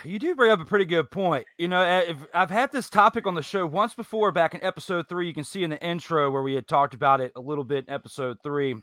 You 0.05 0.19
do 0.19 0.35
bring 0.35 0.53
up 0.53 0.61
a 0.61 0.65
pretty 0.65 0.85
good 0.85 1.11
point. 1.11 1.47
You 1.59 1.69
know, 1.69 2.05
I've 2.35 2.51
had 2.51 2.73
this 2.73 2.89
topic 2.89 3.27
on 3.27 3.35
the 3.35 3.43
show 3.43 3.67
once 3.67 3.95
before 3.95 4.33
back 4.33 4.55
in 4.55 4.63
episode 4.63 5.09
three. 5.09 5.27
You 5.27 5.35
can 5.35 5.45
see 5.45 5.65
in 5.65 5.71
the 5.71 5.83
intro 5.85 6.31
where 6.31 6.43
we 6.43 6.55
had 6.55 6.69
talked 6.69 6.95
about 6.95 7.21
it 7.21 7.33
a 7.37 7.41
little 7.41 7.65
bit 7.65 7.87
in 7.89 7.95
episode 7.95 8.37
three. 8.43 8.77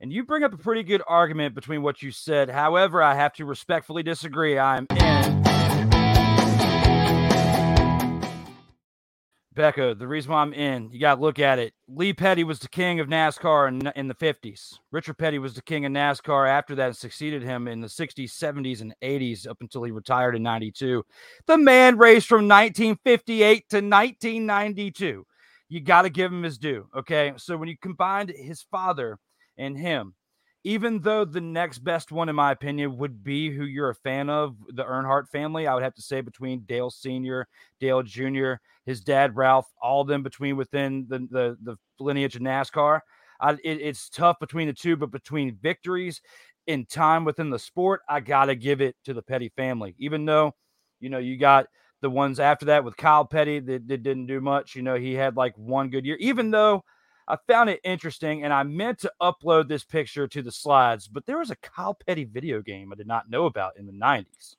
And 0.00 0.12
you 0.12 0.24
bring 0.24 0.42
up 0.42 0.52
a 0.52 0.58
pretty 0.58 0.82
good 0.82 1.02
argument 1.06 1.54
between 1.54 1.82
what 1.82 2.02
you 2.02 2.10
said. 2.10 2.50
However, 2.50 3.02
I 3.02 3.14
have 3.14 3.34
to 3.34 3.44
respectfully 3.44 4.02
disagree. 4.02 4.58
I'm 4.58 4.86
in. 4.90 5.51
Becca, 9.54 9.96
the 9.98 10.08
reason 10.08 10.32
why 10.32 10.40
I'm 10.40 10.54
in, 10.54 10.90
you 10.90 10.98
got 10.98 11.16
to 11.16 11.20
look 11.20 11.38
at 11.38 11.58
it. 11.58 11.74
Lee 11.86 12.12
Petty 12.12 12.42
was 12.42 12.58
the 12.58 12.68
king 12.68 13.00
of 13.00 13.08
NASCAR 13.08 13.68
in, 13.68 13.92
in 13.96 14.08
the 14.08 14.14
50s. 14.14 14.78
Richard 14.90 15.18
Petty 15.18 15.38
was 15.38 15.54
the 15.54 15.62
king 15.62 15.84
of 15.84 15.92
NASCAR 15.92 16.48
after 16.48 16.74
that 16.74 16.86
and 16.86 16.96
succeeded 16.96 17.42
him 17.42 17.68
in 17.68 17.80
the 17.80 17.88
60s, 17.88 18.30
70s, 18.30 18.80
and 18.80 18.94
80s 19.02 19.46
up 19.46 19.58
until 19.60 19.82
he 19.84 19.90
retired 19.90 20.34
in 20.34 20.42
92. 20.42 21.04
The 21.46 21.58
man 21.58 21.98
raced 21.98 22.28
from 22.28 22.48
1958 22.48 23.68
to 23.68 23.76
1992. 23.76 25.26
You 25.68 25.80
got 25.80 26.02
to 26.02 26.10
give 26.10 26.32
him 26.32 26.42
his 26.42 26.58
due. 26.58 26.88
Okay. 26.96 27.32
So 27.36 27.56
when 27.56 27.68
you 27.68 27.76
combined 27.80 28.30
his 28.34 28.62
father 28.62 29.18
and 29.58 29.76
him, 29.76 30.14
even 30.64 31.00
though 31.00 31.24
the 31.24 31.40
next 31.40 31.80
best 31.80 32.12
one, 32.12 32.28
in 32.28 32.36
my 32.36 32.52
opinion, 32.52 32.96
would 32.98 33.24
be 33.24 33.50
who 33.50 33.64
you're 33.64 33.90
a 33.90 33.94
fan 33.94 34.30
of, 34.30 34.56
the 34.68 34.84
Earnhardt 34.84 35.28
family, 35.28 35.66
I 35.66 35.74
would 35.74 35.82
have 35.82 35.94
to 35.94 36.02
say 36.02 36.20
between 36.20 36.60
Dale 36.60 36.90
Sr., 36.90 37.48
Dale 37.80 38.02
Jr., 38.02 38.54
his 38.84 39.00
dad 39.00 39.36
Ralph, 39.36 39.66
all 39.80 40.02
of 40.02 40.08
them 40.08 40.22
between 40.22 40.56
within 40.56 41.06
the 41.08 41.18
the, 41.30 41.56
the 41.62 41.76
lineage 41.98 42.36
of 42.36 42.42
NASCAR. 42.42 43.00
I, 43.40 43.52
it, 43.52 43.80
it's 43.80 44.08
tough 44.08 44.38
between 44.38 44.68
the 44.68 44.72
two, 44.72 44.96
but 44.96 45.10
between 45.10 45.56
victories 45.60 46.20
in 46.66 46.86
time 46.86 47.24
within 47.24 47.50
the 47.50 47.58
sport, 47.58 48.02
I 48.08 48.20
gotta 48.20 48.54
give 48.54 48.80
it 48.80 48.96
to 49.04 49.14
the 49.14 49.22
Petty 49.22 49.48
family. 49.50 49.94
Even 49.98 50.24
though, 50.24 50.54
you 51.00 51.10
know, 51.10 51.18
you 51.18 51.36
got 51.36 51.66
the 52.02 52.10
ones 52.10 52.38
after 52.40 52.66
that 52.66 52.84
with 52.84 52.96
Kyle 52.96 53.24
Petty 53.24 53.58
that, 53.60 53.88
that 53.88 54.02
didn't 54.02 54.26
do 54.26 54.40
much. 54.40 54.74
You 54.76 54.82
know, 54.82 54.96
he 54.96 55.14
had 55.14 55.36
like 55.36 55.56
one 55.56 55.90
good 55.90 56.04
year. 56.04 56.16
Even 56.20 56.50
though 56.50 56.84
I 57.32 57.38
found 57.48 57.70
it 57.70 57.80
interesting, 57.82 58.44
and 58.44 58.52
I 58.52 58.62
meant 58.62 58.98
to 59.00 59.12
upload 59.22 59.66
this 59.66 59.84
picture 59.84 60.28
to 60.28 60.42
the 60.42 60.52
slides, 60.52 61.08
but 61.08 61.24
there 61.24 61.38
was 61.38 61.50
a 61.50 61.56
Kyle 61.56 61.94
Petty 61.94 62.24
video 62.24 62.60
game 62.60 62.92
I 62.92 62.96
did 62.96 63.06
not 63.06 63.30
know 63.30 63.46
about 63.46 63.78
in 63.78 63.86
the 63.86 63.92
'90s. 63.92 64.56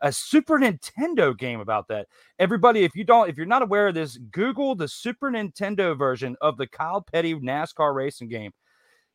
a 0.00 0.10
Super 0.10 0.58
Nintendo 0.58 1.36
game 1.36 1.60
about 1.60 1.88
that. 1.88 2.06
Everybody, 2.38 2.84
if 2.84 2.96
you 2.96 3.04
don't, 3.04 3.28
if 3.28 3.36
you're 3.36 3.46
not 3.46 3.62
aware 3.62 3.88
of 3.88 3.94
this, 3.94 4.16
Google 4.30 4.74
the 4.74 4.88
Super 4.88 5.30
Nintendo 5.30 5.96
version 5.96 6.36
of 6.40 6.56
the 6.56 6.66
Kyle 6.66 7.02
Petty 7.02 7.34
NASCAR 7.34 7.94
racing 7.94 8.28
game. 8.28 8.52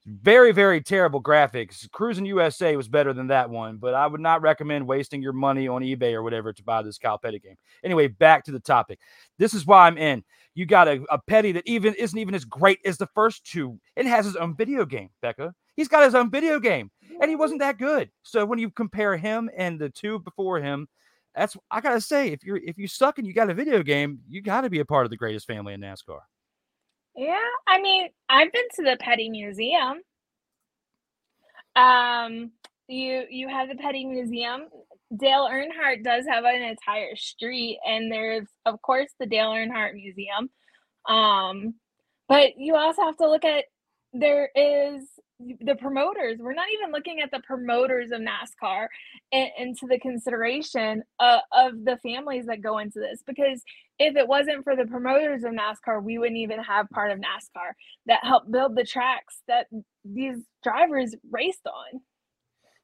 Very, 0.06 0.52
very 0.52 0.82
terrible 0.82 1.22
graphics. 1.22 1.88
Cruis'n 1.90 2.26
USA 2.26 2.76
was 2.76 2.88
better 2.88 3.14
than 3.14 3.28
that 3.28 3.50
one, 3.52 3.78
but 3.78 3.94
I 3.94 4.08
would 4.08 4.20
not 4.20 4.42
recommend 4.42 4.88
wasting 4.88 5.22
your 5.22 5.34
money 5.34 5.68
on 5.68 5.84
eBay 5.84 6.14
or 6.14 6.24
whatever 6.24 6.52
to 6.52 6.64
buy 6.64 6.82
this 6.82 6.98
Kyle 6.98 7.20
Petty 7.20 7.38
game. 7.38 7.56
Anyway, 7.84 8.08
back 8.08 8.44
to 8.46 8.52
the 8.52 8.60
topic. 8.60 9.00
This 9.38 9.54
is 9.54 9.68
why 9.68 9.86
I'm 9.86 10.00
in. 10.00 10.24
You 10.56 10.66
got 10.66 10.88
a, 10.88 11.04
a 11.12 11.20
Petty 11.20 11.52
that 11.52 11.68
even 11.68 11.94
isn't 11.94 12.18
even 12.18 12.34
as 12.34 12.46
great 12.46 12.80
as 12.84 12.98
the 12.98 13.08
first 13.14 13.46
two. 13.46 13.80
It 13.96 14.08
has 14.08 14.26
his 14.26 14.36
own 14.36 14.56
video 14.56 14.86
game, 14.86 15.10
Becca. 15.22 15.54
He's 15.76 15.88
got 15.88 16.04
his 16.04 16.16
own 16.16 16.32
video 16.32 16.60
game, 16.60 16.90
and 17.22 17.30
he 17.30 17.36
wasn't 17.36 17.60
that 17.60 17.78
good. 17.78 18.10
So 18.24 18.44
when 18.44 18.60
you 18.60 18.72
compare 18.72 19.16
him 19.18 19.52
and 19.56 19.80
the 19.80 19.90
two 19.90 20.20
before 20.20 20.60
him, 20.60 20.88
that's 21.36 21.56
I 21.70 21.80
gotta 21.80 22.02
say, 22.02 22.30
if 22.30 22.44
you're 22.44 22.58
if 22.58 22.78
you 22.78 22.88
suck 22.88 23.20
and 23.20 23.28
you 23.28 23.34
got 23.34 23.50
a 23.50 23.54
video 23.54 23.84
game, 23.84 24.20
you 24.28 24.42
got 24.42 24.62
to 24.62 24.70
be 24.70 24.80
a 24.80 24.86
part 24.86 25.06
of 25.06 25.12
the 25.12 25.18
greatest 25.18 25.48
family 25.48 25.74
in 25.74 25.80
NASCAR. 25.80 26.20
Yeah, 27.16 27.40
I 27.68 27.82
mean, 27.82 28.10
I've 28.30 28.52
been 28.52 28.68
to 28.76 28.84
the 28.84 28.98
Petty 29.00 29.30
Museum. 29.30 30.02
Um, 31.76 32.52
you 32.88 33.26
you 33.30 33.48
have 33.48 33.70
the 33.70 33.76
Petty 33.76 34.06
Museum. 34.06 34.68
Dale 35.16 35.48
Earnhardt 35.52 36.04
does 36.04 36.26
have 36.28 36.46
an 36.46 36.62
entire 36.62 37.16
street, 37.16 37.80
and 37.88 38.12
there's 38.12 38.48
of 38.66 38.82
course 38.82 39.10
the 39.20 39.26
Dale 39.26 39.52
Earnhardt 39.52 39.94
Museum. 39.96 40.50
Um, 41.08 41.76
but 42.30 42.58
you 42.58 42.76
also 42.76 43.04
have 43.04 43.18
to 43.18 43.30
look 43.30 43.46
at 43.46 43.66
there 44.14 44.50
is 44.56 45.08
the 45.62 45.76
promoters. 45.76 46.38
We're 46.40 46.54
not 46.54 46.68
even 46.74 46.92
looking 46.92 47.22
at 47.22 47.32
the 47.32 47.42
promoters 47.46 48.12
of 48.12 48.22
NASCAR 48.22 48.88
into 49.32 49.88
the 49.88 50.00
consideration 50.00 51.04
uh, 51.20 51.40
of 51.52 51.84
the 51.84 51.98
families 52.04 52.46
that 52.48 52.62
go 52.62 52.78
into 52.78 53.00
this. 53.00 53.24
Because 53.26 53.62
if 54.02 54.16
it 54.16 54.28
wasn't 54.28 54.64
for 54.64 54.76
the 54.76 54.86
promoters 54.86 55.44
of 55.44 55.52
NASCAR, 55.52 56.02
we 56.04 56.18
wouldn't 56.18 56.38
even 56.38 56.60
have 56.64 56.90
part 56.90 57.12
of 57.12 57.20
NASCAR 57.20 57.72
that 58.08 58.20
helped 58.24 58.52
build 58.52 58.76
the 58.76 58.84
tracks 58.84 59.42
that 59.48 59.68
these 60.04 60.38
drivers 60.64 61.16
raced 61.30 61.66
on. 61.68 62.02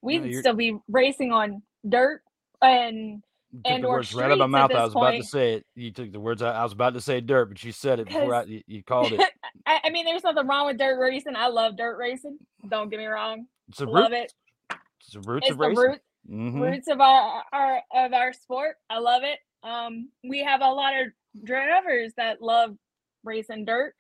We'd 0.01 0.23
you're- 0.23 0.33
still 0.41 0.53
be 0.53 0.77
racing 0.87 1.31
on 1.31 1.63
dirt 1.87 2.21
and 2.61 3.23
And 3.65 3.83
the 3.83 3.87
or 3.87 3.95
words 3.95 4.13
right 4.13 4.25
out 4.25 4.31
of 4.31 4.37
my 4.39 4.45
mouth. 4.47 4.71
I 4.71 4.83
was 4.83 4.93
about 4.93 5.11
to 5.11 5.23
say 5.23 5.53
it. 5.55 5.65
You 5.75 5.91
took 5.91 6.11
the 6.11 6.19
words 6.19 6.41
out. 6.43 6.55
I 6.55 6.63
was 6.63 6.73
about 6.73 6.93
to 6.93 7.01
say 7.01 7.19
dirt, 7.21 7.45
but 7.49 7.63
you 7.63 7.71
said 7.71 7.99
it 7.99 8.07
before 8.07 8.35
I, 8.35 8.43
you, 8.43 8.61
you 8.67 8.83
called 8.83 9.11
it. 9.13 9.19
I, 9.65 9.79
I 9.85 9.89
mean, 9.89 10.05
there's 10.05 10.23
nothing 10.23 10.45
wrong 10.47 10.67
with 10.67 10.77
dirt 10.77 10.99
racing. 10.99 11.35
I 11.35 11.47
love 11.47 11.77
dirt 11.77 11.97
racing. 11.97 12.37
Don't 12.69 12.89
get 12.89 12.99
me 12.99 13.05
wrong. 13.05 13.47
It's 13.69 13.79
the 13.79 13.85
love 13.85 14.11
roots. 14.11 14.33
it. 14.71 14.77
It's 15.01 15.11
the 15.13 15.21
roots 15.21 15.47
It's 15.47 15.51
of 15.53 15.57
the 15.57 15.67
racing. 15.67 15.83
root, 15.83 15.99
Mhm. 16.29 16.61
roots 16.61 16.87
of 16.89 16.99
our, 17.01 17.43
our 17.53 17.81
of 17.95 18.13
our 18.13 18.33
sport. 18.33 18.75
I 18.89 18.99
love 18.99 19.23
it. 19.23 19.39
Um, 19.63 20.09
we 20.23 20.43
have 20.43 20.61
a 20.61 20.71
lot 20.71 20.93
of 20.99 21.07
drivers 21.43 22.13
that 22.17 22.41
love 22.41 22.75
racing 23.23 23.65
dirt, 23.65 23.93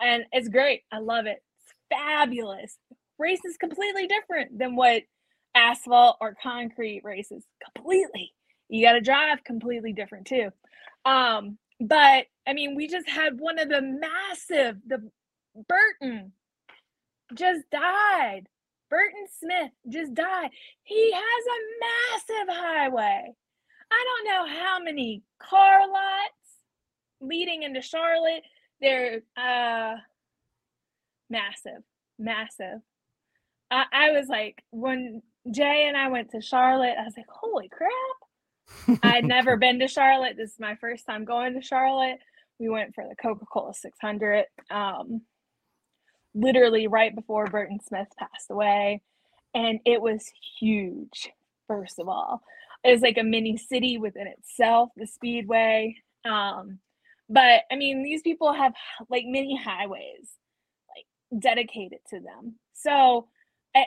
and 0.00 0.24
it's 0.32 0.48
great. 0.48 0.82
I 0.92 0.98
love 0.98 1.26
it. 1.26 1.42
It's 1.64 1.74
fabulous. 1.90 2.76
Race 3.18 3.44
is 3.44 3.56
completely 3.56 4.06
different 4.06 4.58
than 4.58 4.76
what 4.76 5.02
asphalt 5.54 6.16
or 6.20 6.36
concrete 6.42 7.02
races. 7.04 7.44
Completely. 7.74 8.32
You 8.68 8.84
got 8.84 8.94
to 8.94 9.00
drive 9.00 9.44
completely 9.44 9.92
different 9.92 10.26
too. 10.26 10.50
Um, 11.04 11.58
but 11.80 12.26
I 12.46 12.52
mean, 12.52 12.74
we 12.74 12.88
just 12.88 13.08
had 13.08 13.38
one 13.38 13.58
of 13.58 13.68
the 13.68 13.82
massive, 13.82 14.76
the 14.86 15.10
Bruton 15.68 16.32
just 17.34 17.68
died. 17.70 18.48
Bruton 18.90 19.26
Smith 19.40 19.70
just 19.88 20.14
died. 20.14 20.50
He 20.82 21.12
has 21.12 21.22
a 21.46 22.44
massive 22.44 22.56
highway. 22.56 23.32
I 23.92 24.04
don't 24.06 24.24
know 24.26 24.60
how 24.60 24.78
many 24.82 25.22
car 25.40 25.80
lots 25.88 26.58
leading 27.20 27.62
into 27.62 27.82
Charlotte. 27.82 28.42
They're 28.80 29.20
uh 29.36 29.96
massive, 31.30 31.82
massive. 32.18 32.80
I, 33.70 33.84
I 33.92 34.10
was 34.12 34.28
like, 34.28 34.62
when 34.70 35.22
Jay 35.50 35.86
and 35.88 35.96
I 35.96 36.08
went 36.08 36.30
to 36.30 36.40
Charlotte, 36.40 36.94
I 36.98 37.04
was 37.04 37.14
like, 37.16 37.26
holy 37.28 37.68
crap. 37.68 39.00
I'd 39.02 39.24
never 39.24 39.56
been 39.58 39.78
to 39.80 39.88
Charlotte. 39.88 40.36
This 40.36 40.52
is 40.52 40.60
my 40.60 40.76
first 40.76 41.06
time 41.06 41.24
going 41.24 41.54
to 41.54 41.62
Charlotte. 41.62 42.18
We 42.58 42.68
went 42.68 42.94
for 42.94 43.04
the 43.08 43.16
Coca 43.16 43.44
Cola 43.52 43.74
600. 43.74 44.44
Um, 44.70 45.22
literally 46.34 46.86
right 46.86 47.14
before 47.14 47.46
Bruton 47.46 47.80
Smith 47.86 48.08
passed 48.18 48.50
away. 48.50 49.02
And 49.54 49.80
it 49.84 50.00
was 50.00 50.30
huge, 50.58 51.30
first 51.68 51.98
of 51.98 52.08
all. 52.08 52.42
Was 52.84 53.00
like 53.00 53.18
a 53.18 53.24
mini 53.24 53.56
city 53.56 53.98
within 53.98 54.26
itself, 54.26 54.90
the 54.96 55.06
Speedway. 55.06 55.96
Um, 56.24 56.78
but 57.28 57.62
I 57.70 57.76
mean, 57.76 58.02
these 58.02 58.22
people 58.22 58.52
have 58.52 58.74
like 59.08 59.24
mini 59.26 59.56
highways 59.56 60.30
like 60.94 61.40
dedicated 61.40 62.00
to 62.10 62.20
them. 62.20 62.56
So, 62.74 63.28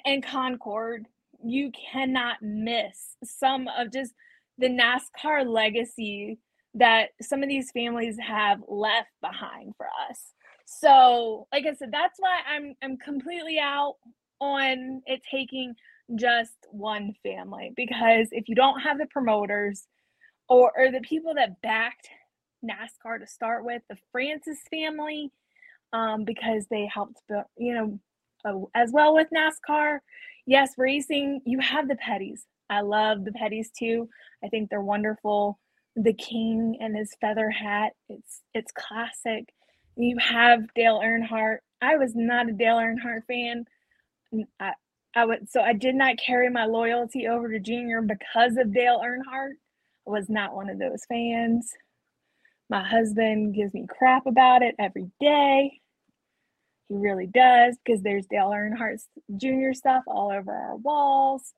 and 0.06 0.26
Concord, 0.26 1.06
you 1.44 1.72
cannot 1.72 2.42
miss 2.42 3.16
some 3.24 3.68
of 3.78 3.92
just 3.94 4.14
the 4.58 4.68
NASCAR 4.70 5.46
legacy 5.46 6.40
that 6.74 7.10
some 7.22 7.44
of 7.44 7.50
these 7.50 7.72
families 7.72 8.18
have 8.20 8.62
left 8.68 9.10
behind 9.22 9.74
for 9.78 9.88
us. 10.10 10.34
So, 10.66 11.48
like 11.52 11.66
I 11.66 11.76
said, 11.76 11.92
that's 11.92 12.20
why 12.20 12.40
I'm 12.48 12.76
I'm 12.82 12.98
completely 12.98 13.60
out 13.60 13.96
on 14.40 15.02
it 15.06 15.22
taking 15.30 15.76
just 16.16 16.56
one 16.72 17.14
family 17.24 17.74
because 17.76 18.28
if 18.32 18.48
you 18.48 18.56
don't 18.56 18.80
have 18.80 18.98
the 18.98 19.08
promoters 19.08 19.88
or, 20.50 20.72
or 20.78 20.92
the 20.92 21.02
people 21.02 21.34
that 21.36 21.62
backed 21.62 22.08
NASCAR 22.64 23.20
to 23.20 23.28
start 23.28 23.66
with, 23.66 23.82
the 23.90 23.98
Francis 24.12 24.60
family, 24.72 25.32
um, 25.94 26.24
because 26.24 26.66
they 26.70 26.90
helped 26.94 27.22
build, 27.28 27.46
you 27.58 27.74
know, 27.74 28.00
uh, 28.46 28.80
as 28.80 28.92
well 28.92 29.14
with 29.14 29.28
NASCAR. 29.36 30.00
Yes, 30.46 30.74
racing, 30.78 31.42
you 31.46 31.60
have 31.60 31.88
the 31.88 31.96
Petties. 31.96 32.42
I 32.70 32.82
love 32.82 33.24
the 33.26 33.32
Petties 33.32 33.68
too. 33.78 34.10
I 34.44 34.48
think 34.48 34.70
they're 34.70 34.82
wonderful. 34.82 35.60
The 35.96 36.14
King 36.14 36.78
and 36.80 36.96
his 36.96 37.16
feather 37.20 37.50
hat, 37.50 37.94
it's 38.10 38.42
it's 38.54 38.72
classic. 38.72 39.50
You 39.96 40.18
have 40.20 40.62
Dale 40.76 41.02
Earnhardt. 41.04 41.58
I 41.82 41.98
was 41.98 42.14
not 42.16 42.50
a 42.50 42.54
Dale 42.54 42.78
Earnhardt 42.78 43.26
fan. 43.28 43.66
I, 44.60 44.74
I 45.18 45.26
would 45.26 45.50
so 45.50 45.62
I 45.62 45.74
did 45.74 45.96
not 45.96 46.20
carry 46.24 46.48
my 46.48 46.66
loyalty 46.66 47.28
over 47.28 47.52
to 47.52 47.60
Junior 47.60 48.02
because 48.02 48.56
of 48.56 48.72
Dale 48.72 49.02
Earnhardt. 49.04 49.54
I 50.08 50.12
was 50.12 50.30
not 50.30 50.56
one 50.56 50.70
of 50.70 50.78
those 50.78 51.06
fans. 51.10 51.74
My 52.70 52.88
husband 52.88 53.56
gives 53.56 53.74
me 53.74 53.88
crap 53.90 54.28
about 54.28 54.62
it 54.62 54.76
every 54.78 55.10
day. 55.20 55.82
He 56.88 56.96
really 56.96 57.26
does 57.26 57.78
because 57.84 58.04
there's 58.04 58.28
Dale 58.28 58.52
Earnhardt's 58.52 59.08
Junior 59.38 59.74
stuff 59.74 60.04
all 60.06 60.32
over 60.32 60.52
our 60.52 60.76
walls. 60.76 61.52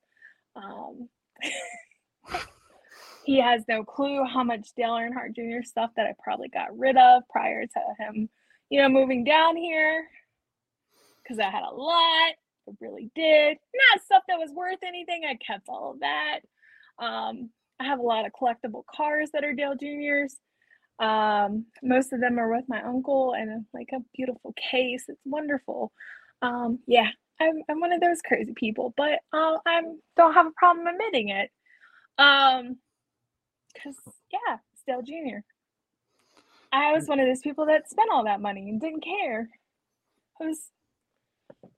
Um, 0.56 1.10
he 3.26 3.40
has 3.40 3.62
no 3.68 3.84
clue 3.84 4.24
how 4.24 4.42
much 4.42 4.70
Dale 4.74 4.94
Earnhardt 4.94 5.36
Jr. 5.36 5.62
stuff 5.66 5.90
that 5.96 6.06
I 6.06 6.14
probably 6.24 6.48
got 6.48 6.78
rid 6.78 6.96
of 6.96 7.24
prior 7.28 7.66
to 7.66 7.80
him, 7.98 8.30
you 8.70 8.80
know, 8.80 8.88
moving 8.88 9.22
down 9.22 9.54
here 9.54 10.06
because 11.22 11.38
I 11.38 11.50
had 11.50 11.62
a 11.62 11.74
lot. 11.74 12.32
Really 12.80 13.10
did. 13.14 13.58
Not 13.74 14.04
stuff 14.04 14.22
that 14.28 14.38
was 14.38 14.52
worth 14.52 14.78
anything. 14.86 15.22
I 15.28 15.34
kept 15.34 15.68
all 15.68 15.92
of 15.92 16.00
that. 16.00 16.40
Um, 16.98 17.50
I 17.80 17.84
have 17.84 17.98
a 17.98 18.02
lot 18.02 18.26
of 18.26 18.32
collectible 18.32 18.84
cars 18.94 19.30
that 19.32 19.44
are 19.44 19.54
Dale 19.54 19.74
Jr.'s. 19.74 20.36
Um, 20.98 21.64
most 21.82 22.12
of 22.12 22.20
them 22.20 22.38
are 22.38 22.50
with 22.50 22.66
my 22.68 22.82
uncle 22.82 23.32
and 23.32 23.64
like 23.72 23.88
a 23.92 24.04
beautiful 24.14 24.54
case. 24.70 25.04
It's 25.08 25.22
wonderful. 25.24 25.92
Um, 26.42 26.80
yeah, 26.86 27.08
I'm, 27.40 27.62
I'm 27.68 27.80
one 27.80 27.92
of 27.92 28.02
those 28.02 28.20
crazy 28.20 28.52
people, 28.54 28.92
but 28.96 29.20
uh, 29.32 29.56
I 29.66 29.82
don't 30.16 30.34
have 30.34 30.46
a 30.46 30.52
problem 30.56 30.86
admitting 30.86 31.30
it. 31.30 31.50
Um, 32.18 32.76
because 33.72 33.96
yeah, 34.30 34.58
it's 34.72 34.82
Dale 34.86 35.02
Jr. 35.02 35.38
I 36.72 36.92
was 36.92 37.06
one 37.08 37.18
of 37.18 37.26
those 37.26 37.40
people 37.40 37.66
that 37.66 37.88
spent 37.88 38.10
all 38.12 38.24
that 38.24 38.40
money 38.40 38.68
and 38.68 38.80
didn't 38.80 39.02
care. 39.02 39.48
I 40.40 40.46
was 40.46 40.58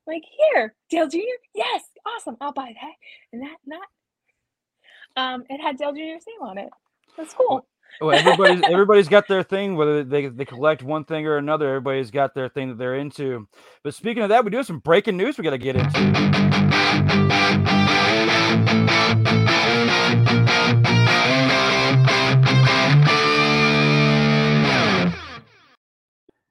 like, 0.07 0.23
here, 0.53 0.75
Dale 0.91 1.09
Jr. 1.09 1.19
Yes, 1.55 1.83
awesome. 2.07 2.37
I'll 2.41 2.53
buy 2.53 2.75
that 2.81 2.93
and 3.33 3.43
that 3.43 3.57
and 3.65 3.73
that. 3.73 5.21
Um, 5.23 5.45
it 5.49 5.61
had 5.61 5.77
Dale 5.77 5.93
Jr.'s 5.93 6.25
name 6.27 6.43
on 6.43 6.59
it. 6.59 6.71
That's 7.17 7.35
cool. 7.35 7.67
Well, 8.01 8.19
everybody's 8.19 8.63
everybody's 8.71 9.09
got 9.09 9.29
their 9.29 9.43
thing, 9.43 9.77
whether 9.77 10.03
they, 10.03 10.27
they 10.29 10.45
collect 10.45 10.83
one 10.83 11.05
thing 11.05 11.27
or 11.27 11.37
another. 11.37 11.69
Everybody's 11.69 12.11
got 12.11 12.35
their 12.35 12.49
thing 12.49 12.71
that 12.71 12.79
they're 12.79 12.97
into. 12.97 13.47
But 13.85 13.95
speaking 13.95 14.23
of 14.23 14.31
that, 14.31 14.45
we 14.45 14.51
do 14.51 14.57
have 14.57 14.67
some 14.67 14.79
breaking 14.79 15.17
news 15.17 15.37
we 15.37 15.45
got 15.45 15.51
to 15.51 15.59
get 15.59 15.77
into. 15.77 16.62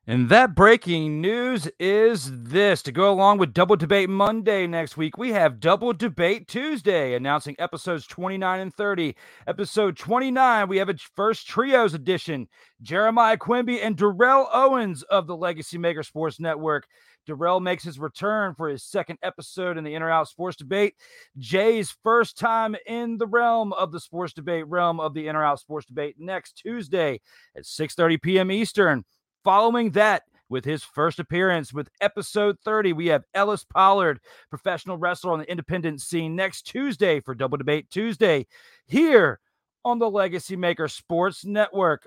And 0.08 0.30
that 0.30 0.56
breaking 0.56 1.22
news 1.22 1.70
is 1.80 2.32
this 2.34 2.82
to 2.84 2.92
go 2.92 3.12
along 3.12 3.38
with 3.38 3.54
Double 3.54 3.76
Debate 3.76 4.10
Monday 4.10 4.66
next 4.66 4.98
week, 4.98 5.16
we 5.16 5.30
have 5.30 5.60
Double 5.60 5.94
Debate 5.94 6.48
Tuesday 6.48 7.14
announcing 7.14 7.56
episodes 7.60 8.08
29 8.08 8.62
and 8.62 8.74
30. 8.74 9.16
Episode 9.46 9.96
29, 9.96 10.68
we 10.68 10.78
have 10.78 10.90
a 10.90 10.96
first 11.16 11.48
trios 11.48 11.94
edition 11.94 12.48
Jeremiah 12.82 13.38
Quimby 13.38 13.80
and 13.80 13.96
Darrell 13.96 14.50
Owens 14.52 15.04
of 15.04 15.28
the 15.28 15.38
Legacy 15.38 15.78
Maker 15.78 16.02
Sports 16.02 16.40
Network. 16.40 16.88
Darrell 17.28 17.60
makes 17.60 17.84
his 17.84 18.00
return 18.00 18.56
for 18.56 18.70
his 18.70 18.84
second 18.84 19.20
episode 19.22 19.78
in 19.78 19.84
the 19.84 19.94
In 19.94 20.02
or 20.02 20.10
Out 20.10 20.28
Sports 20.28 20.58
Debate. 20.58 20.96
Jay's 21.38 21.96
first 22.02 22.40
time 22.40 22.76
in 22.88 23.20
the 23.20 23.28
realm 23.28 23.72
of 23.74 23.92
the 23.92 24.00
sports 24.00 24.34
debate 24.34 24.66
realm 24.66 25.00
of 25.00 25.14
the 25.14 25.28
In 25.28 25.36
or 25.36 25.44
Out 25.44 25.60
Sports 25.60 25.86
Debate 25.86 26.16
next 26.18 26.54
Tuesday 26.54 27.22
at 27.56 27.66
6:30 27.66 28.20
p.m. 28.20 28.52
Eastern. 28.52 29.06
Following 29.43 29.91
that, 29.91 30.23
with 30.49 30.65
his 30.65 30.84
first 30.84 31.17
appearance 31.17 31.73
with 31.73 31.89
episode 31.99 32.60
30, 32.60 32.93
we 32.93 33.08
have 33.08 33.23
Ellis 33.34 33.63
Pollard, 33.63 34.19
professional 34.49 34.97
wrestler 34.97 35.32
on 35.32 35.39
the 35.39 35.49
independent 35.49 36.01
scene, 36.01 36.36
next 36.36 36.63
Tuesday 36.63 37.19
for 37.19 37.34
Double 37.34 37.58
Debate 37.58 37.89
Tuesday 37.89 38.45
here 38.86 39.39
on 39.84 39.97
the 39.97 40.10
Legacy 40.10 40.56
Maker 40.56 40.88
Sports 40.88 41.43
Network. 41.43 42.06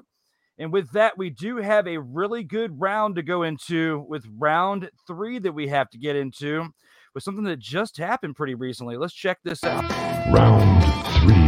And 0.59 0.73
with 0.73 0.93
that, 0.93 1.19
we 1.19 1.31
do 1.31 1.57
have 1.57 1.89
a 1.89 1.99
really 1.99 2.45
good 2.45 2.81
round 2.81 3.17
to 3.17 3.23
go 3.23 3.43
into 3.43 4.05
with 4.09 4.25
round 4.39 4.89
three 5.07 5.41
that 5.41 5.53
we 5.53 5.67
have 5.69 5.91
to 5.91 5.99
get 5.99 6.15
into 6.15 6.69
with 7.15 7.25
something 7.25 7.45
that 7.45 7.59
just 7.59 7.97
happened 7.97 8.37
pretty 8.37 8.55
recently. 8.55 8.97
Let's 8.97 9.15
check 9.15 9.39
this 9.43 9.65
out. 9.65 9.91
Round 10.31 10.85
three. 11.25 11.44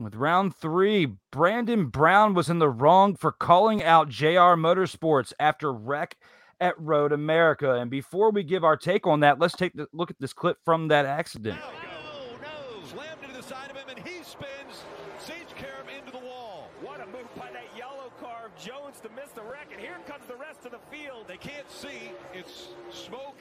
With 0.00 0.14
round 0.14 0.56
three, 0.56 1.16
Brandon 1.30 1.88
Brown 1.88 2.32
was 2.32 2.48
in 2.48 2.58
the 2.58 2.70
wrong 2.70 3.16
for 3.16 3.30
calling 3.30 3.82
out 3.82 4.08
JR 4.08 4.56
Motorsports 4.56 5.34
after 5.38 5.70
wreck 5.70 6.16
at 6.58 6.72
Road 6.80 7.12
America. 7.12 7.74
And 7.74 7.90
before 7.90 8.30
we 8.30 8.42
give 8.42 8.64
our 8.64 8.78
take 8.78 9.06
on 9.06 9.20
that, 9.20 9.38
let's 9.38 9.54
take 9.54 9.74
a 9.74 9.88
look 9.92 10.10
at 10.10 10.18
this 10.18 10.32
clip 10.32 10.56
from 10.64 10.88
that 10.88 11.04
accident. 11.04 11.58
No, 11.60 12.38
no, 12.40 12.86
slammed 12.86 13.22
into 13.22 13.36
the 13.36 13.42
side 13.42 13.70
of 13.70 13.76
him, 13.76 13.90
and 13.94 13.98
he 13.98 14.22
spins 14.24 14.84
Sage 15.18 15.54
Karam 15.54 15.90
into 15.90 16.12
the 16.12 16.24
wall. 16.24 16.70
What 16.80 17.02
a 17.02 17.06
move 17.06 17.28
by 17.36 17.50
that 17.52 17.76
yellow 17.76 18.10
car 18.18 18.50
Jones 18.56 19.00
to 19.00 19.10
miss 19.10 19.32
the 19.32 19.42
wreck, 19.42 19.68
and 19.70 19.78
here 19.78 19.98
comes 20.06 20.24
the 20.26 20.36
rest 20.36 20.64
of 20.64 20.72
the 20.72 20.80
field. 20.90 21.26
They 21.28 21.36
can't 21.36 21.70
see. 21.70 22.12
It's 22.32 22.68
smoke 22.90 23.36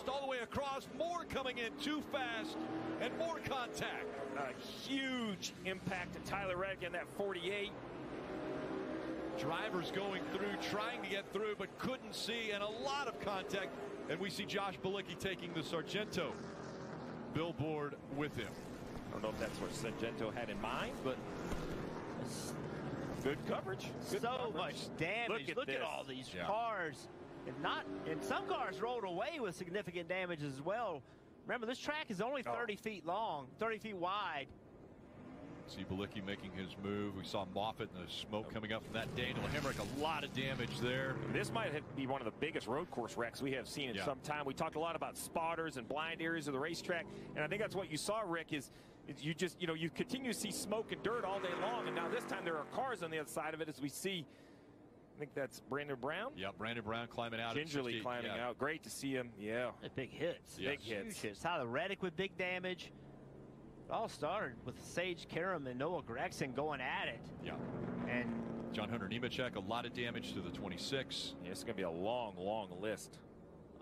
and 0.00 0.06
dust 0.06 0.08
all 0.08 0.24
the 0.24 0.30
way 0.30 0.38
across. 0.42 0.86
More 0.98 1.24
coming 1.28 1.58
in 1.58 1.72
too 1.82 2.02
fast, 2.12 2.56
and 3.00 3.16
more 3.18 3.38
contact. 3.44 4.06
A 4.36 4.88
huge 4.88 5.52
impact 5.64 6.14
to 6.14 6.30
Tyler 6.30 6.56
Reddick 6.56 6.82
in 6.84 6.92
that 6.92 7.06
48. 7.16 7.70
Drivers 9.38 9.90
going 9.90 10.22
through, 10.32 10.54
trying 10.70 11.02
to 11.02 11.08
get 11.08 11.30
through, 11.32 11.54
but 11.58 11.76
couldn't 11.78 12.14
see, 12.14 12.50
and 12.52 12.62
a 12.62 12.68
lot 12.68 13.08
of 13.08 13.18
contact. 13.20 13.68
And 14.08 14.18
we 14.20 14.28
see 14.28 14.44
Josh 14.44 14.74
Bilicki 14.82 15.18
taking 15.18 15.52
the 15.54 15.62
Sargento 15.62 16.32
billboard 17.32 17.94
with 18.16 18.36
him. 18.36 18.48
I 19.08 19.12
don't 19.12 19.22
know 19.22 19.28
if 19.30 19.38
that's 19.38 19.58
what 19.60 19.72
Sargento 19.74 20.30
had 20.30 20.50
in 20.50 20.60
mind, 20.60 20.92
but 21.04 21.16
good 23.22 23.38
coverage. 23.46 23.86
Good 24.10 24.22
so 24.22 24.28
coverage. 24.28 24.54
much 24.54 24.96
damage. 24.98 25.48
Look 25.48 25.56
Look 25.56 25.68
at 25.68 25.76
at, 25.76 25.82
all 25.82 26.04
these 26.04 26.32
Yeah. 26.34 26.46
cars, 26.46 27.08
and 27.46 27.60
not 27.62 27.84
and 28.10 28.22
some 28.22 28.46
cars 28.46 28.80
rolled 28.80 29.04
away 29.04 29.38
with 29.40 29.54
significant 29.56 30.08
damage 30.08 30.42
as 30.42 30.60
well. 30.60 31.02
Remember, 31.46 31.66
this 31.66 31.78
track 31.78 32.06
is 32.10 32.20
only 32.20 32.42
Oh. 32.46 32.52
30 32.54 32.76
feet 32.76 33.06
long, 33.06 33.48
30 33.58 33.78
feet 33.78 33.96
wide. 33.96 34.46
See 35.66 35.84
Bilicki 35.84 36.24
making 36.24 36.50
his 36.52 36.76
move. 36.82 37.16
We 37.16 37.24
saw 37.24 37.44
Moffitt 37.54 37.90
and 37.94 38.04
the 38.04 38.10
smoke 38.10 38.52
coming 38.52 38.72
up 38.72 38.82
from 38.84 38.92
that. 38.94 39.14
Daniel 39.14 39.44
Hemric, 39.54 39.78
a 39.78 40.00
lot 40.02 40.24
of 40.24 40.32
damage 40.34 40.80
there. 40.80 41.14
This 41.32 41.52
might 41.52 41.72
have- 41.72 41.94
be 41.94 42.08
one 42.08 42.20
of 42.20 42.24
the 42.24 42.32
biggest 42.40 42.66
road 42.66 42.90
course 42.90 43.16
wrecks 43.16 43.40
we 43.40 43.52
have 43.52 43.68
seen 43.68 43.88
in 43.90 43.94
Yeah. 43.94 44.04
some 44.04 44.18
time. 44.20 44.44
We 44.46 44.54
talked 44.54 44.74
a 44.74 44.80
lot 44.80 44.96
about 44.96 45.16
spotters 45.16 45.76
and 45.76 45.88
blind 45.88 46.20
areas 46.22 46.48
of 46.48 46.54
the 46.54 46.58
racetrack, 46.58 47.06
and 47.36 47.44
I 47.44 47.46
think 47.46 47.62
that's 47.62 47.76
what 47.76 47.88
you 47.88 47.96
saw, 47.98 48.20
Rick, 48.26 48.52
is, 48.52 48.72
is 49.06 49.24
you 49.24 49.32
just, 49.32 49.60
you 49.60 49.68
know, 49.68 49.74
you 49.74 49.90
continue 49.90 50.32
to 50.32 50.38
see 50.38 50.50
smoke 50.50 50.90
and 50.90 51.00
dirt 51.04 51.24
all 51.24 51.38
day 51.38 51.54
long, 51.60 51.86
and 51.86 51.94
now 51.94 52.08
this 52.08 52.24
time 52.24 52.44
there 52.44 52.58
are 52.58 52.64
cars 52.72 53.04
on 53.04 53.12
the 53.12 53.20
other 53.20 53.28
side 53.30 53.54
of 53.54 53.60
it 53.60 53.68
as 53.68 53.80
we 53.80 53.88
see, 53.88 54.26
I 54.26 54.49
think 55.20 55.34
that's 55.34 55.60
Brandon 55.60 55.96
Brown, 56.00 56.32
Yeah, 56.36 56.48
Brandon 56.56 56.82
Brown 56.84 57.06
climbing 57.08 57.40
out. 57.40 57.54
gingerly 57.54 58.00
climbing 58.00 58.32
yeah. 58.34 58.48
out. 58.48 58.58
Great 58.58 58.82
to 58.84 58.90
see 58.90 59.12
him, 59.12 59.30
yeah. 59.38 59.70
They're 59.80 59.90
Big 59.94 60.10
hits. 60.10 60.58
Yes. 60.58 60.70
Big 60.70 60.80
hits. 60.80 61.20
Huge 61.20 61.32
hits. 61.32 61.40
Tyler 61.40 61.66
Reddick 61.66 62.02
with 62.02 62.16
big 62.16 62.36
damage. 62.38 62.90
It 63.88 63.92
all 63.92 64.08
started 64.08 64.56
with 64.64 64.82
Sage 64.82 65.26
Karam 65.28 65.66
and 65.66 65.78
Noah 65.78 66.02
Gragson 66.02 66.54
going 66.56 66.80
at 66.80 67.08
it. 67.08 67.20
Yeah. 67.44 67.52
And 68.08 68.32
John 68.72 68.88
Hunter 68.88 69.08
Nemechek, 69.08 69.56
a 69.56 69.60
lot 69.60 69.84
of 69.84 69.92
damage 69.92 70.32
to 70.32 70.40
the 70.40 70.50
26. 70.50 71.34
Yeah, 71.44 71.50
it's 71.50 71.62
going 71.62 71.74
to 71.74 71.76
be 71.76 71.82
a 71.82 71.90
long, 71.90 72.34
long 72.38 72.68
list. 72.80 73.18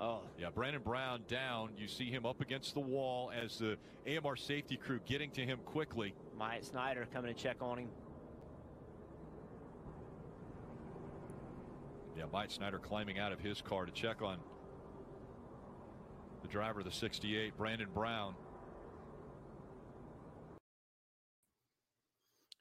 oh, 0.01 0.23
Yeah, 0.39 0.49
Brandon 0.53 0.83
Brown 0.83 1.23
down. 1.29 1.71
You 1.79 1.87
see 1.87 2.11
him 2.11 2.27
up 2.27 2.41
against 2.41 2.75
the 2.75 2.81
wall 2.81 3.31
as 3.31 3.59
the 3.59 3.77
AMR 4.09 4.35
safety 4.37 4.77
crew 4.77 4.99
getting 5.07 5.31
to 5.33 5.43
him 5.45 5.59
quickly. 5.67 6.15
Myatt 6.37 6.65
Snider 6.65 7.07
coming 7.13 7.33
to 7.35 7.41
check 7.41 7.59
on 7.61 7.79
him. 7.79 7.89
Yeah, 12.19 12.25
Myatt 12.33 12.51
Snider 12.51 12.81
climbing 12.81 13.21
out 13.21 13.31
of 13.31 13.39
his 13.39 13.61
car 13.61 13.87
to 13.87 13.93
check 13.93 14.23
on 14.23 14.39
the 16.43 16.49
driver 16.49 16.81
of 16.81 16.85
the 16.85 16.91
68, 16.91 17.57
Brandon 17.57 17.87
Brown. 17.95 18.35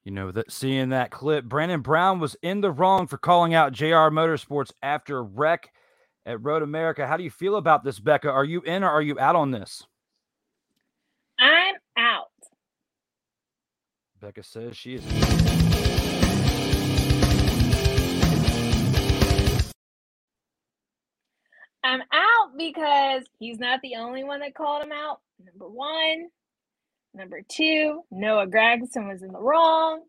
You 0.04 0.12
know, 0.12 0.30
that 0.30 0.52
seeing 0.52 0.90
that 0.90 1.10
clip, 1.10 1.44
Brandon 1.44 1.80
Brown 1.80 2.20
was 2.20 2.36
in 2.40 2.60
the 2.60 2.70
wrong 2.70 3.08
for 3.08 3.18
calling 3.18 3.52
out 3.52 3.72
JR 3.72 4.10
Motorsports 4.14 4.70
after 4.80 5.18
a 5.18 5.22
wreck 5.22 5.72
at 6.24 6.40
Road 6.40 6.62
America. 6.62 7.08
How 7.08 7.16
do 7.16 7.24
you 7.24 7.30
feel 7.30 7.56
about 7.56 7.82
this, 7.82 7.98
Becca? 7.98 8.30
Are 8.30 8.44
you 8.44 8.60
in 8.60 8.84
or 8.84 8.90
are 8.90 9.02
you 9.02 9.18
out 9.18 9.34
on 9.34 9.50
this? 9.50 9.84
I'm 11.40 11.74
out. 11.96 12.30
Becca 14.20 14.44
says 14.44 14.76
she 14.76 14.94
is. 14.94 15.67
I'm 21.84 22.00
out 22.12 22.56
because 22.56 23.24
he's 23.38 23.58
not 23.58 23.80
the 23.82 23.96
only 23.96 24.24
one 24.24 24.40
that 24.40 24.54
called 24.54 24.82
him 24.82 24.92
out. 24.92 25.20
Number 25.44 25.68
one. 25.68 26.28
Number 27.14 27.40
two, 27.48 28.02
Noah 28.10 28.46
Gragson 28.46 29.08
was 29.08 29.22
in 29.22 29.32
the 29.32 29.40
wrong. 29.40 30.02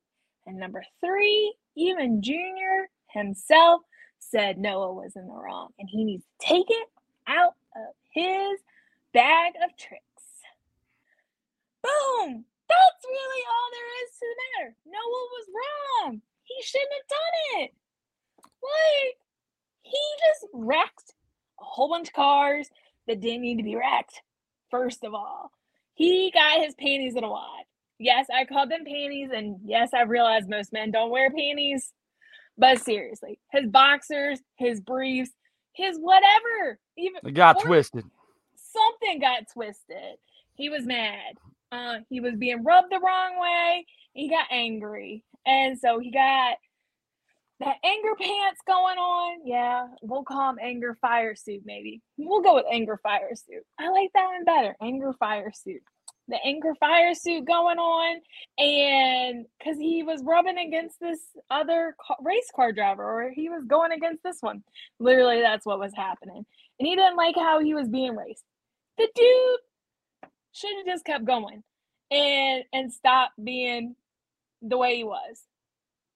And 0.46 0.58
number 0.58 0.84
three, 1.04 1.56
even 1.76 2.22
Junior 2.22 2.90
himself 3.10 3.82
said 4.20 4.58
Noah 4.58 4.94
was 4.94 5.16
in 5.16 5.28
the 5.28 5.34
wrong. 5.34 5.70
And 5.80 5.88
he 5.90 6.04
needs 6.04 6.24
to 6.24 6.46
take 6.46 6.70
it 6.70 6.88
out 7.28 7.54
of 7.76 7.96
his 8.12 8.60
bag 9.14 9.54
of 9.64 9.76
tricks. 9.78 10.04
Boom! 11.82 12.46
That's 12.68 13.06
really 13.06 13.44
all 13.48 13.70
there 13.72 14.04
is 14.04 14.12
to 14.12 14.26
the 14.26 14.36
matter. 14.44 14.76
Noah 14.86 15.28
was 15.32 15.48
wrong. 15.56 16.22
He 16.44 16.62
shouldn't 16.62 16.92
have 16.92 17.10
done 17.10 17.64
it. 17.64 17.74
Like, 18.62 19.18
he 19.82 19.98
just 20.28 20.52
wrecked 20.54 21.14
a 21.62 21.66
whole 21.66 21.90
bunch 21.90 22.10
of 22.10 22.14
cars 22.14 22.70
that 23.08 23.22
didn't 23.22 23.42
need 23.42 23.58
to 23.58 23.64
be 23.64 23.76
wrecked. 23.76 24.22
First 24.72 25.04
of 25.04 25.14
all, 25.14 25.52
he 25.96 26.32
got 26.32 26.64
his 26.64 26.76
panties 26.76 27.16
in 27.16 27.24
a 27.24 27.30
wad. 27.30 27.66
Yes, 28.00 28.28
I 28.34 28.46
called 28.46 28.72
them 28.72 28.86
panties, 28.86 29.30
and 29.34 29.58
yes, 29.66 29.90
I 29.94 30.04
realize 30.04 30.48
most 30.48 30.74
men 30.74 30.92
don't 30.92 31.12
wear 31.12 31.30
panties. 31.32 31.92
But 32.58 32.80
seriously, 32.82 33.40
his 33.52 33.68
boxers, 33.68 34.40
his 34.58 34.82
briefs, 34.82 35.32
his 35.74 35.98
whatever, 35.98 36.80
even 36.98 37.22
It 37.26 37.34
got 37.34 37.60
twisted. 37.60 38.06
something 38.56 39.20
got 39.20 39.44
twisted. 39.54 40.18
He 40.56 40.70
was 40.70 40.86
mad. 40.86 41.36
Uh, 41.72 42.00
he 42.10 42.20
was 42.20 42.36
being 42.36 42.64
rubbed 42.64 42.92
the 42.92 43.00
wrong 43.00 43.40
way. 43.40 43.86
He 44.14 44.30
got 44.30 44.48
angry, 44.52 45.24
and 45.46 45.80
so 45.80 46.00
he 46.00 46.12
got 46.12 46.58
that 47.60 47.76
anger 47.84 48.16
pants 48.20 48.62
going 48.66 48.98
on. 48.98 49.46
Yeah, 49.46 49.88
we'll 50.02 50.24
call 50.24 50.52
him 50.52 50.60
anger 50.62 50.98
fire 51.02 51.36
suit. 51.36 51.62
Maybe 51.66 52.02
we'll 52.18 52.42
go 52.42 52.56
with 52.56 52.66
anger 52.72 53.00
fire 53.02 53.36
suit. 53.36 53.64
I 53.78 53.90
like 53.90 54.10
that 54.14 54.28
one 54.28 54.46
better. 54.46 54.76
Anger 54.82 55.14
fire 55.20 55.52
suit. 55.54 55.82
The 56.30 56.38
anger 56.46 56.76
fire 56.80 57.16
suit 57.16 57.46
going 57.46 57.80
on, 57.80 58.22
and 58.60 59.46
because 59.58 59.80
he 59.80 60.04
was 60.04 60.24
rubbing 60.24 60.60
against 60.60 61.00
this 61.00 61.20
other 61.50 61.96
race 62.22 62.50
car 62.56 62.72
driver, 62.72 63.04
or 63.04 63.32
he 63.32 63.50
was 63.50 63.66
going 63.66 63.92
against 63.92 64.22
this 64.24 64.38
one. 64.40 64.64
Literally, 65.00 65.42
that's 65.42 65.66
what 65.66 65.80
was 65.80 65.94
happening, 65.96 66.46
and 66.80 66.88
he 66.88 66.96
didn't 66.96 67.18
like 67.18 67.36
how 67.36 67.60
he 67.60 67.74
was 67.74 67.90
being 67.90 68.16
raced. 68.16 68.44
The 69.00 69.10
dude 69.16 69.60
should 70.52 70.78
have 70.78 70.86
just 70.86 71.06
kept 71.06 71.26
going 71.26 71.64
and 72.12 72.64
and 72.74 72.94
stopped 72.94 73.34
being 73.44 73.96
the 74.62 74.78
way 74.78 74.98
he 74.98 75.04
was. 75.04 75.42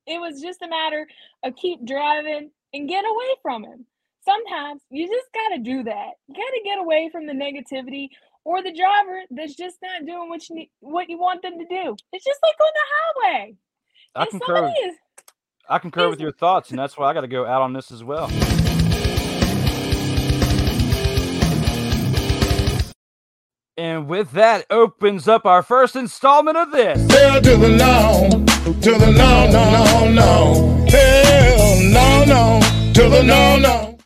It 0.05 0.19
was 0.19 0.41
just 0.41 0.61
a 0.61 0.67
matter 0.67 1.07
of 1.45 1.55
keep 1.55 1.85
driving 1.85 2.51
and 2.73 2.89
get 2.89 3.05
away 3.05 3.35
from 3.41 3.63
him. 3.63 3.85
Sometimes 4.25 4.81
you 4.89 5.07
just 5.07 5.31
got 5.33 5.55
to 5.55 5.61
do 5.61 5.83
that. 5.83 6.11
You 6.27 6.35
got 6.35 6.51
to 6.51 6.61
get 6.63 6.79
away 6.79 7.09
from 7.11 7.25
the 7.25 7.33
negativity 7.33 8.09
or 8.43 8.61
the 8.61 8.73
driver 8.73 9.21
that's 9.31 9.55
just 9.55 9.77
not 9.81 10.05
doing 10.05 10.29
what 10.29 10.47
you 10.49 10.55
need, 10.57 10.71
what 10.81 11.09
you 11.09 11.17
want 11.17 11.41
them 11.41 11.53
to 11.57 11.65
do. 11.65 11.95
It's 12.11 12.25
just 12.25 12.39
like 12.43 12.55
on 12.59 12.73
the 12.73 13.29
highway. 13.31 13.55
I 14.15 14.23
If 14.23 14.29
concur. 14.31 14.67
is 14.85 14.95
I 15.69 15.79
concur 15.79 16.09
with 16.09 16.19
your 16.19 16.33
thoughts, 16.33 16.69
and 16.71 16.77
that's 16.79 16.97
why 16.97 17.09
I 17.09 17.13
got 17.13 17.21
to 17.21 17.27
go 17.27 17.45
out 17.45 17.61
on 17.61 17.71
this 17.71 17.89
as 17.89 18.03
well. 18.03 18.29
And 23.77 24.07
with 24.07 24.31
that, 24.33 24.65
opens 24.69 25.27
up 25.27 25.45
our 25.45 25.63
first 25.63 25.95
installment 25.95 26.57
of 26.57 26.71
this. 26.71 26.99
To 28.83 28.91
the 28.91 29.11
no, 29.13 29.49
no, 29.49 29.71
no, 29.71 30.11
no. 30.11 30.85
Hell 30.89 31.79
no, 31.79 32.25
no, 32.25 32.91
to 32.93 33.07
the 33.07 33.23
no, 33.23 33.57
no. 33.57 33.97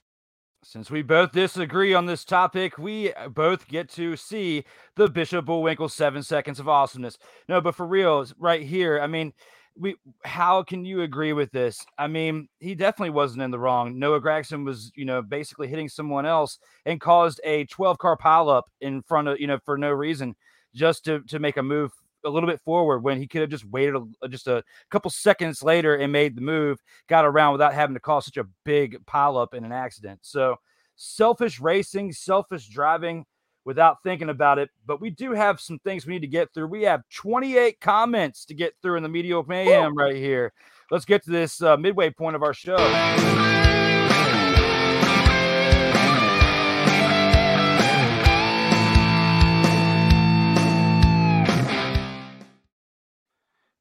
Since 0.63 0.91
we 0.91 1.01
both 1.01 1.31
disagree 1.31 1.95
on 1.95 2.05
this 2.05 2.23
topic, 2.23 2.77
we 2.77 3.11
both 3.31 3.67
get 3.67 3.89
to 3.93 4.15
see 4.15 4.65
the 4.95 5.09
Bishop 5.09 5.45
Bullwinkle 5.45 5.89
seven 5.89 6.21
seconds 6.21 6.59
of 6.59 6.69
awesomeness. 6.69 7.17
No, 7.49 7.59
but 7.59 7.73
for 7.73 7.87
real, 7.87 8.23
right 8.37 8.61
here, 8.61 8.99
I 9.01 9.07
mean, 9.07 9.33
we 9.75 9.95
how 10.23 10.61
can 10.61 10.85
you 10.85 11.01
agree 11.01 11.33
with 11.33 11.51
this? 11.51 11.83
I 11.97 12.05
mean, 12.05 12.47
he 12.59 12.75
definitely 12.75 13.09
wasn't 13.09 13.41
in 13.41 13.49
the 13.49 13.57
wrong. 13.57 13.97
Noah 13.97 14.21
Gragson 14.21 14.63
was, 14.63 14.91
you 14.95 15.05
know, 15.05 15.23
basically 15.23 15.69
hitting 15.69 15.89
someone 15.89 16.27
else 16.27 16.59
and 16.85 17.01
caused 17.01 17.41
a 17.43 17.65
12 17.65 17.97
car 17.97 18.15
pileup 18.15 18.63
in 18.81 19.01
front 19.01 19.27
of, 19.27 19.39
you 19.39 19.47
know, 19.47 19.57
for 19.65 19.75
no 19.75 19.89
reason, 19.89 20.35
just 20.75 21.03
to 21.05 21.21
to 21.21 21.39
make 21.39 21.57
a 21.57 21.63
move 21.63 21.91
a 22.25 22.30
little 22.30 22.49
bit 22.49 22.62
forward 22.62 22.99
when 22.99 23.17
he 23.17 23.27
could 23.27 23.41
have 23.41 23.49
just 23.49 23.65
waited 23.65 23.95
a, 24.21 24.27
just 24.27 24.47
a 24.47 24.63
couple 24.89 25.12
seconds 25.12 25.63
later 25.63 25.95
and 25.95 26.12
made 26.12 26.36
the 26.36 26.41
move, 26.41 26.80
got 27.08 27.25
around 27.25 27.53
without 27.53 27.73
having 27.73 27.93
to 27.93 27.99
cause 27.99 28.25
such 28.25 28.38
a 28.38 28.47
big 28.65 28.97
pileup 29.06 29.53
in 29.53 29.63
an 29.63 29.71
accident. 29.71 30.19
So 30.23 30.58
selfish 30.95 31.60
racing, 31.60 32.12
selfish 32.12 32.67
driving 32.67 33.25
without 33.65 34.01
thinking 34.01 34.30
about 34.30 34.60
it. 34.60 34.69
But 34.86 35.01
we 35.01 35.10
do 35.10 35.34
have 35.34 35.60
some 35.60 35.80
things 35.80 36.06
we 36.06 36.13
need 36.13 36.21
to 36.21 36.27
get 36.27 36.53
through. 36.53 36.67
We 36.67 36.84
have 36.84 37.03
28 37.13 37.80
comments 37.80 38.45
to 38.45 38.53
get 38.53 38.73
through 38.82 38.97
in 38.97 39.03
the 39.03 39.10
Media 39.10 39.41
Mayhem 39.45 39.95
right 39.97 40.15
here. 40.15 40.53
Let's 40.89 41.06
get 41.06 41.23
to 41.25 41.32
this 41.32 41.62
uh, 41.62 41.75
midway 41.77 42.10
point 42.10 42.36
of 42.36 42.43
our 42.43 42.53
show. 42.53 42.77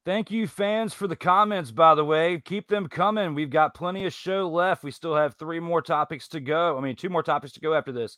Thank 0.07 0.31
you, 0.31 0.47
fans, 0.47 0.93
for 0.93 1.05
the 1.05 1.17
comments, 1.17 1.69
by 1.69 1.93
the 1.93 2.05
way. 2.05 2.39
Keep 2.39 2.69
them 2.69 2.87
coming. 2.87 3.35
We've 3.35 3.49
got 3.49 3.73
plenty 3.73 4.05
of 4.05 4.13
show 4.13 4.47
left. 4.47 4.81
We 4.81 4.91
still 4.91 5.13
have 5.17 5.35
three 5.35 5.59
more 5.59 5.81
topics 5.81 6.29
to 6.29 6.39
go. 6.39 6.77
I 6.77 6.79
mean, 6.79 6.95
two 6.95 7.09
more 7.09 7.23
topics 7.23 7.51
to 7.55 7.59
go 7.59 7.73
after 7.73 7.91
this. 7.91 8.17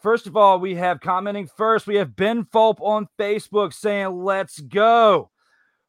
First 0.00 0.28
of 0.28 0.36
all, 0.36 0.60
we 0.60 0.76
have 0.76 1.00
commenting 1.00 1.48
first. 1.48 1.88
We 1.88 1.96
have 1.96 2.14
Ben 2.14 2.44
Fulp 2.44 2.80
on 2.80 3.08
Facebook 3.18 3.74
saying, 3.74 4.22
Let's 4.22 4.60
go. 4.60 5.32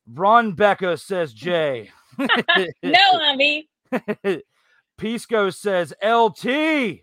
Run, 0.07 0.53
Becca, 0.53 0.97
says 0.97 1.31
Jay. 1.31 1.91
no, 2.17 2.99
hubby. 3.13 3.69
Pisco 4.97 5.51
says, 5.51 5.93
LT. 6.03 7.01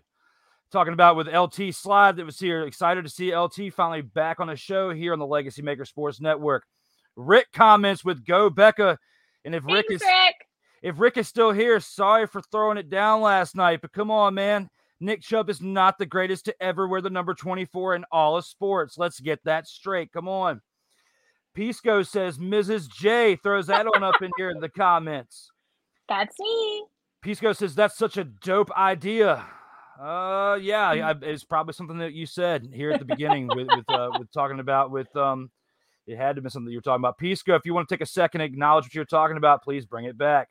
Talking 0.69 0.91
about 0.91 1.15
with 1.15 1.33
LT 1.33 1.73
Slide 1.73 2.17
that 2.17 2.25
was 2.25 2.39
here. 2.39 2.63
Excited 2.63 3.05
to 3.05 3.09
see 3.09 3.33
LT 3.33 3.73
finally 3.73 4.01
back 4.01 4.41
on 4.41 4.49
a 4.49 4.57
show 4.57 4.89
here 4.89 5.13
on 5.13 5.19
the 5.19 5.25
Legacy 5.25 5.61
Maker 5.61 5.85
Sports 5.85 6.19
Network. 6.19 6.65
Rick 7.17 7.47
comments 7.51 8.05
with 8.05 8.25
Go 8.25 8.49
Becca. 8.49 8.97
And 9.43 9.53
if 9.53 9.65
Rick 9.65 9.87
Thanks, 9.89 10.03
is 10.03 10.07
Rick. 10.07 10.35
if 10.81 10.99
Rick 10.99 11.17
is 11.17 11.27
still 11.27 11.51
here, 11.51 11.79
sorry 11.81 12.27
for 12.27 12.41
throwing 12.41 12.77
it 12.77 12.89
down 12.89 13.21
last 13.21 13.55
night, 13.55 13.81
but 13.81 13.91
come 13.91 14.11
on, 14.11 14.35
man. 14.35 14.69
Nick 14.99 15.21
Chubb 15.21 15.49
is 15.49 15.61
not 15.61 15.97
the 15.97 16.05
greatest 16.05 16.45
to 16.45 16.55
ever 16.63 16.87
wear 16.87 17.01
the 17.01 17.09
number 17.09 17.33
24 17.33 17.95
in 17.95 18.05
all 18.11 18.37
of 18.37 18.45
sports. 18.45 18.97
Let's 18.97 19.19
get 19.19 19.43
that 19.43 19.67
straight. 19.67 20.11
Come 20.11 20.27
on. 20.27 20.61
Pisco 21.53 22.03
says 22.03 22.37
Mrs. 22.37 22.87
J 22.89 23.35
throws 23.35 23.67
that 23.67 23.87
on 23.87 24.03
up 24.03 24.21
in 24.21 24.31
here 24.37 24.49
in 24.49 24.59
the 24.59 24.69
comments. 24.69 25.49
That's 26.09 26.39
me. 26.39 26.85
Pisco 27.21 27.51
says 27.51 27.75
that's 27.75 27.97
such 27.97 28.15
a 28.15 28.23
dope 28.23 28.71
idea. 28.71 29.45
Uh, 29.99 30.57
yeah, 30.61 30.87
I, 30.87 31.15
it's 31.23 31.43
probably 31.43 31.73
something 31.73 31.97
that 31.97 32.13
you 32.13 32.25
said 32.25 32.69
here 32.71 32.91
at 32.91 32.99
the 32.99 33.05
beginning 33.05 33.47
with 33.47 33.67
with, 33.75 33.89
uh, 33.89 34.11
with 34.17 34.31
talking 34.31 34.59
about 34.59 34.91
with 34.91 35.13
um, 35.17 35.49
it 36.07 36.17
had 36.17 36.37
to 36.37 36.41
be 36.41 36.49
something 36.49 36.71
you 36.71 36.77
were 36.77 36.81
talking 36.81 37.01
about. 37.01 37.17
Pisco, 37.17 37.55
if 37.55 37.65
you 37.65 37.73
want 37.73 37.87
to 37.87 37.93
take 37.93 38.01
a 38.01 38.09
second, 38.09 38.41
acknowledge 38.41 38.85
what 38.85 38.95
you're 38.95 39.05
talking 39.05 39.37
about, 39.37 39.63
please 39.63 39.85
bring 39.85 40.05
it 40.05 40.17
back. 40.17 40.47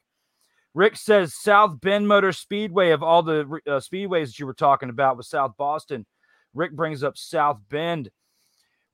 Rick 0.75 0.97
says 0.97 1.35
South 1.35 1.81
Bend 1.81 2.07
Motor 2.07 2.33
Speedway 2.33 2.91
of 2.91 3.03
all 3.03 3.23
the 3.23 3.41
uh, 3.67 3.81
speedways 3.81 4.27
that 4.27 4.39
you 4.39 4.45
were 4.45 4.53
talking 4.53 4.91
about 4.91 5.17
with 5.17 5.25
South 5.25 5.53
Boston. 5.57 6.05
Rick 6.53 6.77
brings 6.77 7.03
up 7.03 7.17
South 7.17 7.59
Bend. 7.71 8.11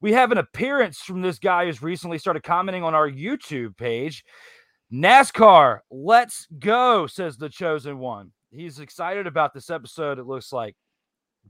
We 0.00 0.12
have 0.12 0.30
an 0.30 0.38
appearance 0.38 0.98
from 0.98 1.22
this 1.22 1.40
guy 1.40 1.66
who's 1.66 1.82
recently 1.82 2.18
started 2.18 2.44
commenting 2.44 2.84
on 2.84 2.94
our 2.94 3.10
YouTube 3.10 3.76
page. 3.76 4.24
NASCAR, 4.92 5.80
let's 5.90 6.46
go, 6.58 7.08
says 7.08 7.36
the 7.36 7.48
chosen 7.48 7.98
one. 7.98 8.30
He's 8.52 8.78
excited 8.78 9.26
about 9.26 9.52
this 9.52 9.70
episode, 9.70 10.18
it 10.18 10.26
looks 10.26 10.52
like. 10.52 10.76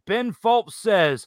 Ben 0.07 0.33
Fulp 0.33 0.71
says, 0.71 1.27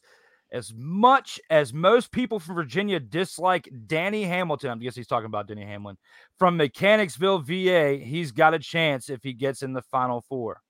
as 0.52 0.74
much 0.76 1.40
as 1.50 1.74
most 1.74 2.12
people 2.12 2.40
from 2.40 2.56
Virginia 2.56 3.00
dislike 3.00 3.70
Danny 3.88 4.24
Hamilton, 4.24 4.72
I 4.72 4.76
guess 4.76 4.96
he's 4.96 5.08
talking 5.08 5.26
about 5.26 5.48
Danny 5.48 5.66
Hamlin 5.66 5.98
from 6.38 6.58
Mechanicsville, 6.58 7.40
VA, 7.40 7.98
he's 7.98 8.32
got 8.32 8.54
a 8.54 8.60
chance 8.60 9.10
if 9.10 9.24
he 9.24 9.34
gets 9.34 9.64
in 9.64 9.74
the 9.74 9.82
final 9.82 10.22
four. 10.22 10.62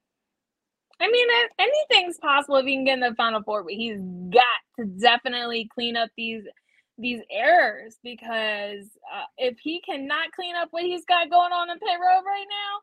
I 0.99 1.11
mean, 1.11 1.27
anything's 1.59 2.17
possible 2.17 2.55
if 2.55 2.65
he 2.65 2.75
can 2.75 2.85
get 2.85 2.93
in 2.93 2.99
the 3.01 3.15
final 3.15 3.43
four, 3.43 3.63
but 3.63 3.73
he's 3.73 3.99
got 4.29 4.43
to 4.79 4.85
definitely 4.85 5.69
clean 5.73 5.97
up 5.97 6.09
these 6.15 6.43
these 6.97 7.21
errors 7.29 7.97
because 8.03 8.85
uh, 9.13 9.25
if 9.38 9.57
he 9.59 9.81
cannot 9.81 10.31
clean 10.31 10.55
up 10.55 10.69
what 10.71 10.83
he's 10.83 11.03
got 11.03 11.29
going 11.29 11.51
on 11.51 11.69
in 11.69 11.77
pit 11.77 11.89
road 11.89 12.23
right 12.25 12.45
now, 12.49 12.79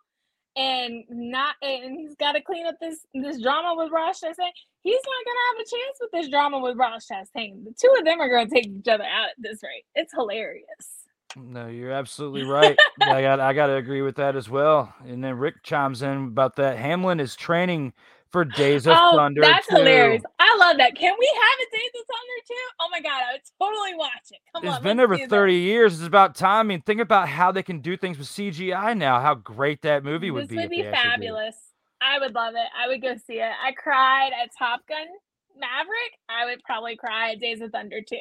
and 0.57 1.05
not 1.09 1.57
and 1.63 1.99
he's 1.99 2.15
got 2.17 2.33
to 2.33 2.41
clean 2.41 2.67
up 2.67 2.77
this 2.81 3.07
this 3.15 3.41
drama 3.41 3.75
with 3.77 3.91
Ross 3.93 4.21
Chastain, 4.21 4.51
he's 4.83 5.01
not 5.07 5.25
gonna 5.25 5.47
have 5.51 5.61
a 5.61 5.71
chance 5.71 5.99
with 6.01 6.11
this 6.13 6.29
drama 6.29 6.59
with 6.61 6.77
Ross 6.77 7.07
Chastain. 7.11 7.65
The 7.65 7.75
two 7.79 7.95
of 7.99 8.05
them 8.05 8.21
are 8.21 8.29
gonna 8.29 8.51
take 8.51 8.67
each 8.67 8.89
other 8.89 9.05
out 9.05 9.31
at 9.31 9.37
this 9.39 9.63
rate. 9.63 9.85
It's 9.95 10.13
hilarious. 10.13 11.03
No, 11.37 11.69
you're 11.69 11.93
absolutely 11.93 12.45
right. 12.45 12.79
I 13.01 13.23
got 13.23 13.41
I 13.41 13.53
got 13.53 13.69
to 13.69 13.77
agree 13.77 14.03
with 14.03 14.17
that 14.17 14.37
as 14.37 14.49
well. 14.51 14.93
And 15.07 15.25
then 15.25 15.39
Rick 15.39 15.63
chimes 15.63 16.03
in 16.03 16.27
about 16.29 16.57
that. 16.57 16.79
Hamlin 16.79 17.21
is 17.21 17.35
training 17.35 17.95
for 18.33 18.45
Days 18.45 18.87
of 18.87 18.97
oh, 18.99 19.17
Thunder. 19.17 19.43
that's 19.43 19.67
too. 19.69 19.77
hilarious! 19.77 20.23
I 20.39 20.57
love 20.59 20.77
that. 20.79 20.95
Can 20.97 21.15
we 21.19 21.27
have 21.35 21.69
a 21.69 21.77
Days 21.77 21.91
of 21.95 22.07
Thunder 22.07 22.39
too? 22.49 22.67
Oh 22.81 22.89
my 22.91 23.01
god, 23.01 23.23
I 23.29 23.33
would 23.33 23.43
totally 23.61 23.95
watch 23.95 24.11
it. 24.31 24.39
Come 24.55 24.65
It's 24.65 24.77
on, 24.77 24.83
been 24.83 24.97
let's 24.97 25.05
over 25.05 25.17
do 25.17 25.27
30 25.29 25.55
years. 25.55 25.95
It's 25.99 26.07
about 26.07 26.35
time. 26.35 26.67
I 26.67 26.69
mean, 26.69 26.83
think 26.83 27.01
about 27.01 27.29
how 27.29 27.53
they 27.53 27.63
can 27.63 27.81
do 27.81 27.97
things 27.97 28.19
with 28.19 28.29
CGI 28.29 28.97
now. 28.97 29.21
How 29.21 29.35
great 29.35 29.83
that 29.83 30.03
movie 30.05 30.29
This 30.31 30.35
would 30.35 30.49
be. 30.49 30.57
would 30.57 30.71
be 30.71 30.83
actually 30.83 30.83
did 30.83 30.89
it. 30.95 30.97
fabulous. 30.97 31.57
I 32.01 32.19
would 32.19 32.35
love 32.35 32.55
it. 32.55 32.67
I 32.77 32.89
would 32.89 33.01
go 33.03 33.15
see 33.27 33.35
it. 33.41 33.53
I 33.65 33.73
cried 33.73 34.33
at 34.43 34.51
Top 34.59 34.81
Gun 34.89 35.07
Maverick. 35.59 36.13
I 36.29 36.47
would 36.47 36.63
probably 36.65 36.97
cry 36.97 37.33
at 37.33 37.41
Days 37.41 37.61
of 37.61 37.71
Thunder 37.71 38.01
too. 38.01 38.17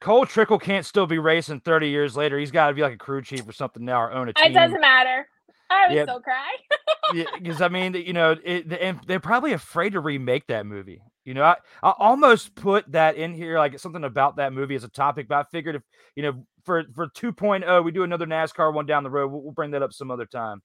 Cole 0.00 0.26
Trickle 0.26 0.58
can't 0.58 0.84
still 0.86 1.06
be 1.06 1.18
racing 1.18 1.60
30 1.60 1.88
years 1.88 2.16
later. 2.16 2.38
He's 2.38 2.50
got 2.50 2.68
to 2.68 2.74
be 2.74 2.82
like 2.82 2.94
a 2.94 2.98
crew 2.98 3.22
chief 3.22 3.48
or 3.48 3.52
something 3.52 3.84
now, 3.84 4.00
or 4.00 4.10
own 4.12 4.28
a 4.28 4.32
team. 4.32 4.46
It 4.50 4.54
doesn't 4.54 4.80
matter. 4.80 5.28
I 5.72 5.88
would 5.88 5.96
Yeah. 5.96 6.04
still 6.04 6.20
cry. 6.20 6.50
because 7.38 7.60
I 7.60 7.68
mean, 7.68 7.94
you 7.94 8.12
know, 8.12 8.36
it, 8.44 8.72
and 8.72 9.00
they're 9.06 9.20
probably 9.20 9.52
afraid 9.52 9.94
to 9.94 10.00
remake 10.00 10.46
that 10.48 10.66
movie. 10.66 11.02
You 11.24 11.34
know, 11.34 11.42
I, 11.44 11.56
I 11.82 11.92
almost 11.98 12.54
put 12.54 12.90
that 12.92 13.16
in 13.16 13.34
here, 13.34 13.58
like 13.58 13.78
something 13.78 14.02
about 14.04 14.36
that 14.36 14.52
movie 14.52 14.74
as 14.74 14.84
a 14.84 14.88
topic, 14.88 15.28
but 15.28 15.36
I 15.38 15.42
figured 15.44 15.76
if 15.76 15.82
you 16.16 16.22
know, 16.24 16.46
for 16.64 16.84
for 16.94 17.08
2.0, 17.08 17.84
we 17.84 17.92
do 17.92 18.02
another 18.02 18.26
NASCAR 18.26 18.72
one 18.74 18.86
down 18.86 19.02
the 19.04 19.10
road. 19.10 19.30
We'll, 19.30 19.42
we'll 19.42 19.52
bring 19.52 19.70
that 19.72 19.82
up 19.82 19.92
some 19.92 20.10
other 20.10 20.26
time. 20.26 20.62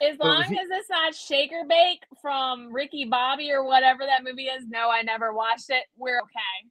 As 0.00 0.16
long 0.18 0.44
he- 0.44 0.54
as 0.58 0.68
it's 0.70 0.88
not 0.88 1.14
Shaker 1.14 1.64
Bake 1.68 2.04
from 2.22 2.72
Ricky 2.72 3.04
Bobby 3.04 3.50
or 3.50 3.64
whatever 3.64 4.06
that 4.06 4.22
movie 4.24 4.44
is. 4.44 4.64
No, 4.68 4.88
I 4.90 5.02
never 5.02 5.32
watched 5.34 5.70
it. 5.70 5.84
We're 5.96 6.20
okay. 6.20 6.68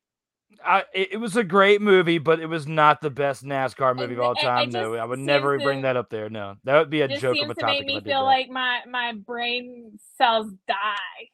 I, 0.65 0.83
it, 0.93 1.13
it 1.13 1.17
was 1.17 1.35
a 1.35 1.43
great 1.43 1.81
movie, 1.81 2.17
but 2.17 2.39
it 2.39 2.47
was 2.47 2.67
not 2.67 3.01
the 3.01 3.09
best 3.09 3.43
NASCAR 3.43 3.95
movie 3.95 4.13
of 4.15 4.21
all 4.21 4.35
time. 4.35 4.69
no, 4.69 4.95
I 4.95 5.05
would 5.05 5.19
never 5.19 5.55
seems 5.55 5.63
bring 5.63 5.81
that 5.83 5.97
up 5.97 6.09
there. 6.09 6.29
No, 6.29 6.55
that 6.63 6.79
would 6.79 6.89
be 6.89 7.01
a 7.01 7.07
joke 7.07 7.37
of 7.41 7.49
a 7.49 7.53
to 7.53 7.61
topic. 7.61 7.85
make 7.85 7.87
me 7.87 8.01
feel 8.01 8.19
did 8.21 8.25
like 8.25 8.49
my 8.49 8.81
my 8.89 9.13
brain 9.13 9.99
cells 10.17 10.51
die. 10.67 11.29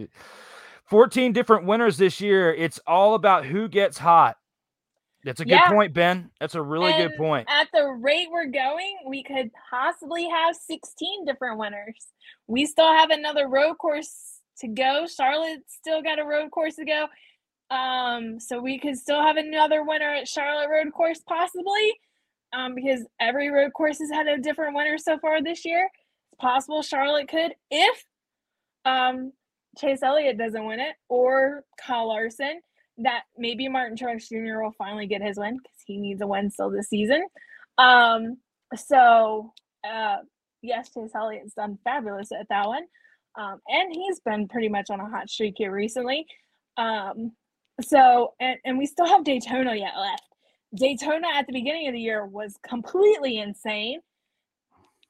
14 0.84 1.32
different 1.32 1.64
winners 1.66 1.98
this 1.98 2.20
year. 2.20 2.52
It's 2.54 2.80
all 2.86 3.14
about 3.14 3.44
who 3.44 3.68
gets 3.68 3.98
hot. 3.98 4.36
That's 5.24 5.40
a 5.40 5.44
good 5.44 5.52
Yeah. 5.52 5.68
point, 5.70 5.92
Ben. 5.92 6.30
That's 6.40 6.54
a 6.54 6.62
really 6.62 6.92
good 6.92 7.16
point. 7.16 7.48
At 7.50 7.68
the 7.72 7.86
rate 7.86 8.28
we're 8.30 8.46
going, 8.46 8.98
we 9.06 9.22
could 9.22 9.50
possibly 9.70 10.28
have 10.28 10.56
16 10.56 11.24
different 11.26 11.58
winners. 11.58 12.06
We 12.46 12.64
still 12.66 12.90
have 12.90 13.10
another 13.10 13.48
road 13.48 13.76
course 13.76 14.37
to 14.60 14.68
go. 14.68 15.06
Charlotte 15.06 15.62
still 15.68 16.02
got 16.02 16.18
a 16.18 16.24
road 16.24 16.50
course 16.50 16.76
to 16.76 16.84
go. 16.84 17.06
Um, 17.74 18.40
so 18.40 18.60
we 18.60 18.78
could 18.78 18.96
still 18.96 19.20
have 19.20 19.36
another 19.36 19.84
winner 19.84 20.14
at 20.14 20.26
Charlotte 20.28 20.70
Road 20.70 20.92
Course, 20.92 21.20
possibly. 21.28 21.94
Um, 22.54 22.74
because 22.74 23.04
every 23.20 23.50
road 23.50 23.72
course 23.74 23.98
has 23.98 24.10
had 24.10 24.26
a 24.26 24.38
different 24.38 24.74
winner 24.74 24.96
so 24.96 25.18
far 25.18 25.42
this 25.42 25.66
year. 25.66 25.90
It's 26.32 26.40
possible 26.40 26.82
Charlotte 26.82 27.28
could 27.28 27.52
if 27.70 28.04
um 28.86 29.32
Chase 29.76 30.02
Elliott 30.02 30.38
doesn't 30.38 30.64
win 30.64 30.80
it 30.80 30.94
or 31.10 31.64
Kyle 31.78 32.08
Larson 32.08 32.60
that 32.98 33.22
maybe 33.36 33.68
Martin 33.68 33.96
Truex 33.96 34.28
Jr. 34.28 34.62
will 34.62 34.74
finally 34.76 35.06
get 35.06 35.22
his 35.22 35.38
win 35.38 35.56
because 35.56 35.78
he 35.86 35.98
needs 35.98 36.20
a 36.20 36.26
win 36.26 36.50
still 36.50 36.70
this 36.70 36.88
season. 36.88 37.26
Um, 37.76 38.38
so 38.74 39.52
uh, 39.88 40.16
yes, 40.62 40.90
Chase 40.92 41.12
Elliott's 41.14 41.54
done 41.54 41.78
fabulous 41.84 42.32
at 42.32 42.48
that 42.48 42.66
one, 42.66 42.84
um, 43.38 43.60
and 43.68 43.94
he's 43.94 44.20
been 44.20 44.48
pretty 44.48 44.68
much 44.68 44.90
on 44.90 45.00
a 45.00 45.08
hot 45.08 45.30
streak 45.30 45.54
here 45.56 45.72
recently. 45.72 46.26
Um, 46.76 47.32
so 47.80 48.34
and 48.40 48.58
and 48.64 48.76
we 48.76 48.86
still 48.86 49.06
have 49.06 49.24
Daytona 49.24 49.74
yet 49.74 49.94
left. 49.96 50.22
Daytona 50.74 51.28
at 51.34 51.46
the 51.46 51.52
beginning 51.52 51.86
of 51.88 51.94
the 51.94 52.00
year 52.00 52.26
was 52.26 52.56
completely 52.66 53.38
insane, 53.38 54.00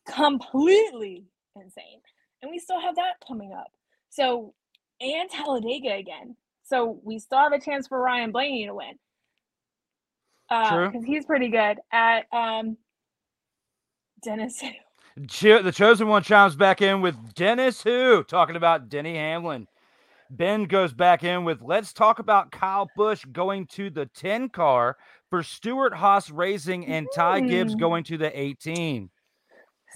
completely 0.07 1.25
insane, 1.57 2.01
and 2.43 2.51
we 2.51 2.59
still 2.59 2.81
have 2.81 2.95
that 2.97 3.15
coming 3.27 3.53
up. 3.53 3.73
So 4.11 4.55
and 5.01 5.31
Talladega 5.31 5.95
again. 5.95 6.37
So 6.65 7.01
we 7.03 7.19
still 7.19 7.39
have 7.39 7.53
a 7.53 7.61
chance 7.61 7.89
for 7.89 8.01
Ryan 8.01 8.31
Blaney 8.31 8.67
to 8.67 8.75
win. 8.75 8.99
Because 10.91 11.05
he's 11.05 11.25
pretty 11.25 11.49
good 11.49 11.79
at 11.93 12.27
um 12.33 12.77
Dennis. 14.23 14.63
The 15.19 15.73
chosen 15.75 16.07
one 16.07 16.23
chimes 16.23 16.55
back 16.55 16.81
in 16.81 17.01
with 17.01 17.35
Dennis 17.35 17.83
Who 17.83 18.23
talking 18.23 18.55
about 18.55 18.89
Denny 18.89 19.17
Hamlin. 19.17 19.67
Ben 20.31 20.65
goes 20.65 20.93
back 20.93 21.25
in 21.25 21.45
with 21.45 21.61
let's 21.61 21.93
talk 21.93 22.19
about 22.19 22.53
Kyle 22.53 22.89
Busch 22.97 23.25
going 23.33 23.67
to 23.69 23.91
the 23.91 24.07
10 24.07 24.51
car 24.51 24.97
for 25.31 25.43
Stewart-Haas 25.43 26.31
Racing 26.31 26.87
and 26.87 27.09
Ty 27.15 27.41
Gibbs 27.41 27.73
Hmm. 27.73 27.79
going 27.79 28.05
to 28.05 28.19
the 28.19 28.39
18. 28.39 29.11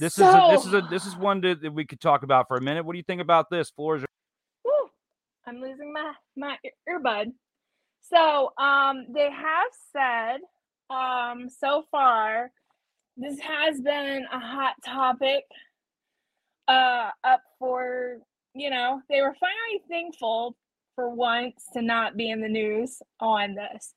This 0.01 0.18
is 0.18 0.25
a, 0.25 0.49
this 0.51 0.64
is 0.66 0.75
a 0.75 0.81
this 0.91 1.07
is 1.07 1.16
one 1.16 1.41
that, 1.43 1.61
that 1.62 1.73
we 1.73 1.85
could 1.85 2.01
talk 2.01 2.23
about 2.23 2.49
for 2.49 2.57
a 2.57 2.61
minute. 2.62 2.85
What 2.85 2.93
do 2.93 2.99
you 2.99 3.05
think 3.05 3.20
about 3.20 3.51
this, 3.51 3.70
Floors? 3.70 4.03
Woo, 4.64 4.73
I'm 5.47 5.61
losing 5.61 5.93
my 5.93 6.14
my 6.35 6.57
earbud. 6.89 7.33
So, 8.01 8.53
um, 8.59 9.07
they 9.14 9.31
have 9.31 9.70
said, 9.93 10.41
um, 10.91 11.49
so 11.49 11.85
far, 11.91 12.51
this 13.16 13.38
has 13.40 13.80
been 13.80 14.26
a 14.32 14.38
hot 14.38 14.74
topic, 14.84 15.44
uh, 16.68 17.10
up 17.24 17.42
for 17.58 18.18
you 18.54 18.70
know 18.70 19.00
they 19.08 19.20
were 19.20 19.34
finally 19.40 19.82
thankful 19.88 20.56
for 20.94 21.08
once 21.08 21.64
to 21.72 21.82
not 21.82 22.16
be 22.16 22.30
in 22.30 22.40
the 22.40 22.48
news 22.48 23.00
on 23.20 23.54
this. 23.54 23.94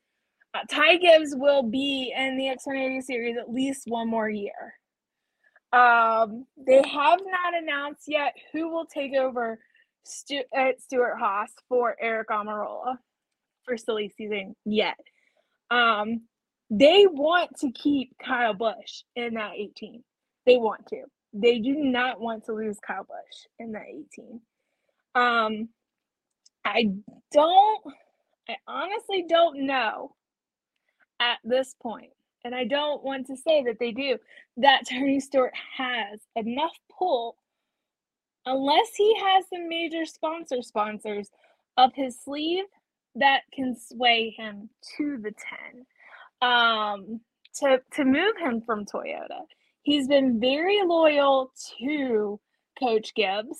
Uh, 0.53 0.59
Ty 0.69 0.97
Gibbs 0.97 1.35
will 1.35 1.63
be 1.63 2.13
in 2.15 2.37
the 2.37 2.45
Xfinity 2.45 3.03
series 3.03 3.37
at 3.37 3.51
least 3.51 3.83
one 3.87 4.09
more 4.09 4.29
year. 4.29 4.73
Um, 5.73 6.45
they 6.55 6.81
have 6.87 7.19
not 7.19 7.61
announced 7.61 8.03
yet 8.07 8.33
who 8.53 8.69
will 8.69 8.85
take 8.85 9.13
over 9.13 9.59
Stu- 10.05 10.45
at 10.53 10.81
Stewart-Haas 10.81 11.51
for 11.67 11.97
Aric 12.01 12.25
Almirola 12.31 12.97
for 13.65 13.75
silly 13.75 14.13
season 14.17 14.55
yet. 14.63 14.97
Um, 15.69 16.21
they 16.69 17.05
want 17.07 17.51
to 17.59 17.71
keep 17.71 18.15
Kyle 18.23 18.53
Busch 18.53 19.03
in 19.15 19.35
that 19.35 19.53
18. 19.55 20.03
They 20.45 20.57
want 20.57 20.87
to. 20.87 21.03
They 21.33 21.59
do 21.59 21.75
not 21.75 22.19
want 22.21 22.45
to 22.45 22.53
lose 22.53 22.77
Kyle 22.85 23.05
Busch 23.05 23.47
in 23.59 23.73
that 23.73 23.85
18. 23.89 24.41
Um, 25.15 25.69
I 26.65 26.91
don't. 27.31 27.83
I 28.49 28.55
honestly 28.67 29.25
don't 29.27 29.65
know 29.65 30.15
at 31.19 31.37
this 31.43 31.75
point, 31.81 32.11
and 32.43 32.55
I 32.55 32.65
don't 32.65 33.03
want 33.03 33.27
to 33.27 33.37
say 33.37 33.63
that 33.63 33.77
they 33.79 33.91
do. 33.91 34.17
That 34.57 34.83
Tony 34.89 35.19
Stewart 35.19 35.53
has 35.77 36.19
enough 36.35 36.77
pull 36.97 37.37
unless 38.45 38.89
he 38.95 39.15
has 39.19 39.45
some 39.53 39.69
major 39.69 40.05
sponsor 40.05 40.61
sponsors 40.61 41.29
up 41.77 41.93
his 41.95 42.17
sleeve 42.23 42.65
that 43.15 43.41
can 43.53 43.75
sway 43.75 44.35
him 44.37 44.69
to 44.97 45.17
the 45.21 45.33
10 45.73 45.85
um 46.45 47.21
to 47.55 47.79
to 47.93 48.05
move 48.05 48.37
him 48.37 48.61
from 48.65 48.85
Toyota. 48.85 49.41
He's 49.81 50.07
been 50.07 50.39
very 50.39 50.81
loyal 50.83 51.51
to 51.79 52.39
Coach 52.79 53.13
Gibbs 53.15 53.59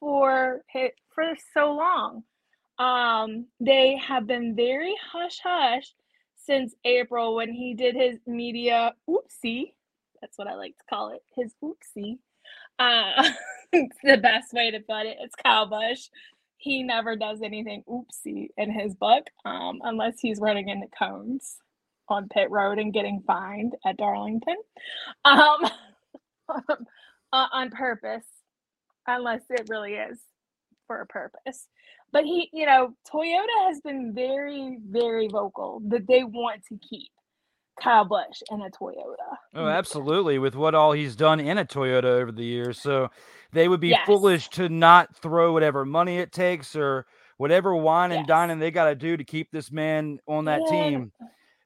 for 0.00 0.62
for 1.14 1.24
so 1.52 1.72
long. 1.72 2.24
Um 2.78 3.46
they 3.60 3.96
have 3.96 4.26
been 4.26 4.56
very 4.56 4.94
hush 5.12 5.38
hush 5.42 5.92
since 6.36 6.74
April 6.84 7.34
when 7.36 7.52
he 7.52 7.74
did 7.74 7.94
his 7.94 8.18
media 8.26 8.92
oopsie. 9.08 9.72
That's 10.20 10.36
what 10.36 10.48
I 10.48 10.54
like 10.54 10.76
to 10.78 10.84
call 10.90 11.10
it. 11.10 11.22
His 11.36 11.54
oopsie. 11.62 12.18
Uh, 12.78 13.30
it's 13.72 13.96
the 14.04 14.18
best 14.18 14.52
way 14.52 14.70
to 14.70 14.80
put 14.80 15.06
it. 15.06 15.16
It's 15.20 15.34
Kyle 15.36 15.66
Busch. 15.66 16.08
He 16.56 16.82
never 16.82 17.16
does 17.16 17.40
anything 17.42 17.82
oopsie 17.88 18.48
in 18.56 18.70
his 18.70 18.94
book, 18.94 19.24
um, 19.44 19.80
unless 19.82 20.20
he's 20.20 20.40
running 20.40 20.68
into 20.68 20.86
cones 20.98 21.58
on 22.08 22.28
pit 22.28 22.50
road 22.50 22.78
and 22.78 22.92
getting 22.94 23.22
fined 23.26 23.74
at 23.86 23.96
Darlington, 23.98 24.56
um, 25.24 25.66
uh, 26.48 26.76
on 27.52 27.70
purpose, 27.70 28.26
unless 29.06 29.42
it 29.50 29.66
really 29.68 29.94
is 29.94 30.20
for 30.86 31.00
a 31.02 31.06
purpose. 31.06 31.68
But 32.12 32.24
he, 32.24 32.50
you 32.52 32.66
know, 32.66 32.94
Toyota 33.12 33.68
has 33.68 33.80
been 33.82 34.14
very, 34.14 34.78
very 34.88 35.28
vocal 35.28 35.82
that 35.88 36.06
they 36.08 36.24
want 36.24 36.62
to 36.70 36.78
keep 36.88 37.10
Kyle 37.80 38.04
Busch 38.06 38.42
in 38.50 38.62
a 38.62 38.70
Toyota. 38.70 39.36
Oh, 39.54 39.66
absolutely. 39.68 40.38
With 40.38 40.54
what 40.56 40.74
all 40.76 40.92
he's 40.92 41.16
done 41.16 41.40
in 41.40 41.58
a 41.58 41.64
Toyota 41.64 42.04
over 42.04 42.32
the 42.32 42.44
years. 42.44 42.78
So 42.78 43.10
they 43.52 43.68
would 43.68 43.80
be 43.80 43.94
Yes. 43.94 44.06
foolish 44.06 44.48
to 44.50 44.68
not 44.68 45.16
throw 45.16 45.52
whatever 45.52 45.84
money 45.84 46.18
it 46.18 46.32
takes 46.32 46.76
or 46.76 47.06
whatever 47.38 47.74
wine 47.76 48.12
and 48.12 48.26
dining 48.26 48.60
they 48.60 48.70
got 48.70 48.86
to 48.90 48.94
do 48.94 49.16
to 49.16 49.24
keep 49.24 49.50
this 49.52 49.72
man 49.72 50.20
on 50.28 50.46
that 50.46 50.66
Yeah. 50.66 50.66
team. 50.66 51.12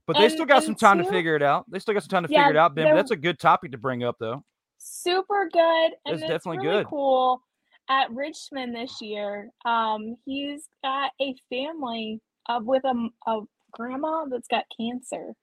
But 0.09 0.17
they 0.17 0.25
And- 0.25 0.33
still 0.33 0.47
got 0.47 0.65
some 0.65 0.75
time 0.75 0.97
to 0.99 1.05
figure 1.05 1.37
it 1.37 1.43
out. 1.43 1.71
They 1.71 1.79
still 1.79 1.93
got 1.95 2.03
some 2.03 2.09
time 2.09 2.25
to 2.27 2.33
Yeah, 2.33 2.47
figure 2.47 2.59
it 2.59 2.61
out, 2.61 2.75
Ben. 2.75 2.95
That's 2.97 3.11
a 3.13 3.17
good 3.17 3.39
topic 3.39 3.71
to 3.73 3.79
bring 3.79 4.03
up, 4.03 4.17
though. 4.19 4.43
super 4.81 5.49
good 5.53 5.91
and 6.07 6.15
it's 6.15 6.21
definitely 6.23 6.59
really 6.65 6.83
good. 6.85 6.87
cool 6.87 7.43
at 7.91 8.09
richmond 8.13 8.73
this 8.73 9.01
year 9.03 9.51
um 9.65 10.15
he's 10.25 10.69
got 10.85 11.11
a 11.21 11.35
family 11.51 12.21
uh, 12.49 12.61
with 12.63 12.85
a 12.85 13.41
grandma 13.73 14.25
that's 14.27 14.47
got 14.47 14.65
cancer 14.81 15.35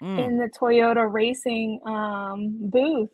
Mm. 0.00 0.18
in 0.24 0.38
the 0.38 0.48
toyota 0.48 1.12
racing 1.12 1.80
um 1.86 2.56
booth 2.70 3.10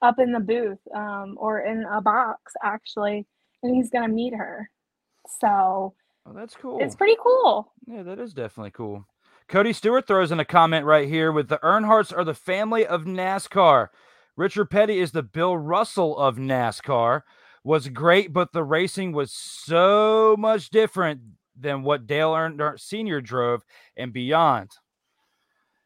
up 0.00 0.18
in 0.18 0.32
the 0.32 0.40
booth 0.40 0.78
um 0.94 1.36
or 1.38 1.60
in 1.60 1.84
a 1.84 2.00
box 2.00 2.54
actually 2.62 3.26
and 3.62 3.76
he's 3.76 3.90
gonna 3.90 4.08
meet 4.08 4.34
her 4.34 4.70
so 5.28 5.94
Oh, 6.26 6.32
that's 6.32 6.54
cool. 6.56 6.78
it's 6.80 6.94
pretty 6.96 7.16
cool 7.22 7.74
Yeah, 7.86 8.02
that 8.04 8.18
is 8.18 8.32
definitely 8.32 8.70
cool. 8.70 9.04
Cody 9.48 9.72
Stewart 9.72 10.06
throws 10.06 10.32
in 10.32 10.40
a 10.40 10.44
comment 10.44 10.86
right 10.86 11.06
here 11.06 11.30
with 11.30 11.48
the 11.48 11.58
Earnhardts 11.58 12.16
are 12.16 12.24
the 12.24 12.34
family 12.34 12.86
of 12.86 13.04
NASCAR. 13.04 13.88
Richard 14.36 14.66
Petty 14.70 14.98
is 14.98 15.12
the 15.12 15.22
Bill 15.22 15.56
Russell 15.56 16.16
of 16.18 16.36
NASCAR. 16.36 17.22
Was 17.62 17.88
great, 17.88 18.32
but 18.32 18.52
the 18.52 18.62
racing 18.64 19.12
was 19.12 19.32
so 19.32 20.36
much 20.38 20.68
different 20.68 21.20
than 21.58 21.82
what 21.82 22.06
Dale 22.06 22.32
Earnhardt 22.32 22.78
Sr. 22.80 23.22
drove 23.22 23.62
and 23.96 24.12
beyond. 24.12 24.70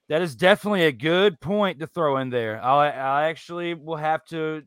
That 0.09 0.23
is 0.23 0.35
definitely 0.35 0.87
a 0.87 0.93
good 0.93 1.41
point 1.41 1.79
to 1.79 1.87
throw 1.87 2.17
in 2.17 2.31
there. 2.31 2.61
I, 2.61 2.89
I 2.91 3.29
actually 3.29 3.75
will 3.75 3.97
have 3.97 4.25
to. 4.27 4.63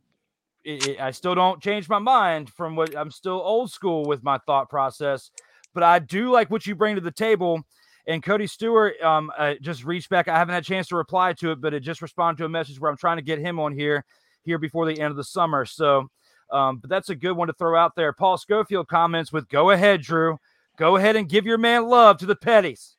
It, 0.64 0.88
it- 0.88 1.00
I 1.02 1.12
still 1.12 1.36
don't 1.36 1.62
change 1.62 1.90
my 1.90 2.00
mind 2.00 2.50
from 2.50 2.76
what 2.76 2.96
I'm 2.96 3.12
still 3.12 3.42
old 3.44 3.72
school 3.72 4.06
with 4.06 4.24
my 4.24 4.38
thought 4.46 4.70
process, 4.70 5.32
but 5.74 5.84
I 5.84 6.00
do 6.00 6.30
like 6.32 6.50
what 6.50 6.66
you 6.66 6.76
bring 6.76 6.96
to 6.96 7.02
the 7.02 7.12
table. 7.12 7.64
And 8.08 8.24
Cody 8.24 8.48
Stewart 8.48 9.00
um, 9.02 9.32
uh, 9.38 9.56
just 9.62 9.84
reached 9.84 10.10
back. 10.10 10.28
I 10.28 10.38
haven't 10.38 10.54
had 10.54 10.64
a 10.64 10.66
chance 10.66 10.88
to 10.88 10.96
reply 10.96 11.34
to 11.34 11.52
it, 11.52 11.62
but 11.62 11.74
it 11.74 11.82
just 11.82 12.02
responded 12.02 12.40
to 12.40 12.46
a 12.46 12.50
message 12.50 12.80
where 12.80 12.90
I'm 12.90 12.98
trying 12.98 13.18
to 13.18 13.24
get 13.24 13.40
him 13.40 13.60
on 13.60 13.74
here 13.74 14.06
here 14.44 14.58
before 14.58 14.86
the 14.88 15.00
end 15.00 15.12
of 15.12 15.18
the 15.18 15.24
summer. 15.24 15.66
So, 15.66 16.10
um, 16.52 16.78
but 16.78 16.90
that's 16.90 17.10
a 17.10 17.16
good 17.16 17.34
one 17.34 17.48
to 17.48 17.54
throw 17.54 17.78
out 17.78 17.96
there. 17.96 18.12
Paul 18.12 18.38
Schofield 18.38 18.88
comments 18.88 19.32
with, 19.32 19.48
"Go 19.50 19.70
ahead, 19.70 20.02
Drew. 20.02 20.38
Go 20.78 20.96
ahead 20.96 21.16
and 21.16 21.30
give 21.30 21.46
your 21.46 21.58
man 21.60 21.88
love 21.88 22.18
to 22.20 22.26
the 22.26 22.36
Petties." 22.36 22.96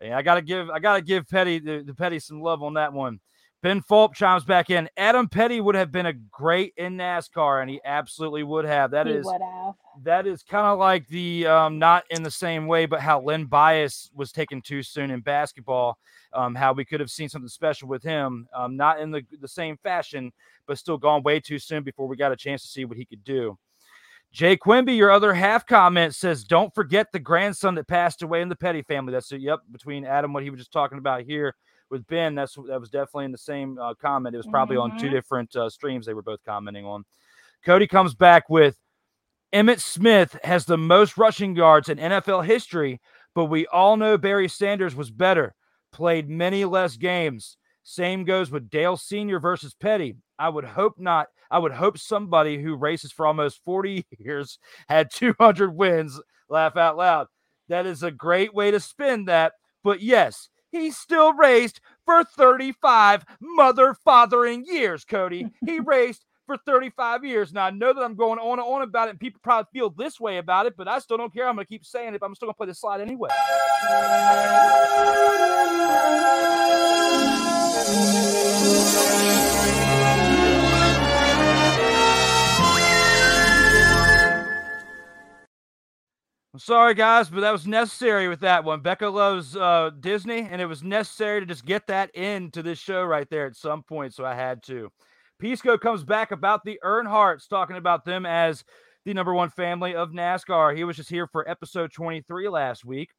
Yeah, 0.00 0.16
I 0.16 0.22
gotta 0.22 0.42
give 0.42 0.70
I 0.70 0.78
gotta 0.78 1.02
give 1.02 1.28
Petty 1.28 1.58
the, 1.58 1.82
the 1.86 1.94
Petty 1.94 2.18
some 2.18 2.40
love 2.40 2.62
on 2.62 2.74
that 2.74 2.92
one. 2.92 3.20
Ben 3.62 3.82
Fulp 3.82 4.14
chimes 4.14 4.44
back 4.44 4.70
in. 4.70 4.88
Adam 4.96 5.28
Petty 5.28 5.60
would 5.60 5.74
have 5.74 5.92
been 5.92 6.06
a 6.06 6.14
great 6.14 6.72
in 6.78 6.96
NASCAR, 6.96 7.60
and 7.60 7.70
he 7.70 7.78
absolutely 7.84 8.42
would 8.42 8.64
have. 8.64 8.90
That 8.90 9.06
he 9.06 9.12
is 9.12 9.30
have. 9.30 9.74
that 10.02 10.26
is 10.26 10.42
kind 10.42 10.66
of 10.66 10.78
like 10.78 11.06
the 11.08 11.46
um, 11.46 11.78
not 11.78 12.04
in 12.08 12.22
the 12.22 12.30
same 12.30 12.66
way, 12.66 12.86
but 12.86 13.00
how 13.00 13.20
Len 13.20 13.44
Bias 13.44 14.10
was 14.14 14.32
taken 14.32 14.62
too 14.62 14.82
soon 14.82 15.10
in 15.10 15.20
basketball. 15.20 15.98
Um, 16.32 16.54
how 16.54 16.72
we 16.72 16.86
could 16.86 17.00
have 17.00 17.10
seen 17.10 17.28
something 17.28 17.48
special 17.48 17.88
with 17.88 18.02
him, 18.02 18.48
um, 18.54 18.76
not 18.76 19.00
in 19.00 19.10
the, 19.10 19.22
the 19.40 19.48
same 19.48 19.76
fashion, 19.82 20.32
but 20.66 20.78
still 20.78 20.96
gone 20.96 21.22
way 21.22 21.40
too 21.40 21.58
soon 21.58 21.82
before 21.82 22.06
we 22.06 22.16
got 22.16 22.32
a 22.32 22.36
chance 22.36 22.62
to 22.62 22.68
see 22.68 22.84
what 22.84 22.96
he 22.96 23.04
could 23.04 23.24
do. 23.24 23.58
Jay 24.32 24.56
Quimby, 24.56 24.94
your 24.94 25.10
other 25.10 25.34
half 25.34 25.66
comment 25.66 26.14
says, 26.14 26.44
"Don't 26.44 26.74
forget 26.74 27.12
the 27.12 27.18
grandson 27.18 27.74
that 27.74 27.88
passed 27.88 28.22
away 28.22 28.40
in 28.40 28.48
the 28.48 28.56
Petty 28.56 28.80
family." 28.82 29.12
That's 29.12 29.30
it. 29.32 29.42
Yep, 29.42 29.60
between 29.70 30.06
Adam, 30.06 30.32
what 30.32 30.44
he 30.44 30.50
was 30.50 30.60
just 30.60 30.72
talking 30.72 30.98
about 30.98 31.24
here 31.24 31.54
with 31.90 32.06
Ben. 32.06 32.34
That's 32.34 32.54
that 32.68 32.80
was 32.80 32.90
definitely 32.90 33.26
in 33.26 33.32
the 33.32 33.38
same 33.38 33.78
uh, 33.78 33.94
comment. 33.94 34.34
It 34.34 34.38
was 34.38 34.46
probably 34.46 34.76
on 34.76 34.98
two 34.98 35.08
Mhm. 35.08 35.12
different 35.12 35.56
uh, 35.56 35.68
streams 35.70 36.06
they 36.06 36.14
were 36.14 36.22
both 36.22 36.40
commenting 36.44 36.84
on. 36.86 37.04
Cody 37.64 37.86
comes 37.86 38.14
back 38.14 38.48
with 38.48 38.78
Emmitt 39.52 39.80
Smith 39.80 40.38
has 40.44 40.64
the 40.64 40.78
most 40.78 41.18
rushing 41.18 41.56
yards 41.56 41.88
in 41.88 41.98
NFL 41.98 42.44
history, 42.46 43.00
but 43.34 43.46
we 43.46 43.66
all 43.66 43.96
know 43.96 44.16
Barry 44.16 44.48
Sanders 44.48 44.94
was 44.94 45.10
better, 45.10 45.54
played 45.92 46.28
many 46.28 46.64
less 46.64 46.96
games. 46.96 47.56
Same 47.82 48.24
goes 48.24 48.50
with 48.50 48.70
Dale 48.70 48.96
Sr. 48.96 49.40
versus 49.40 49.74
Petty. 49.74 50.16
I 50.38 50.48
would 50.48 50.64
hope 50.64 50.94
not. 50.98 51.26
I 51.50 51.58
would 51.58 51.72
hope 51.72 51.98
somebody 51.98 52.62
who 52.62 52.76
races 52.76 53.10
for 53.10 53.26
almost 53.26 53.60
40 53.64 54.06
years 54.18 54.58
had 54.88 55.10
200 55.10 55.74
wins. 55.74 56.20
Laugh 56.48 56.76
out 56.76 56.96
loud. 56.96 57.26
That 57.68 57.86
is 57.86 58.02
a 58.04 58.10
great 58.12 58.54
way 58.54 58.70
to 58.70 58.78
spin 58.78 59.24
that. 59.24 59.54
But 59.82 60.00
yes, 60.00 60.48
he 60.70 60.90
still 60.90 61.32
raced 61.32 61.80
for 62.04 62.24
35 62.24 63.24
mother 63.40 63.94
fathering 63.94 64.64
years, 64.66 65.04
Cody. 65.04 65.46
He 65.64 65.80
raced 65.84 66.24
for 66.46 66.56
35 66.56 67.24
years. 67.24 67.52
Now, 67.52 67.66
I 67.66 67.70
know 67.70 67.92
that 67.92 68.02
I'm 68.02 68.16
going 68.16 68.38
on 68.38 68.58
and 68.58 68.66
on 68.66 68.82
about 68.82 69.08
it, 69.08 69.12
and 69.12 69.20
people 69.20 69.40
probably 69.42 69.68
feel 69.72 69.90
this 69.90 70.18
way 70.18 70.38
about 70.38 70.66
it, 70.66 70.76
but 70.76 70.88
I 70.88 70.98
still 70.98 71.16
don't 71.16 71.32
care. 71.32 71.48
I'm 71.48 71.54
going 71.54 71.64
to 71.66 71.68
keep 71.68 71.84
saying 71.84 72.14
it, 72.14 72.20
but 72.20 72.26
I'm 72.26 72.34
still 72.34 72.46
going 72.46 72.54
to 72.54 72.58
play 72.58 72.66
the 72.66 72.74
slide 72.74 73.00
anyway. 73.00 73.28
I'm 86.52 86.58
sorry, 86.58 86.94
guys, 86.94 87.28
but 87.28 87.40
that 87.40 87.52
was 87.52 87.66
necessary 87.66 88.28
with 88.28 88.40
that 88.40 88.64
one. 88.64 88.80
Becca 88.80 89.06
loves 89.08 89.54
uh, 89.54 89.90
Disney, 90.00 90.48
and 90.50 90.60
it 90.60 90.66
was 90.66 90.82
necessary 90.82 91.40
to 91.40 91.46
just 91.46 91.64
get 91.64 91.86
that 91.86 92.12
into 92.14 92.60
this 92.60 92.78
show 92.78 93.04
right 93.04 93.28
there 93.30 93.46
at 93.46 93.54
some 93.54 93.84
point, 93.84 94.14
so 94.14 94.24
I 94.24 94.34
had 94.34 94.62
to. 94.64 94.90
Pisco 95.38 95.78
comes 95.78 96.02
back 96.02 96.32
about 96.32 96.64
the 96.64 96.80
Earnhardts, 96.84 97.48
talking 97.48 97.76
about 97.76 98.04
them 98.04 98.26
as 98.26 98.64
the 99.04 99.14
number 99.14 99.32
one 99.32 99.50
family 99.50 99.94
of 99.94 100.10
NASCAR. 100.10 100.76
He 100.76 100.82
was 100.82 100.96
just 100.96 101.08
here 101.08 101.28
for 101.28 101.48
episode 101.48 101.92
23 101.92 102.48
last 102.48 102.84
week. 102.84 103.10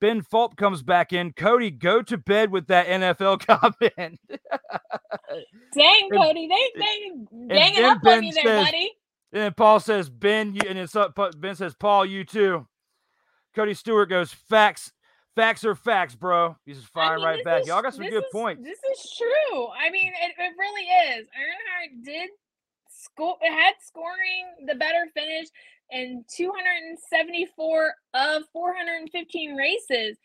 Ben 0.00 0.22
Fulp 0.22 0.56
comes 0.56 0.82
back 0.82 1.12
in. 1.12 1.32
Cody, 1.32 1.72
go 1.72 2.02
to 2.02 2.16
bed 2.16 2.52
with 2.52 2.68
that 2.68 2.86
NFL 2.86 3.40
comment. 3.46 4.20
Dang, 5.74 6.10
Cody, 6.10 6.48
they 6.48 6.80
they 6.80 7.54
ganging 7.54 7.84
up 7.84 8.06
on 8.06 8.22
you 8.22 8.32
there, 8.32 8.44
says, 8.44 8.64
buddy. 8.66 8.92
And 9.32 9.42
then 9.42 9.54
Paul 9.54 9.80
says, 9.80 10.08
Ben, 10.08 10.54
you, 10.54 10.62
and 10.68 10.78
it's 10.78 10.96
up, 10.96 11.18
Ben 11.38 11.54
says, 11.54 11.74
Paul, 11.74 12.06
you 12.06 12.24
too. 12.24 12.66
Cody 13.54 13.74
Stewart 13.74 14.08
goes, 14.08 14.32
facts, 14.32 14.92
facts 15.36 15.64
are 15.64 15.74
facts, 15.74 16.14
bro. 16.14 16.56
He's 16.64 16.78
just 16.78 16.92
firing 16.92 17.12
I 17.12 17.16
mean, 17.16 17.24
right 17.36 17.44
back. 17.44 17.62
is- 17.62 17.68
Y'all 17.68 17.82
got 17.82 17.94
some 17.94 18.06
good 18.08 18.24
is- 18.24 18.30
points. 18.32 18.64
This 18.64 18.78
is 18.78 19.16
true. 19.18 19.66
I 19.68 19.90
mean, 19.90 20.08
it, 20.08 20.32
it 20.38 20.52
really 20.58 21.18
is. 21.20 21.26
Earnhardt 21.26 22.04
did 22.04 22.30
score, 22.88 23.36
had 23.42 23.74
scoring 23.80 24.66
the 24.66 24.74
better 24.74 25.06
finish 25.14 25.48
in 25.90 26.24
274 26.34 27.94
of 28.14 28.42
415 28.52 29.56
races. 29.56 30.16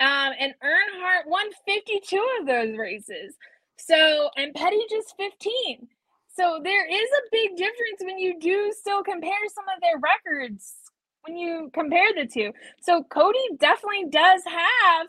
Um, 0.00 0.32
and 0.38 0.54
Earnhardt 0.62 1.26
won 1.26 1.46
52 1.66 2.36
of 2.40 2.46
those 2.46 2.76
races. 2.76 3.36
So, 3.78 4.30
and 4.36 4.54
Petty 4.54 4.80
just 4.90 5.14
15. 5.16 5.88
So 6.36 6.60
there 6.62 6.86
is 6.86 7.08
a 7.18 7.28
big 7.30 7.56
difference 7.56 8.00
when 8.02 8.18
you 8.18 8.38
do 8.40 8.72
still 8.78 9.02
compare 9.04 9.32
some 9.54 9.64
of 9.74 9.80
their 9.80 10.00
records 10.00 10.74
when 11.22 11.36
you 11.36 11.70
compare 11.72 12.12
the 12.14 12.26
two. 12.26 12.52
So 12.82 13.04
Cody 13.04 13.38
definitely 13.58 14.06
does 14.10 14.42
have 14.46 15.06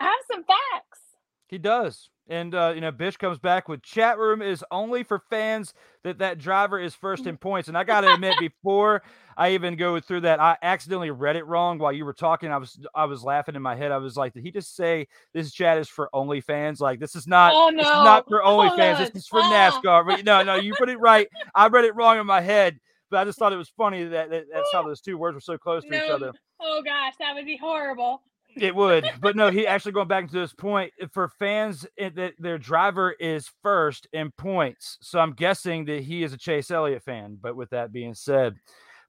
have 0.00 0.20
some 0.30 0.44
facts. 0.44 1.00
He 1.48 1.58
does. 1.58 2.08
And, 2.30 2.54
uh, 2.54 2.70
you 2.76 2.80
know, 2.80 2.92
Bish 2.92 3.16
comes 3.16 3.38
back 3.40 3.68
with 3.68 3.82
chat 3.82 4.16
room 4.16 4.40
is 4.40 4.64
only 4.70 5.02
for 5.02 5.18
fans 5.30 5.74
that 6.04 6.18
that 6.18 6.38
driver 6.38 6.78
is 6.78 6.94
first 6.94 7.26
in 7.26 7.36
points. 7.36 7.66
And 7.68 7.76
I 7.76 7.82
got 7.82 8.02
to 8.02 8.14
admit, 8.14 8.36
before 8.40 9.02
I 9.36 9.50
even 9.50 9.74
go 9.74 9.98
through 9.98 10.20
that, 10.20 10.38
I 10.38 10.56
accidentally 10.62 11.10
read 11.10 11.34
it 11.34 11.44
wrong 11.44 11.78
while 11.78 11.92
you 11.92 12.04
were 12.04 12.12
talking. 12.12 12.52
I 12.52 12.58
was 12.58 12.78
I 12.94 13.06
was 13.06 13.24
laughing 13.24 13.56
in 13.56 13.62
my 13.62 13.74
head. 13.74 13.90
I 13.90 13.96
was 13.96 14.16
like, 14.16 14.32
did 14.32 14.44
he 14.44 14.52
just 14.52 14.76
say 14.76 15.08
this 15.34 15.50
chat 15.50 15.76
is 15.78 15.88
for 15.88 16.08
only 16.12 16.40
fans? 16.40 16.80
Like, 16.80 17.00
this 17.00 17.16
is 17.16 17.26
not, 17.26 17.52
Oh, 17.52 17.68
no. 17.68 17.82
not 17.82 18.28
for 18.28 18.44
only 18.44 18.68
Hold 18.68 18.78
fans. 18.78 18.98
This 19.00 19.22
is 19.24 19.26
for 19.26 19.40
Uh. 19.40 19.50
NASCAR. 19.50 20.06
But 20.06 20.24
no, 20.24 20.44
no, 20.44 20.54
you 20.54 20.72
put 20.78 20.88
it 20.88 21.00
right. 21.00 21.26
I 21.56 21.66
read 21.66 21.84
it 21.84 21.96
wrong 21.96 22.16
in 22.18 22.26
my 22.26 22.40
head. 22.40 22.78
But 23.10 23.18
I 23.18 23.24
just 23.24 23.40
thought 23.40 23.52
it 23.52 23.56
was 23.56 23.70
funny 23.76 24.04
that, 24.04 24.30
that 24.30 24.44
that's 24.52 24.72
how 24.72 24.82
those 24.86 25.00
two 25.00 25.18
words 25.18 25.34
were 25.34 25.40
so 25.40 25.58
close 25.58 25.82
to 25.82 25.88
each 25.88 26.10
other. 26.10 26.32
Oh 26.60 26.80
gosh, 26.84 27.14
that 27.18 27.34
would 27.34 27.44
be 27.44 27.56
horrible. 27.56 28.22
It 28.56 28.74
would, 28.74 29.08
but 29.20 29.36
no. 29.36 29.50
He 29.50 29.66
actually 29.66 29.92
going 29.92 30.08
back 30.08 30.28
to 30.28 30.38
this 30.38 30.52
point 30.52 30.92
eh, 31.00 31.06
for 31.12 31.28
fans 31.28 31.86
eh, 31.98 32.10
that 32.16 32.34
their 32.38 32.58
driver 32.58 33.12
is 33.12 33.50
first 33.62 34.06
in 34.12 34.30
points. 34.32 34.98
So 35.00 35.18
I'm 35.18 35.32
guessing 35.32 35.84
that 35.86 36.02
he 36.02 36.22
is 36.22 36.32
a 36.32 36.38
Chase 36.38 36.70
Elliott 36.70 37.02
fan. 37.02 37.38
But 37.40 37.56
with 37.56 37.70
that 37.70 37.92
being 37.92 38.14
said, 38.14 38.56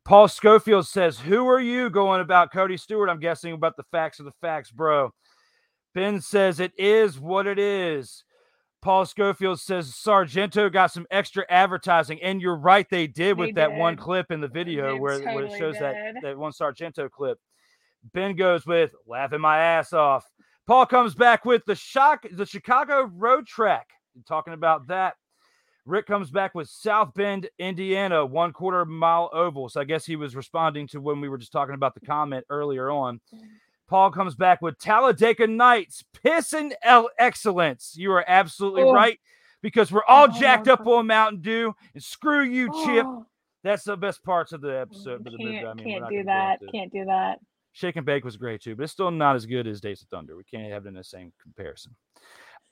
Paul 0.06 0.28
Schofield 0.28 0.88
says, 0.88 1.20
"Who 1.20 1.48
are 1.48 1.60
you 1.60 1.90
going 1.90 2.22
about 2.22 2.54
Cody 2.54 2.78
Stewart?" 2.78 3.10
I'm 3.10 3.20
guessing 3.20 3.54
about 3.54 3.78
the 3.78 3.86
facts 3.92 4.20
of 4.20 4.26
the 4.26 4.34
facts, 4.42 4.72
bro. 4.72 5.12
Ben 5.94 6.22
says 6.22 6.60
it 6.60 6.74
is 6.78 7.20
what 7.20 7.48
it 7.48 7.60
is. 7.60 8.24
Paul 8.82 9.06
Schofield 9.06 9.60
says 9.60 9.94
Sargento 9.94 10.70
got 10.70 10.92
some 10.92 11.06
extra 11.12 11.46
advertising, 11.50 12.22
and 12.22 12.42
you're 12.42 12.56
right, 12.56 12.90
they 12.90 13.06
did 13.06 13.38
with 13.38 13.50
They 13.50 13.62
that 13.62 13.74
one 13.74 13.96
clip 13.96 14.32
in 14.32 14.42
the 14.42 14.48
video 14.48 14.98
where, 14.98 15.20
where 15.20 15.22
it 15.22 15.24
totally 15.24 15.60
shows 15.60 15.76
that 15.80 16.16
that 16.24 16.38
one 16.38 16.52
Sargento 16.52 17.08
clip. 17.08 17.38
Ben 18.14 18.36
goes 18.36 18.66
with 18.66 18.92
laughing 19.08 19.42
my 19.42 19.60
ass 19.60 19.94
off. 19.94 20.26
Paul 20.68 20.86
comes 20.86 21.16
back 21.16 21.46
with 21.46 21.64
the 21.66 21.76
shock, 21.76 22.26
the 22.32 22.46
Chicago 22.46 23.12
Road 23.16 23.46
Track, 23.48 23.88
talking 24.28 24.54
about 24.54 24.88
that. 24.88 25.16
Rick 25.86 26.06
comes 26.06 26.30
back 26.30 26.54
with 26.54 26.70
South 26.70 27.14
Bend, 27.16 27.50
Indiana, 27.58 28.26
one 28.26 28.54
quarter 28.54 28.86
mile 28.86 29.30
oval. 29.34 29.68
So 29.68 29.82
I 29.82 29.84
guess 29.84 30.06
he 30.06 30.16
was 30.16 30.36
responding 30.36 30.88
to 30.90 31.02
when 31.02 31.20
we 31.20 31.28
were 31.30 31.40
just 31.40 31.52
talking 31.52 31.74
about 31.74 31.96
the 31.96 32.02
comment 32.02 32.46
earlier 32.50 32.92
on. 32.92 33.20
Paul 33.88 34.12
comes 34.12 34.36
back 34.36 34.62
with 34.62 34.78
Talladega 34.78 35.48
Nights, 35.48 36.04
piss 36.24 36.54
and 36.54 36.76
excellence. 37.20 37.94
You 37.98 38.12
are 38.14 38.24
absolutely 38.28 38.84
Oh. 38.84 38.94
right 38.94 39.20
because 39.62 39.92
we're 39.92 40.06
all 40.08 40.28
Oh, 40.30 40.40
jacked 40.40 40.68
up 40.68 40.86
on 40.86 41.08
Mountain 41.08 41.42
Dew. 41.42 41.76
And 41.94 42.04
screw 42.04 42.44
you, 42.44 42.68
Chip. 42.86 43.06
Oh, 43.06 43.26
That's 43.64 43.84
the 43.84 43.98
best 43.98 44.24
parts 44.24 44.54
of 44.54 44.62
the 44.62 44.78
oh, 44.78 44.82
episode. 44.82 45.26
Of 45.28 45.34
the 45.34 45.38
can't 45.38 45.68
I 45.68 45.74
mean, 45.74 45.86
can't 45.86 46.10
do 46.10 46.24
that. 46.24 46.60
Can't 46.72 46.94
do 46.94 47.06
that. 47.06 47.40
Shake 47.74 47.96
and 47.96 48.06
Bake 48.06 48.26
was 48.26 48.38
great 48.38 48.62
too, 48.62 48.76
but 48.76 48.84
it's 48.84 48.94
still 48.94 49.12
not 49.12 49.36
as 49.36 49.46
good 49.46 49.68
as 49.68 49.82
Days 49.82 50.02
of 50.02 50.08
Thunder. 50.10 50.36
We 50.36 50.44
can't 50.44 50.72
have 50.72 50.86
it 50.86 50.90
in 50.90 50.96
the 50.96 51.04
same 51.04 51.32
comparison. 51.42 51.96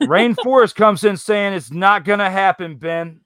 Rainforest 0.04 0.76
comes 0.76 1.04
in 1.04 1.18
saying 1.18 1.54
it's 1.54 1.72
not 1.72 2.06
going 2.06 2.20
to 2.20 2.30
happen, 2.30 2.78
Ben. 2.78 3.22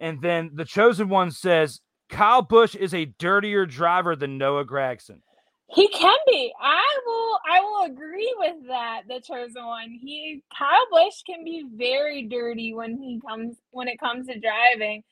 And 0.00 0.20
then 0.20 0.50
the 0.54 0.64
chosen 0.64 1.08
one 1.08 1.30
says 1.30 1.80
Kyle 2.08 2.42
Busch 2.42 2.74
is 2.74 2.94
a 2.94 3.06
dirtier 3.18 3.66
driver 3.66 4.14
than 4.14 4.38
Noah 4.38 4.64
Gragson. 4.64 5.20
He 5.68 5.88
can 5.88 6.16
be. 6.28 6.52
I 6.60 6.98
will. 7.06 7.38
I 7.50 7.60
will 7.60 7.92
agree 7.92 8.32
with 8.38 8.68
that. 8.68 9.02
The 9.08 9.20
chosen 9.20 9.64
one. 9.64 9.90
He 9.90 10.42
Kyle 10.56 10.86
Busch 10.92 11.22
can 11.24 11.42
be 11.44 11.64
very 11.74 12.22
dirty 12.22 12.72
when 12.72 12.98
he 13.02 13.20
comes 13.26 13.56
when 13.70 13.88
it 13.88 13.98
comes 13.98 14.28
to 14.28 14.38
driving, 14.38 15.02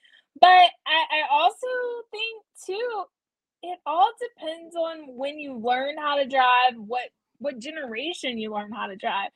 but 0.40 0.48
I, 0.48 0.68
I 0.86 1.22
also 1.32 1.66
think 2.12 2.44
too. 2.66 3.04
It 3.66 3.78
all 3.86 4.10
depends 4.20 4.76
on 4.76 5.16
when 5.16 5.38
you 5.38 5.56
learn 5.56 5.96
how 5.96 6.16
to 6.16 6.28
drive. 6.28 6.74
What 6.76 7.08
what 7.38 7.58
generation 7.58 8.36
you 8.38 8.52
learn 8.52 8.72
how 8.72 8.86
to 8.86 8.96
drive. 8.96 9.30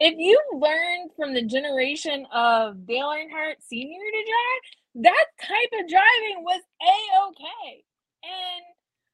If 0.00 0.14
you 0.16 0.40
learn 0.54 1.10
from 1.14 1.34
the 1.34 1.42
generation 1.42 2.26
of 2.32 2.86
Dale 2.86 3.12
Earnhardt 3.12 3.60
Senior 3.60 4.00
to 4.00 4.24
drive, 4.24 5.04
that 5.04 5.26
type 5.40 5.80
of 5.80 5.88
driving 5.88 6.42
was 6.42 6.60
a 6.80 6.96
okay, 7.28 7.84
and 8.24 8.64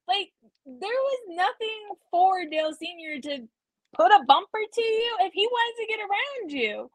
like 0.07 0.31
there 0.65 0.89
was 0.89 1.21
nothing 1.31 1.81
for 2.11 2.45
Dale 2.49 2.73
Senior 2.73 3.21
to 3.23 3.49
put 3.93 4.13
a 4.13 4.25
bumper 4.27 4.61
to 4.73 4.83
you 4.83 5.17
if 5.21 5.33
he 5.33 5.47
wanted 5.47 5.83
to 5.83 5.89
get 5.89 6.01
around 6.01 6.53
you, 6.53 6.91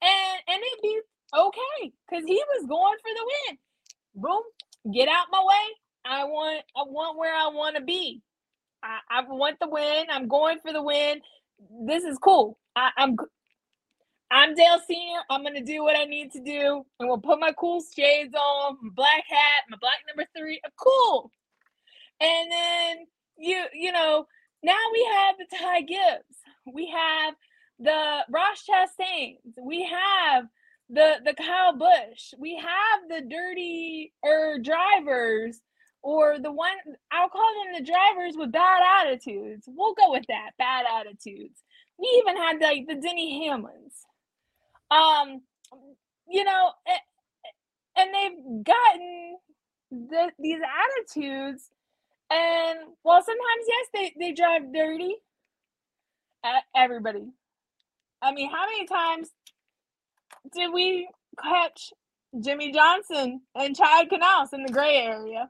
and 0.00 0.38
and 0.48 0.62
it'd 0.62 0.82
be 0.82 1.00
okay 1.36 1.92
because 2.08 2.24
he 2.26 2.42
was 2.56 2.66
going 2.66 2.96
for 3.02 3.12
the 3.12 3.26
win. 3.30 3.58
Boom, 4.14 4.94
get 4.94 5.08
out 5.08 5.26
my 5.30 5.44
way. 5.44 5.87
I 6.04 6.24
want 6.24 6.62
I 6.76 6.82
want 6.86 7.18
where 7.18 7.34
I 7.34 7.48
want 7.48 7.76
to 7.76 7.82
be. 7.82 8.22
I, 8.82 8.98
I 9.10 9.22
want 9.28 9.58
the 9.60 9.68
win. 9.68 10.06
I'm 10.10 10.28
going 10.28 10.58
for 10.60 10.72
the 10.72 10.82
win. 10.82 11.20
This 11.84 12.04
is 12.04 12.18
cool. 12.18 12.58
I, 12.76 12.90
I'm 12.96 13.16
I'm 14.30 14.54
Dale 14.54 14.80
Senior. 14.86 15.20
I'm 15.30 15.42
gonna 15.42 15.62
do 15.62 15.82
what 15.82 15.96
I 15.96 16.04
need 16.04 16.32
to 16.32 16.40
do, 16.40 16.84
and 17.00 17.08
we'll 17.08 17.18
put 17.18 17.40
my 17.40 17.52
cool 17.58 17.82
shades 17.96 18.34
on, 18.34 18.76
my 18.82 18.90
black 18.94 19.24
hat, 19.28 19.64
my 19.70 19.78
black 19.80 19.98
number 20.06 20.28
three. 20.36 20.60
Cool. 20.76 21.32
And 22.20 22.50
then 22.50 23.06
you 23.38 23.64
you 23.72 23.92
know 23.92 24.26
now 24.62 24.78
we 24.92 25.08
have 25.16 25.36
the 25.38 25.56
Ty 25.56 25.82
Gibbs, 25.82 26.38
we 26.72 26.88
have 26.88 27.34
the 27.78 28.24
Ross 28.30 28.64
Chastains, 28.68 29.54
we 29.62 29.84
have 29.84 30.44
the 30.90 31.16
the 31.24 31.34
Kyle 31.34 31.76
Busch, 31.76 32.34
we 32.38 32.56
have 32.56 33.08
the 33.08 33.26
dirty 33.28 34.12
er 34.24 34.58
drivers 34.58 35.60
or 36.02 36.38
the 36.38 36.52
one 36.52 36.76
I'll 37.12 37.28
call 37.28 37.52
them 37.64 37.74
the 37.84 37.90
drivers 37.90 38.34
with 38.36 38.52
bad 38.52 39.06
attitudes. 39.06 39.64
We'll 39.68 39.94
go 39.94 40.12
with 40.12 40.26
that 40.28 40.52
bad 40.58 40.86
attitudes. 41.00 41.62
We 41.98 42.08
even 42.22 42.36
had 42.36 42.60
like 42.60 42.86
the 42.88 42.96
Denny 42.96 43.48
Hamlins. 43.48 43.94
Um, 44.90 45.42
you 46.28 46.44
know, 46.44 46.72
and 47.96 48.14
they've 48.14 48.64
gotten 48.64 49.36
the, 49.90 50.30
these 50.38 50.60
attitudes 50.60 51.68
and 52.30 52.78
well, 53.04 53.22
sometimes 53.24 53.66
yes, 53.68 53.86
they 53.94 54.14
they 54.18 54.32
drive 54.34 54.72
dirty. 54.74 55.16
Uh, 56.44 56.60
everybody, 56.76 57.24
I 58.22 58.32
mean, 58.32 58.50
how 58.50 58.66
many 58.66 58.86
times 58.86 59.30
did 60.54 60.72
we 60.72 61.08
catch 61.42 61.92
Jimmie 62.40 62.72
Johnson 62.72 63.42
and 63.54 63.76
Chad 63.76 64.08
Knaus 64.10 64.52
in 64.52 64.64
the 64.64 64.72
gray 64.72 64.96
area? 64.96 65.48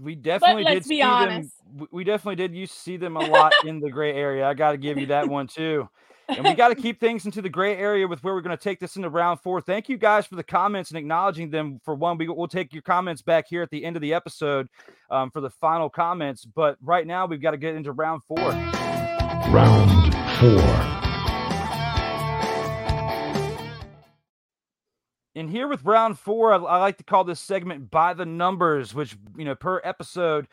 We 0.00 0.14
definitely 0.14 0.64
let's 0.64 0.84
did 0.86 0.88
be 0.90 0.96
see 0.96 1.02
honest. 1.02 1.50
them. 1.58 1.78
we- 1.80 1.86
We 1.90 2.04
definitely 2.04 2.36
did 2.36 2.54
used 2.54 2.72
to 2.74 2.78
see 2.80 2.96
them 2.96 3.16
a 3.16 3.20
lot 3.26 3.52
in 3.64 3.80
the 3.80 3.90
gray 3.90 4.14
area. 4.14 4.46
I 4.46 4.54
got 4.54 4.72
to 4.72 4.76
give 4.76 4.98
you 4.98 5.06
that 5.06 5.28
one 5.28 5.46
too. 5.46 5.88
And 6.28 6.44
we 6.44 6.54
got 6.54 6.68
to 6.68 6.74
keep 6.80 7.00
things 7.00 7.24
into 7.26 7.42
the 7.42 7.48
gray 7.48 7.76
area 7.76 8.06
with 8.06 8.22
where 8.22 8.32
we're 8.34 8.42
going 8.42 8.56
to 8.56 8.62
take 8.62 8.78
this 8.78 8.96
into 8.96 9.10
round 9.10 9.40
four. 9.40 9.60
Thank 9.60 9.88
you 9.88 9.96
guys 9.98 10.24
for 10.26 10.36
the 10.36 10.44
comments 10.44 10.90
and 10.90 10.98
acknowledging 10.98 11.50
them. 11.50 11.80
For 11.84 11.94
one, 11.94 12.16
we, 12.16 12.28
we'll 12.28 12.46
take 12.46 12.72
your 12.72 12.82
comments 12.82 13.22
back 13.22 13.46
here 13.48 13.62
at 13.62 13.70
the 13.70 13.84
end 13.84 13.96
of 13.96 14.02
the 14.02 14.14
episode 14.14 14.68
um, 15.10 15.30
for 15.30 15.40
the 15.40 15.50
final 15.50 15.90
comments. 15.90 16.44
But 16.44 16.76
right 16.80 17.06
now, 17.06 17.26
we've 17.26 17.42
got 17.42 17.50
to 17.50 17.56
get 17.58 17.74
into 17.74 17.92
round 17.92 18.22
four. 18.24 18.38
Round 19.50 20.14
four. 20.38 20.91
And 25.34 25.48
here 25.48 25.68
with 25.68 25.84
round 25.84 26.18
four, 26.18 26.52
I, 26.52 26.56
I 26.56 26.78
like 26.78 26.98
to 26.98 27.04
call 27.04 27.24
this 27.24 27.40
segment 27.40 27.90
by 27.90 28.14
the 28.14 28.26
numbers, 28.26 28.94
which, 28.94 29.16
you 29.36 29.44
know, 29.44 29.54
per 29.54 29.80
episode, 29.82 30.46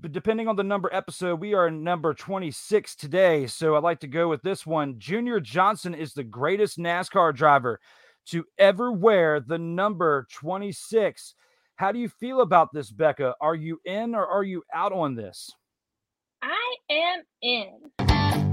but 0.00 0.12
depending 0.12 0.48
on 0.48 0.56
the 0.56 0.62
number 0.62 0.88
episode, 0.92 1.40
we 1.40 1.52
are 1.52 1.70
number 1.70 2.14
26 2.14 2.94
today. 2.94 3.46
So 3.46 3.76
I'd 3.76 3.82
like 3.82 4.00
to 4.00 4.06
go 4.06 4.28
with 4.28 4.42
this 4.42 4.64
one. 4.64 4.98
Junior 4.98 5.40
Johnson 5.40 5.94
is 5.94 6.14
the 6.14 6.24
greatest 6.24 6.78
NASCAR 6.78 7.34
driver 7.34 7.80
to 8.26 8.44
ever 8.58 8.92
wear 8.92 9.40
the 9.40 9.58
number 9.58 10.26
26. 10.32 11.34
How 11.76 11.92
do 11.92 11.98
you 11.98 12.08
feel 12.08 12.40
about 12.40 12.72
this, 12.72 12.90
Becca? 12.90 13.34
Are 13.40 13.54
you 13.54 13.80
in 13.84 14.14
or 14.14 14.26
are 14.26 14.44
you 14.44 14.62
out 14.72 14.92
on 14.92 15.16
this? 15.16 15.50
I 16.42 16.76
am 16.90 17.22
in. 17.42 18.49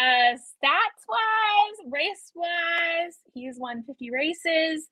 Uh, 0.00 0.32
stats 0.32 1.04
wise, 1.08 1.90
race 1.90 2.32
wise, 2.34 3.18
he's 3.34 3.58
won 3.58 3.82
50 3.82 4.10
races. 4.10 4.88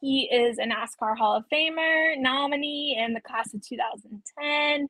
He 0.00 0.28
is 0.32 0.58
a 0.58 0.62
NASCAR 0.62 1.16
Hall 1.16 1.36
of 1.36 1.44
Famer 1.52 2.16
nominee 2.16 2.96
in 2.96 3.12
the 3.12 3.20
class 3.20 3.52
of 3.54 3.66
2010. 3.66 4.88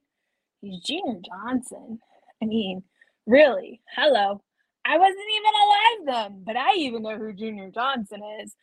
He's 0.60 0.80
Junior 0.80 1.20
Johnson. 1.24 1.98
I 2.42 2.46
mean, 2.46 2.82
really, 3.26 3.80
hello. 3.96 4.42
I 4.84 4.98
wasn't 4.98 5.18
even 5.36 5.52
alive 5.62 6.30
then, 6.30 6.42
but 6.44 6.56
I 6.56 6.74
even 6.74 7.02
know 7.02 7.16
who 7.16 7.32
Junior 7.32 7.70
Johnson 7.70 8.20
is. 8.42 8.54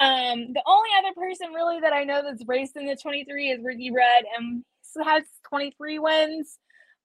Um, 0.00 0.52
the 0.52 0.62
only 0.66 0.90
other 0.98 1.14
person 1.14 1.52
really 1.52 1.78
that 1.80 1.92
I 1.92 2.02
know 2.02 2.22
that's 2.22 2.46
raced 2.46 2.76
in 2.76 2.86
the 2.86 2.96
23 2.96 3.50
is 3.50 3.62
Ricky 3.62 3.92
Rudd, 3.92 4.24
and 4.36 4.64
has 5.04 5.22
23 5.48 5.98
wins 6.00 6.58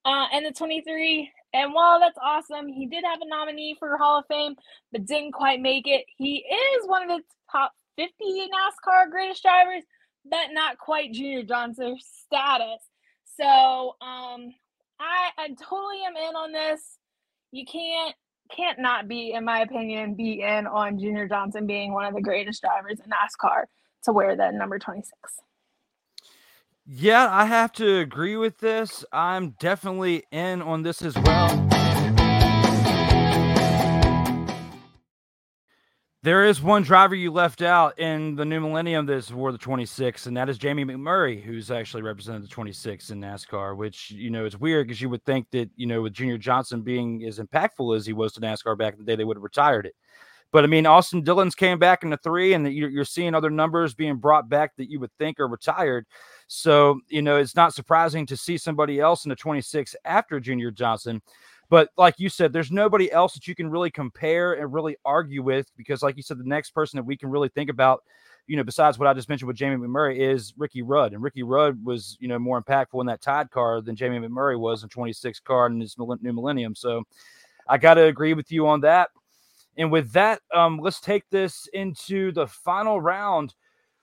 uh, 0.04 0.26
the 0.44 0.52
23. 0.52 1.30
And 1.54 1.74
while 1.74 2.00
that's 2.00 2.18
awesome, 2.22 2.68
he 2.68 2.86
did 2.86 3.04
have 3.04 3.20
a 3.20 3.28
nominee 3.28 3.76
for 3.78 3.96
Hall 3.98 4.20
of 4.20 4.26
Fame, 4.26 4.54
but 4.90 5.06
didn't 5.06 5.32
quite 5.32 5.60
make 5.60 5.86
it. 5.86 6.04
He 6.16 6.36
is 6.38 6.86
one 6.86 7.02
of 7.02 7.08
the 7.08 7.22
top 7.50 7.72
50 7.96 8.12
NASCAR 8.20 9.10
greatest 9.10 9.42
drivers, 9.42 9.84
but 10.24 10.52
not 10.52 10.78
quite 10.78 11.12
Junior 11.12 11.42
Johnson 11.42 11.98
status. 12.00 12.80
So 13.38 13.96
um, 14.00 14.52
I, 14.98 15.30
I 15.38 15.48
totally 15.68 16.02
am 16.06 16.16
in 16.16 16.36
on 16.36 16.52
this. 16.52 16.98
You 17.50 17.66
can't 17.66 18.14
can't 18.54 18.78
not 18.78 19.08
be, 19.08 19.32
in 19.32 19.44
my 19.44 19.60
opinion, 19.60 20.14
be 20.14 20.42
in 20.42 20.66
on 20.66 20.98
Junior 20.98 21.26
Johnson 21.26 21.66
being 21.66 21.92
one 21.92 22.04
of 22.04 22.14
the 22.14 22.20
greatest 22.20 22.60
drivers 22.60 22.98
in 23.00 23.10
NASCAR 23.10 23.64
to 24.04 24.12
wear 24.12 24.36
the 24.36 24.50
number 24.50 24.78
26. 24.78 25.10
Yeah, 26.84 27.28
I 27.30 27.44
have 27.44 27.72
to 27.74 27.98
agree 27.98 28.36
with 28.36 28.58
this. 28.58 29.04
I'm 29.12 29.50
definitely 29.60 30.24
in 30.32 30.60
on 30.62 30.82
this 30.82 31.00
as 31.00 31.14
well. 31.16 31.68
There 36.24 36.44
is 36.44 36.60
one 36.60 36.82
driver 36.82 37.14
you 37.14 37.30
left 37.32 37.62
out 37.62 37.98
in 37.98 38.34
the 38.34 38.44
new 38.44 38.60
millennium 38.60 39.06
that's 39.06 39.30
wore 39.32 39.52
the 39.52 39.58
26, 39.58 40.26
and 40.26 40.36
that 40.36 40.48
is 40.48 40.58
Jamie 40.58 40.84
McMurray, 40.84 41.40
who's 41.42 41.70
actually 41.70 42.02
represented 42.02 42.42
the 42.42 42.48
26 42.48 43.10
in 43.10 43.20
NASCAR, 43.20 43.76
which, 43.76 44.10
you 44.10 44.30
know, 44.30 44.44
it's 44.44 44.58
weird 44.58 44.86
because 44.86 45.00
you 45.00 45.08
would 45.08 45.24
think 45.24 45.50
that, 45.50 45.70
you 45.76 45.86
know, 45.86 46.02
with 46.02 46.14
Junior 46.14 46.38
Johnson 46.38 46.82
being 46.82 47.24
as 47.24 47.38
impactful 47.38 47.96
as 47.96 48.06
he 48.06 48.12
was 48.12 48.32
to 48.32 48.40
NASCAR 48.40 48.76
back 48.78 48.94
in 48.94 49.00
the 49.00 49.04
day, 49.04 49.16
they 49.16 49.24
would 49.24 49.36
have 49.36 49.42
retired 49.42 49.86
it. 49.86 49.94
But 50.52 50.64
I 50.64 50.66
mean, 50.66 50.84
Austin 50.84 51.22
Dillon's 51.22 51.54
came 51.54 51.78
back 51.78 52.02
in 52.04 52.10
the 52.10 52.18
three, 52.18 52.52
and 52.52 52.70
you're 52.72 53.06
seeing 53.06 53.34
other 53.34 53.48
numbers 53.48 53.94
being 53.94 54.16
brought 54.16 54.50
back 54.50 54.76
that 54.76 54.90
you 54.90 55.00
would 55.00 55.10
think 55.18 55.40
are 55.40 55.48
retired. 55.48 56.06
So, 56.54 57.00
you 57.08 57.22
know, 57.22 57.38
it's 57.38 57.56
not 57.56 57.72
surprising 57.72 58.26
to 58.26 58.36
see 58.36 58.58
somebody 58.58 59.00
else 59.00 59.24
in 59.24 59.30
the 59.30 59.36
26 59.36 59.96
after 60.04 60.38
Junior 60.38 60.70
Johnson. 60.70 61.22
But 61.70 61.88
like 61.96 62.16
you 62.18 62.28
said, 62.28 62.52
there's 62.52 62.70
nobody 62.70 63.10
else 63.10 63.32
that 63.32 63.48
you 63.48 63.54
can 63.54 63.70
really 63.70 63.90
compare 63.90 64.52
and 64.52 64.70
really 64.70 64.96
argue 65.02 65.42
with 65.42 65.72
because, 65.78 66.02
like 66.02 66.18
you 66.18 66.22
said, 66.22 66.38
the 66.38 66.44
next 66.44 66.72
person 66.72 66.98
that 66.98 67.04
we 67.04 67.16
can 67.16 67.30
really 67.30 67.48
think 67.48 67.70
about, 67.70 68.02
you 68.46 68.58
know, 68.58 68.64
besides 68.64 68.98
what 68.98 69.08
I 69.08 69.14
just 69.14 69.30
mentioned 69.30 69.46
with 69.46 69.56
Jamie 69.56 69.76
McMurray 69.76 70.18
is 70.18 70.52
Ricky 70.58 70.82
Rudd. 70.82 71.14
And 71.14 71.22
Ricky 71.22 71.42
Rudd 71.42 71.82
was, 71.82 72.18
you 72.20 72.28
know, 72.28 72.38
more 72.38 72.62
impactful 72.62 73.00
in 73.00 73.06
that 73.06 73.22
Tide 73.22 73.50
car 73.50 73.80
than 73.80 73.96
Jamie 73.96 74.18
McMurray 74.18 74.58
was 74.58 74.82
in 74.82 74.90
26 74.90 75.40
car 75.40 75.68
in 75.68 75.80
his 75.80 75.96
new 75.98 76.32
millennium. 76.34 76.74
So 76.74 77.04
I 77.66 77.78
got 77.78 77.94
to 77.94 78.02
agree 78.02 78.34
with 78.34 78.52
you 78.52 78.66
on 78.66 78.82
that. 78.82 79.08
And 79.78 79.90
with 79.90 80.12
that, 80.12 80.42
um, 80.54 80.80
let's 80.82 81.00
take 81.00 81.24
this 81.30 81.66
into 81.72 82.30
the 82.32 82.46
final 82.46 83.00
round 83.00 83.54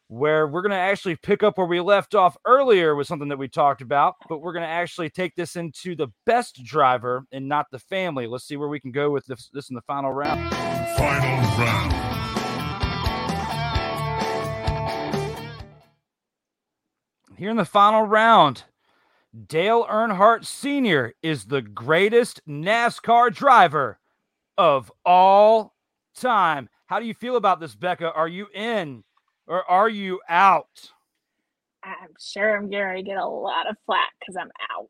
where 0.10 0.48
we're 0.48 0.64
going 0.64 0.72
to 0.72 0.76
actually 0.76 1.16
pick 1.16 1.44
up 1.44 1.56
where 1.56 1.68
we 1.68 1.80
left 1.80 2.16
off 2.16 2.36
earlier 2.44 2.96
with 2.96 3.06
something 3.06 3.30
that 3.30 3.38
we 3.38 3.48
talked 3.48 3.82
about, 3.82 4.16
but 4.28 4.40
we're 4.40 4.54
going 4.54 4.66
to 4.66 4.68
actually 4.68 5.08
take 5.08 5.36
this 5.36 5.56
into 5.56 5.96
the 5.96 6.08
best 6.26 6.64
driver 6.64 7.26
and 7.32 7.48
not 7.48 7.68
the 7.72 7.78
family. 7.78 8.26
Let's 8.26 8.48
see 8.48 8.58
where 8.58 8.68
we 8.68 8.80
can 8.80 8.92
go 8.92 9.12
with 9.12 9.28
this, 9.28 9.50
this 9.54 9.70
in 9.70 9.76
the 9.76 9.84
final 9.84 10.12
round. 10.12 10.52
Final 10.98 11.42
round. 11.60 11.94
Here 17.38 17.52
in 17.52 17.58
the 17.58 17.64
final 17.64 18.02
round, 18.02 18.64
Dale 19.48 19.86
Earnhardt 19.86 20.44
Sr. 20.44 21.14
is 21.22 21.46
the 21.46 21.62
greatest 21.62 22.42
NASCAR 22.48 23.32
driver 23.34 24.00
of 24.58 24.92
all 25.06 25.76
time. 26.16 26.68
How 26.88 27.00
do 27.00 27.06
you 27.06 27.14
feel 27.14 27.36
about 27.36 27.60
this, 27.60 27.76
Becca? 27.76 28.12
Are 28.12 28.28
you 28.28 28.48
in 28.56 29.04
or 29.50 29.70
are 29.70 29.90
you 29.90 30.22
out? 30.30 30.92
I'm 31.84 32.14
sure 32.20 32.56
I'm 32.56 32.70
going 32.70 32.98
to 32.98 33.04
get 33.04 33.18
a 33.18 33.26
lot 33.26 33.68
of 33.68 33.76
flack 33.86 34.12
because 34.20 34.38
I'm 34.38 34.52
out. 34.72 34.90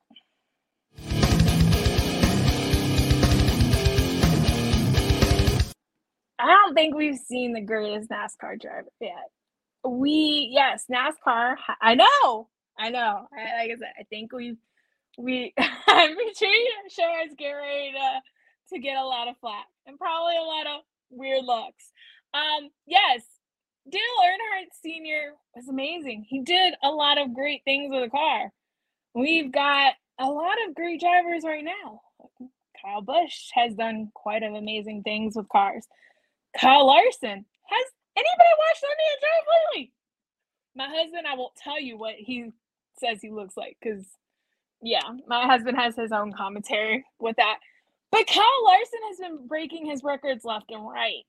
I 6.42 6.48
don't 6.48 6.74
think 6.74 6.96
we've 6.96 7.18
seen 7.18 7.54
the 7.54 7.62
greatest 7.62 8.10
NASCAR 8.10 8.60
driver 8.60 8.90
yet. 9.00 9.30
We, 9.86 10.50
yes, 10.52 10.86
NASCAR. 10.92 11.56
I 11.82 11.96
know, 11.96 12.50
I 12.78 12.90
know. 12.90 13.28
I, 13.34 13.62
like 13.62 13.72
I 13.72 13.76
said, 13.78 13.94
I 13.98 14.04
think 14.10 14.34
we, 14.34 14.58
we, 15.18 15.54
I'm 15.60 16.16
sure, 16.38 16.50
sure 16.90 17.20
it's 17.22 17.36
getting 17.36 17.56
ready 17.56 17.94
to, 17.94 18.76
to 18.76 18.80
get 18.82 18.98
a 18.98 19.06
lot 19.06 19.30
of 19.30 19.36
flack 19.40 19.68
and 19.86 19.98
probably 19.98 20.36
a 20.36 20.42
lot 20.42 20.68
of 20.68 20.82
weird 21.10 21.46
looks. 21.46 21.92
Um, 22.34 22.70
yes, 22.86 23.22
Dale 23.90 24.02
Earnhardt 24.02 24.68
Sr. 24.82 25.34
was 25.56 25.68
amazing. 25.68 26.26
He 26.28 26.42
did 26.42 26.76
a 26.84 26.90
lot 26.90 27.18
of 27.18 27.34
great 27.34 27.64
things 27.66 27.92
with 27.92 28.04
the 28.04 28.10
car. 28.10 28.52
We've 29.16 29.52
got 29.52 29.94
a 30.20 30.26
lot 30.28 30.56
of 30.68 30.76
great 30.76 31.00
drivers 31.00 31.44
right 31.44 31.64
now. 31.64 32.02
Kyle 32.82 33.02
Busch 33.02 33.50
has 33.54 33.74
done 33.74 34.12
quite 34.14 34.44
of 34.44 34.54
amazing 34.54 35.04
things 35.04 35.36
with 35.36 35.50
cars. 35.50 35.86
Kyle 36.58 36.86
Larson 36.86 37.46
has 37.70 37.86
anybody 38.16 38.50
watched 38.60 38.82
Sunday 38.82 39.20
Drive 39.20 39.46
lately? 39.76 39.94
My 40.76 40.88
husband, 40.88 41.28
I 41.28 41.36
won't 41.36 41.56
tell 41.56 41.80
you 41.80 41.98
what 41.98 42.16
he 42.16 42.52
says 42.98 43.20
he 43.22 43.32
looks 43.32 43.58
like 43.58 43.78
because, 43.82 44.06
yeah, 44.82 45.02
my 45.28 45.46
husband 45.46 45.78
has 45.78 45.96
his 45.96 46.12
own 46.12 46.32
commentary 46.34 47.06
with 47.20 47.36
that. 47.38 47.60
But 48.12 48.28
Kyle 48.28 48.66
Larson 48.66 49.00
has 49.10 49.18
been 49.20 49.48
breaking 49.48 49.86
his 49.86 50.04
records 50.04 50.46
left 50.46 50.72
and 50.72 50.88
right 50.88 51.26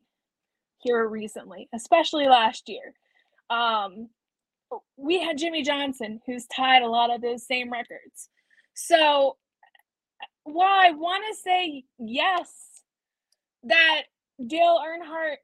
here 0.81 1.07
recently, 1.07 1.69
especially 1.75 2.27
last 2.27 2.69
year. 2.69 2.95
Um, 3.51 4.09
we 4.97 5.21
had 5.21 5.39
Jimmie 5.39 5.63
Johnson, 5.63 6.21
who's 6.27 6.47
tied 6.47 6.83
a 6.83 6.89
lot 6.89 7.13
of 7.13 7.21
those 7.21 7.47
same 7.47 7.71
records. 7.71 8.29
So, 8.75 9.37
while 10.45 10.81
I 10.81 10.91
want 10.93 11.25
to 11.29 11.37
say 11.43 11.85
yes, 11.99 12.51
that 13.65 14.03
Dale 14.47 14.81
Earnhardt 14.81 15.37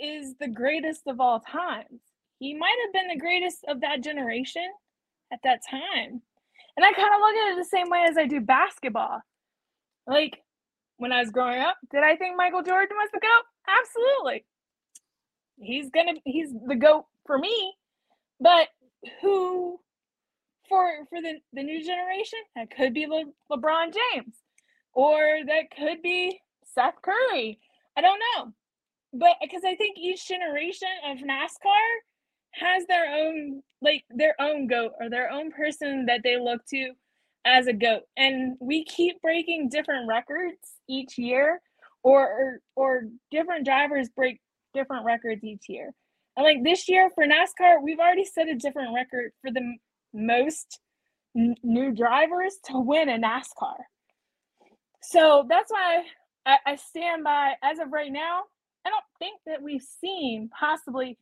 is 0.00 0.34
the 0.40 0.48
greatest 0.48 1.02
of 1.06 1.20
all 1.20 1.40
time, 1.40 2.00
he 2.38 2.54
might 2.54 2.76
have 2.84 2.92
been 2.92 3.08
the 3.08 3.20
greatest 3.20 3.64
of 3.68 3.82
that 3.82 4.02
generation 4.02 4.66
at 5.32 5.40
that 5.44 5.60
time. 5.70 6.22
And 6.76 6.86
I 6.86 6.92
kind 6.92 7.14
of 7.14 7.20
look 7.20 7.34
at 7.36 7.52
it 7.52 7.56
the 7.56 7.64
same 7.64 7.90
way 7.90 8.06
as 8.08 8.16
I 8.16 8.26
do 8.26 8.40
basketball. 8.40 9.20
Like, 10.06 10.40
when 10.96 11.12
I 11.12 11.20
was 11.20 11.30
growing 11.30 11.60
up, 11.60 11.76
did 11.92 12.02
I 12.02 12.16
think 12.16 12.36
Michael 12.36 12.62
Jordan 12.62 12.96
was 12.96 13.10
the 13.12 13.20
GOAT? 13.20 13.44
Absolutely 13.68 14.44
he's 15.60 15.90
gonna 15.90 16.14
he's 16.24 16.50
the 16.66 16.74
goat 16.74 17.04
for 17.26 17.38
me 17.38 17.74
but 18.40 18.68
who 19.20 19.78
for 20.70 21.04
for 21.10 21.20
the 21.20 21.34
the 21.52 21.62
new 21.62 21.84
generation, 21.84 22.38
that 22.56 22.70
could 22.74 22.94
be 22.94 23.06
Le, 23.06 23.24
LeBron 23.50 23.92
James, 23.92 24.34
or 24.94 25.40
that 25.46 25.70
could 25.76 26.00
be 26.00 26.40
Seth 26.64 26.94
Curry. 27.02 27.58
I 27.96 28.00
don't 28.00 28.20
know, 28.36 28.52
but 29.12 29.36
because 29.42 29.62
I 29.66 29.74
think 29.74 29.98
each 29.98 30.26
generation 30.26 30.88
of 31.06 31.18
NASCAR 31.18 32.00
has 32.52 32.86
their 32.86 33.12
own 33.12 33.62
like 33.82 34.04
their 34.10 34.34
own 34.40 34.66
goat 34.66 34.92
or 34.98 35.10
their 35.10 35.30
own 35.30 35.50
person 35.50 36.06
that 36.06 36.22
they 36.22 36.38
look 36.38 36.64
to 36.66 36.92
as 37.44 37.66
a 37.66 37.72
goat 37.72 38.02
and 38.16 38.56
we 38.60 38.84
keep 38.84 39.20
breaking 39.22 39.68
different 39.70 40.06
records 40.06 40.58
each 40.88 41.16
year 41.16 41.60
or 42.02 42.22
or, 42.22 42.60
or 42.76 43.02
different 43.30 43.64
drivers 43.64 44.08
break 44.10 44.40
different 44.74 45.04
records 45.04 45.44
each 45.44 45.68
year 45.68 45.92
and 46.36 46.44
like 46.44 46.62
this 46.62 46.88
year 46.88 47.10
for 47.14 47.24
NASCAR 47.24 47.82
we've 47.82 47.98
already 47.98 48.24
set 48.24 48.48
a 48.48 48.54
different 48.54 48.94
record 48.94 49.32
for 49.40 49.50
the 49.50 49.76
most 50.12 50.80
n- 51.36 51.56
new 51.62 51.92
drivers 51.92 52.56
to 52.64 52.78
win 52.78 53.08
a 53.08 53.18
NASCAR 53.18 53.76
so 55.02 55.46
that's 55.48 55.70
why 55.70 56.02
I, 56.46 56.56
I 56.66 56.76
stand 56.76 57.24
by 57.24 57.54
as 57.62 57.78
of 57.78 57.92
right 57.92 58.12
now 58.12 58.42
I 58.86 58.90
don't 58.90 59.04
think 59.18 59.40
that 59.46 59.62
we've 59.62 59.86
seen 60.00 60.50
possibly 60.58 61.18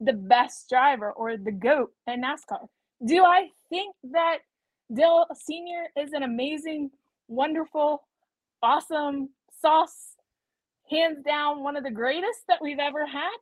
the 0.00 0.12
best 0.12 0.68
driver 0.68 1.12
or 1.12 1.36
the 1.36 1.52
GOAT 1.52 1.90
in 2.06 2.22
NASCAR. 2.22 2.66
Do 3.04 3.24
I 3.24 3.48
think 3.68 3.94
that 4.12 4.38
Dale 4.92 5.26
Sr. 5.34 5.88
is 5.96 6.12
an 6.12 6.22
amazing, 6.22 6.90
wonderful, 7.28 8.02
awesome 8.62 9.30
sauce, 9.60 10.14
hands 10.90 11.18
down 11.24 11.62
one 11.62 11.76
of 11.76 11.84
the 11.84 11.90
greatest 11.90 12.40
that 12.48 12.60
we've 12.62 12.78
ever 12.78 13.06
had? 13.06 13.36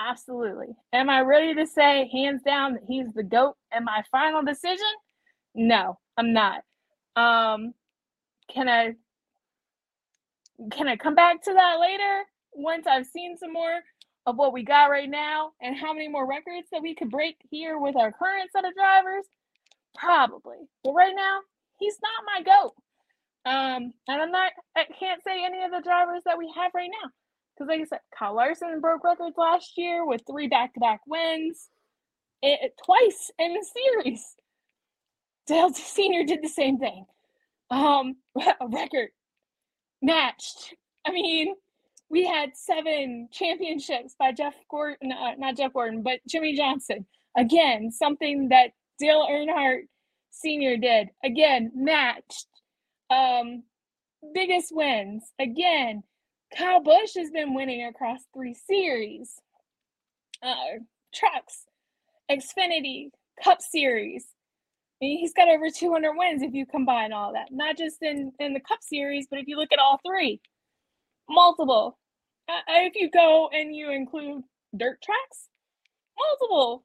Absolutely. 0.00 0.68
Am 0.92 1.10
I 1.10 1.20
ready 1.20 1.54
to 1.54 1.66
say 1.66 2.08
hands 2.12 2.42
down 2.42 2.74
that 2.74 2.82
he's 2.88 3.12
the 3.14 3.22
GOAT 3.22 3.56
and 3.70 3.84
my 3.84 4.02
final 4.10 4.42
decision? 4.42 4.86
No, 5.54 5.98
I'm 6.16 6.32
not. 6.32 6.62
Um, 7.14 7.74
can 8.50 8.68
I 8.68 8.94
can 10.70 10.88
I 10.88 10.96
come 10.96 11.14
back 11.14 11.42
to 11.42 11.52
that 11.52 11.78
later 11.80 12.22
once 12.52 12.86
I've 12.86 13.06
seen 13.06 13.36
some 13.36 13.52
more 13.52 13.80
of 14.26 14.36
what 14.36 14.52
we 14.52 14.62
got 14.62 14.90
right 14.90 15.10
now 15.10 15.50
and 15.60 15.76
how 15.76 15.92
many 15.92 16.08
more 16.08 16.28
records 16.28 16.68
that 16.70 16.82
we 16.82 16.94
could 16.94 17.10
break 17.10 17.36
here 17.50 17.78
with 17.78 17.96
our 17.96 18.12
current 18.12 18.50
set 18.52 18.64
of 18.64 18.74
drivers? 18.74 19.24
Probably. 19.96 20.58
But 20.84 20.92
right 20.92 21.14
now, 21.14 21.40
he's 21.78 21.96
not 22.02 22.24
my 22.26 22.42
GOAT. 22.42 22.72
Um, 23.44 23.92
and 24.08 24.22
I'm 24.22 24.30
not 24.30 24.52
I 24.76 24.84
can't 24.98 25.22
say 25.22 25.44
any 25.44 25.62
of 25.64 25.70
the 25.72 25.82
drivers 25.82 26.22
that 26.26 26.38
we 26.38 26.52
have 26.56 26.72
right 26.74 26.90
now. 27.02 27.10
Because 27.54 27.68
like 27.68 27.80
I 27.80 27.84
said, 27.84 27.98
Kyle 28.16 28.34
Larson 28.34 28.80
broke 28.80 29.04
records 29.04 29.36
last 29.36 29.72
year 29.76 30.06
with 30.06 30.22
three 30.26 30.48
back-to-back 30.48 31.00
wins. 31.06 31.68
It, 32.40 32.72
twice 32.84 33.30
in 33.38 33.54
the 33.54 33.64
series. 33.64 34.24
Dale 35.46 35.72
Sr. 35.72 36.24
did 36.24 36.42
the 36.42 36.48
same 36.48 36.78
thing. 36.78 37.04
Um, 37.70 38.16
a 38.36 38.68
record 38.68 39.08
matched. 40.00 40.74
I 41.06 41.12
mean, 41.12 41.54
we 42.10 42.26
had 42.26 42.56
seven 42.56 43.28
championships 43.32 44.14
by 44.18 44.32
Jeff 44.32 44.54
Gordon, 44.70 45.12
uh, 45.12 45.32
not 45.38 45.56
Jeff 45.56 45.72
Gordon, 45.72 46.02
but 46.02 46.20
Jimmie 46.28 46.56
Johnson. 46.56 47.06
Again, 47.36 47.90
something 47.90 48.50
that 48.50 48.72
Dale 48.98 49.26
Earnhardt 49.30 49.84
Sr. 50.30 50.76
did. 50.76 51.08
Again, 51.24 51.72
matched. 51.74 52.46
Um, 53.12 53.64
biggest 54.34 54.74
wins. 54.74 55.24
Again, 55.40 56.02
Kyle 56.56 56.80
Busch 56.80 57.14
has 57.16 57.30
been 57.30 57.54
winning 57.54 57.86
across 57.86 58.20
three 58.34 58.54
series. 58.54 59.40
Uh, 60.42 60.80
trucks, 61.14 61.64
Xfinity, 62.30 63.10
Cup 63.42 63.60
Series. 63.60 64.26
I 65.00 65.06
mean, 65.06 65.18
he's 65.18 65.32
got 65.32 65.48
over 65.48 65.68
200 65.70 66.14
wins 66.16 66.42
if 66.42 66.54
you 66.54 66.66
combine 66.66 67.12
all 67.12 67.32
that. 67.32 67.48
Not 67.50 67.76
just 67.76 68.02
in, 68.02 68.32
in 68.38 68.54
the 68.54 68.60
Cup 68.60 68.78
Series, 68.82 69.26
but 69.28 69.38
if 69.38 69.48
you 69.48 69.56
look 69.56 69.72
at 69.72 69.78
all 69.78 70.00
three. 70.04 70.40
Multiple 71.28 71.98
if 72.68 72.94
you 72.94 73.10
go 73.10 73.48
and 73.52 73.74
you 73.74 73.90
include 73.90 74.42
dirt 74.76 75.00
tracks, 75.02 75.48
multiple. 76.18 76.84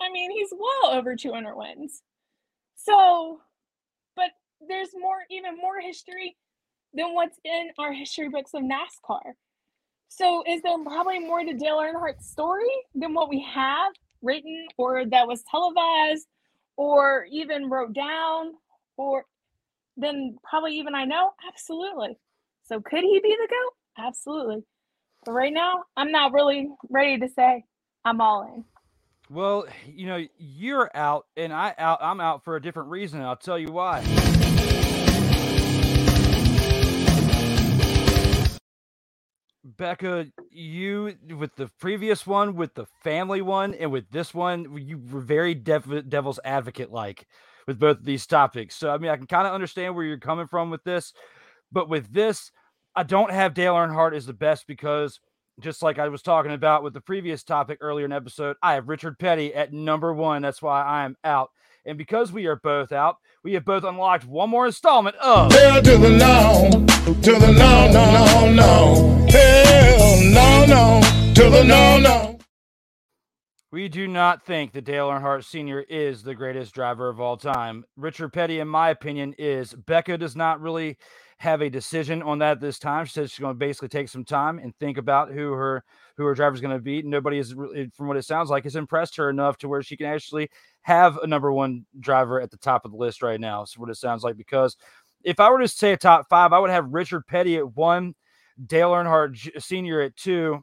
I 0.00 0.10
mean, 0.10 0.30
he's 0.30 0.52
well 0.52 0.94
over 0.94 1.14
200 1.14 1.56
wins. 1.56 2.02
So, 2.76 3.40
there's 4.68 4.90
more, 4.98 5.18
even 5.30 5.56
more 5.56 5.80
history 5.80 6.36
than 6.94 7.14
what's 7.14 7.38
in 7.44 7.70
our 7.78 7.92
history 7.92 8.28
books 8.28 8.52
of 8.54 8.62
NASCAR. 8.62 9.32
So, 10.08 10.44
is 10.46 10.60
there 10.62 10.76
probably 10.84 11.20
more 11.20 11.42
to 11.42 11.54
Dale 11.54 11.78
Earnhardt's 11.78 12.30
story 12.30 12.70
than 12.94 13.14
what 13.14 13.30
we 13.30 13.40
have 13.42 13.92
written 14.20 14.66
or 14.76 15.06
that 15.06 15.26
was 15.26 15.42
televised 15.50 16.26
or 16.76 17.26
even 17.30 17.70
wrote 17.70 17.94
down 17.94 18.52
or 18.96 19.24
then 19.96 20.36
probably 20.44 20.78
even 20.78 20.94
I 20.94 21.04
know? 21.04 21.30
Absolutely. 21.48 22.18
So, 22.64 22.80
could 22.80 23.04
he 23.04 23.20
be 23.22 23.36
the 23.40 23.48
GOAT? 23.48 24.04
Absolutely. 24.04 24.64
But 25.24 25.32
right 25.32 25.52
now, 25.52 25.84
I'm 25.96 26.12
not 26.12 26.32
really 26.32 26.68
ready 26.90 27.18
to 27.18 27.28
say 27.28 27.64
I'm 28.04 28.20
all 28.20 28.52
in. 28.54 28.64
Well, 29.30 29.66
you 29.86 30.06
know, 30.06 30.26
you're 30.36 30.90
out 30.94 31.26
and 31.38 31.54
I 31.54 31.74
out 31.78 32.00
I'm 32.02 32.20
out 32.20 32.44
for 32.44 32.56
a 32.56 32.60
different 32.60 32.90
reason. 32.90 33.22
I'll 33.22 33.36
tell 33.36 33.58
you 33.58 33.72
why. 33.72 34.02
Becca, 39.76 40.26
you 40.50 41.14
with 41.36 41.54
the 41.56 41.68
previous 41.80 42.26
one, 42.26 42.54
with 42.54 42.74
the 42.74 42.86
family 43.02 43.42
one, 43.42 43.74
and 43.74 43.90
with 43.90 44.10
this 44.10 44.32
one, 44.34 44.76
you 44.86 44.98
were 45.10 45.20
very 45.20 45.54
dev- 45.54 46.08
devil's 46.08 46.40
advocate 46.44 46.90
like 46.90 47.26
with 47.66 47.78
both 47.78 47.98
of 47.98 48.04
these 48.04 48.26
topics. 48.26 48.76
So, 48.76 48.90
I 48.90 48.98
mean, 48.98 49.10
I 49.10 49.16
can 49.16 49.26
kind 49.26 49.46
of 49.46 49.54
understand 49.54 49.94
where 49.94 50.04
you're 50.04 50.18
coming 50.18 50.46
from 50.46 50.70
with 50.70 50.84
this, 50.84 51.12
but 51.70 51.88
with 51.88 52.12
this, 52.12 52.50
I 52.94 53.02
don't 53.02 53.30
have 53.30 53.54
Dale 53.54 53.74
Earnhardt 53.74 54.14
as 54.14 54.26
the 54.26 54.32
best 54.32 54.66
because 54.66 55.20
just 55.60 55.82
like 55.82 55.98
I 55.98 56.08
was 56.08 56.22
talking 56.22 56.52
about 56.52 56.82
with 56.82 56.94
the 56.94 57.00
previous 57.00 57.42
topic 57.42 57.78
earlier 57.80 58.04
in 58.04 58.12
episode, 58.12 58.56
I 58.62 58.74
have 58.74 58.88
Richard 58.88 59.18
Petty 59.18 59.54
at 59.54 59.72
number 59.72 60.12
one. 60.12 60.42
That's 60.42 60.62
why 60.62 60.82
I 60.82 61.04
am 61.04 61.16
out. 61.24 61.50
And 61.84 61.98
because 61.98 62.32
we 62.32 62.46
are 62.46 62.56
both 62.56 62.92
out, 62.92 63.16
we 63.44 63.54
have 63.54 63.64
both 63.64 63.84
unlocked 63.84 64.24
one 64.24 64.50
more 64.50 64.66
installment 64.66 65.16
of 65.16 65.52
Hell 65.52 65.82
to 65.82 65.96
the 65.98 66.10
no, 66.10 66.70
to 67.22 67.32
the 67.32 67.52
no, 67.52 67.90
no, 67.90 68.14
no, 68.22 68.52
no. 68.52 69.26
Hell 69.28 70.20
no, 70.22 70.64
no, 70.66 71.32
to 71.34 71.50
the 71.50 71.64
no, 71.64 71.98
no. 71.98 72.38
We 73.72 73.88
do 73.88 74.06
not 74.06 74.44
think 74.44 74.72
that 74.72 74.84
Dale 74.84 75.08
Earnhardt 75.08 75.44
Sr. 75.44 75.80
is 75.80 76.22
the 76.22 76.34
greatest 76.34 76.74
driver 76.74 77.08
of 77.08 77.20
all 77.20 77.38
time. 77.38 77.84
Richard 77.96 78.32
Petty, 78.32 78.60
in 78.60 78.68
my 78.68 78.90
opinion, 78.90 79.34
is. 79.38 79.72
Becca 79.72 80.18
does 80.18 80.36
not 80.36 80.60
really 80.60 80.98
have 81.38 81.62
a 81.62 81.70
decision 81.70 82.22
on 82.22 82.38
that 82.40 82.60
this 82.60 82.78
time. 82.78 83.06
She 83.06 83.14
says 83.14 83.30
she's 83.30 83.40
going 83.40 83.54
to 83.54 83.58
basically 83.58 83.88
take 83.88 84.08
some 84.08 84.24
time 84.24 84.58
and 84.58 84.76
think 84.76 84.98
about 84.98 85.32
who 85.32 85.52
her 85.52 85.82
who 86.16 86.24
her 86.24 86.34
driver's 86.34 86.60
going 86.60 86.76
to 86.76 86.82
beat. 86.82 87.04
Nobody 87.04 87.38
is, 87.38 87.54
really, 87.54 87.82
eh, 87.82 87.86
from 87.94 88.08
what 88.08 88.16
it 88.16 88.24
sounds 88.24 88.50
like, 88.50 88.64
has 88.64 88.76
impressed 88.76 89.16
her 89.16 89.30
enough 89.30 89.58
to 89.58 89.68
where 89.68 89.82
she 89.82 89.96
can 89.96 90.06
actually 90.06 90.48
have 90.82 91.18
a 91.18 91.26
number 91.26 91.52
one 91.52 91.86
driver 92.00 92.40
at 92.40 92.50
the 92.50 92.56
top 92.58 92.84
of 92.84 92.90
the 92.90 92.96
list 92.96 93.22
right 93.22 93.40
now. 93.40 93.64
So 93.64 93.80
what 93.80 93.90
it 93.90 93.96
sounds 93.96 94.22
like 94.22 94.36
because 94.36 94.76
if 95.24 95.40
I 95.40 95.50
were 95.50 95.60
to 95.60 95.68
say 95.68 95.92
a 95.92 95.96
top 95.96 96.28
five, 96.28 96.52
I 96.52 96.58
would 96.58 96.70
have 96.70 96.92
Richard 96.92 97.26
Petty 97.26 97.56
at 97.56 97.76
one, 97.76 98.14
Dale 98.66 98.90
Earnhardt 98.90 99.62
Senior 99.62 100.00
at 100.00 100.16
two. 100.16 100.60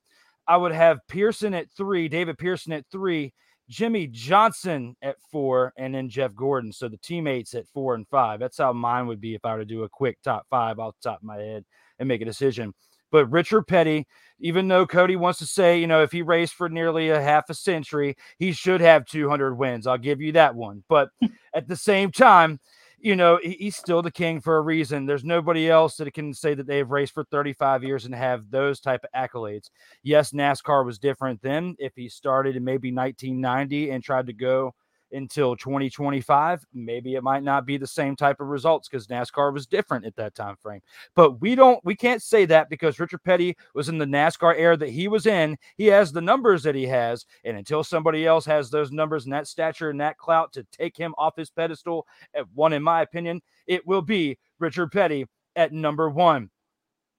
I 0.47 0.57
would 0.57 0.71
have 0.71 0.99
Pearson 1.07 1.53
at 1.53 1.71
three, 1.71 2.07
David 2.07 2.37
Pearson 2.37 2.73
at 2.73 2.85
three, 2.91 3.33
Jimmie 3.69 4.07
Johnson 4.07 4.95
at 5.01 5.15
four, 5.31 5.73
and 5.77 5.93
then 5.93 6.09
Jeff 6.09 6.33
Gordon. 6.33 6.73
So 6.73 6.89
the 6.89 6.97
teammates 6.97 7.53
at 7.53 7.67
four 7.67 7.93
and 7.93 8.07
five. 8.07 8.39
That's 8.39 8.57
how 8.57 8.73
mine 8.73 9.05
would 9.07 9.21
be 9.21 9.35
if 9.35 9.45
I 9.45 9.53
were 9.53 9.59
to 9.59 9.65
do 9.65 9.83
a 9.83 9.89
quick 9.89 10.17
top 10.23 10.47
five 10.49 10.79
off 10.79 10.95
the 11.01 11.09
top 11.09 11.19
of 11.19 11.23
my 11.23 11.37
head 11.37 11.65
and 11.99 12.07
make 12.07 12.21
a 12.21 12.25
decision. 12.25 12.73
But 13.11 13.27
Richard 13.27 13.63
Petty, 13.63 14.07
even 14.39 14.67
though 14.67 14.85
Cody 14.85 15.15
wants 15.15 15.39
to 15.39 15.45
say, 15.45 15.79
you 15.79 15.87
know, 15.87 16.01
if 16.01 16.11
he 16.11 16.21
raced 16.21 16.53
for 16.53 16.69
nearly 16.69 17.09
a 17.09 17.21
half 17.21 17.49
a 17.49 17.53
century, 17.53 18.15
he 18.37 18.51
should 18.51 18.81
have 18.81 19.05
200 19.05 19.55
wins. 19.55 19.87
I'll 19.87 19.97
give 19.97 20.21
you 20.21 20.31
that 20.33 20.55
one. 20.55 20.83
But 20.87 21.09
at 21.53 21.67
the 21.67 21.75
same 21.75 22.11
time, 22.11 22.59
you 23.01 23.15
know, 23.15 23.39
he's 23.41 23.77
still 23.77 24.01
the 24.01 24.11
king 24.11 24.41
for 24.41 24.57
a 24.57 24.61
reason. 24.61 25.05
There's 25.05 25.23
nobody 25.23 25.69
else 25.69 25.95
that 25.97 26.13
can 26.13 26.33
say 26.33 26.53
that 26.53 26.67
they've 26.67 26.89
raced 26.89 27.13
for 27.13 27.23
35 27.25 27.83
years 27.83 28.05
and 28.05 28.13
have 28.13 28.49
those 28.49 28.79
type 28.79 29.05
of 29.05 29.29
accolades. 29.29 29.69
Yes, 30.03 30.31
NASCAR 30.31 30.85
was 30.85 30.99
different 30.99 31.41
then. 31.41 31.75
If 31.79 31.93
he 31.95 32.09
started 32.09 32.55
in 32.55 32.63
maybe 32.63 32.91
1990 32.91 33.91
and 33.91 34.03
tried 34.03 34.27
to 34.27 34.33
go 34.33 34.73
until 35.11 35.55
2025 35.55 36.65
maybe 36.73 37.15
it 37.15 37.23
might 37.23 37.43
not 37.43 37.65
be 37.65 37.77
the 37.77 37.87
same 37.87 38.15
type 38.15 38.39
of 38.39 38.47
results 38.47 38.87
because 38.87 39.07
nascar 39.07 39.53
was 39.53 39.65
different 39.65 40.05
at 40.05 40.15
that 40.15 40.35
time 40.35 40.55
frame. 40.61 40.81
But 41.15 41.41
we 41.41 41.55
don't 41.55 41.83
we 41.83 41.95
can't 41.95 42.21
say 42.21 42.45
that 42.45 42.69
because 42.69 42.99
richard 42.99 43.23
petty 43.23 43.55
was 43.73 43.89
in 43.89 43.97
the 43.97 44.05
nascar 44.05 44.55
era 44.57 44.77
that 44.77 44.89
he 44.89 45.07
was 45.07 45.25
in. 45.25 45.57
He 45.77 45.87
has 45.87 46.11
the 46.11 46.21
numbers 46.21 46.63
that 46.63 46.75
he 46.75 46.85
has 46.87 47.25
and 47.43 47.57
until 47.57 47.83
somebody 47.83 48.25
else 48.25 48.45
has 48.45 48.69
those 48.69 48.91
numbers 48.91 49.25
and 49.25 49.33
that 49.33 49.47
stature 49.47 49.89
and 49.89 50.01
that 50.01 50.17
clout 50.17 50.53
to 50.53 50.65
take 50.71 50.95
him 50.95 51.15
off 51.17 51.35
his 51.35 51.49
pedestal 51.49 52.07
at 52.33 52.45
one 52.53 52.73
in 52.73 52.83
my 52.83 53.01
opinion 53.01 53.41
it 53.67 53.85
will 53.85 54.01
be 54.01 54.37
richard 54.59 54.91
petty 54.91 55.25
at 55.55 55.73
number 55.73 56.09
one. 56.09 56.49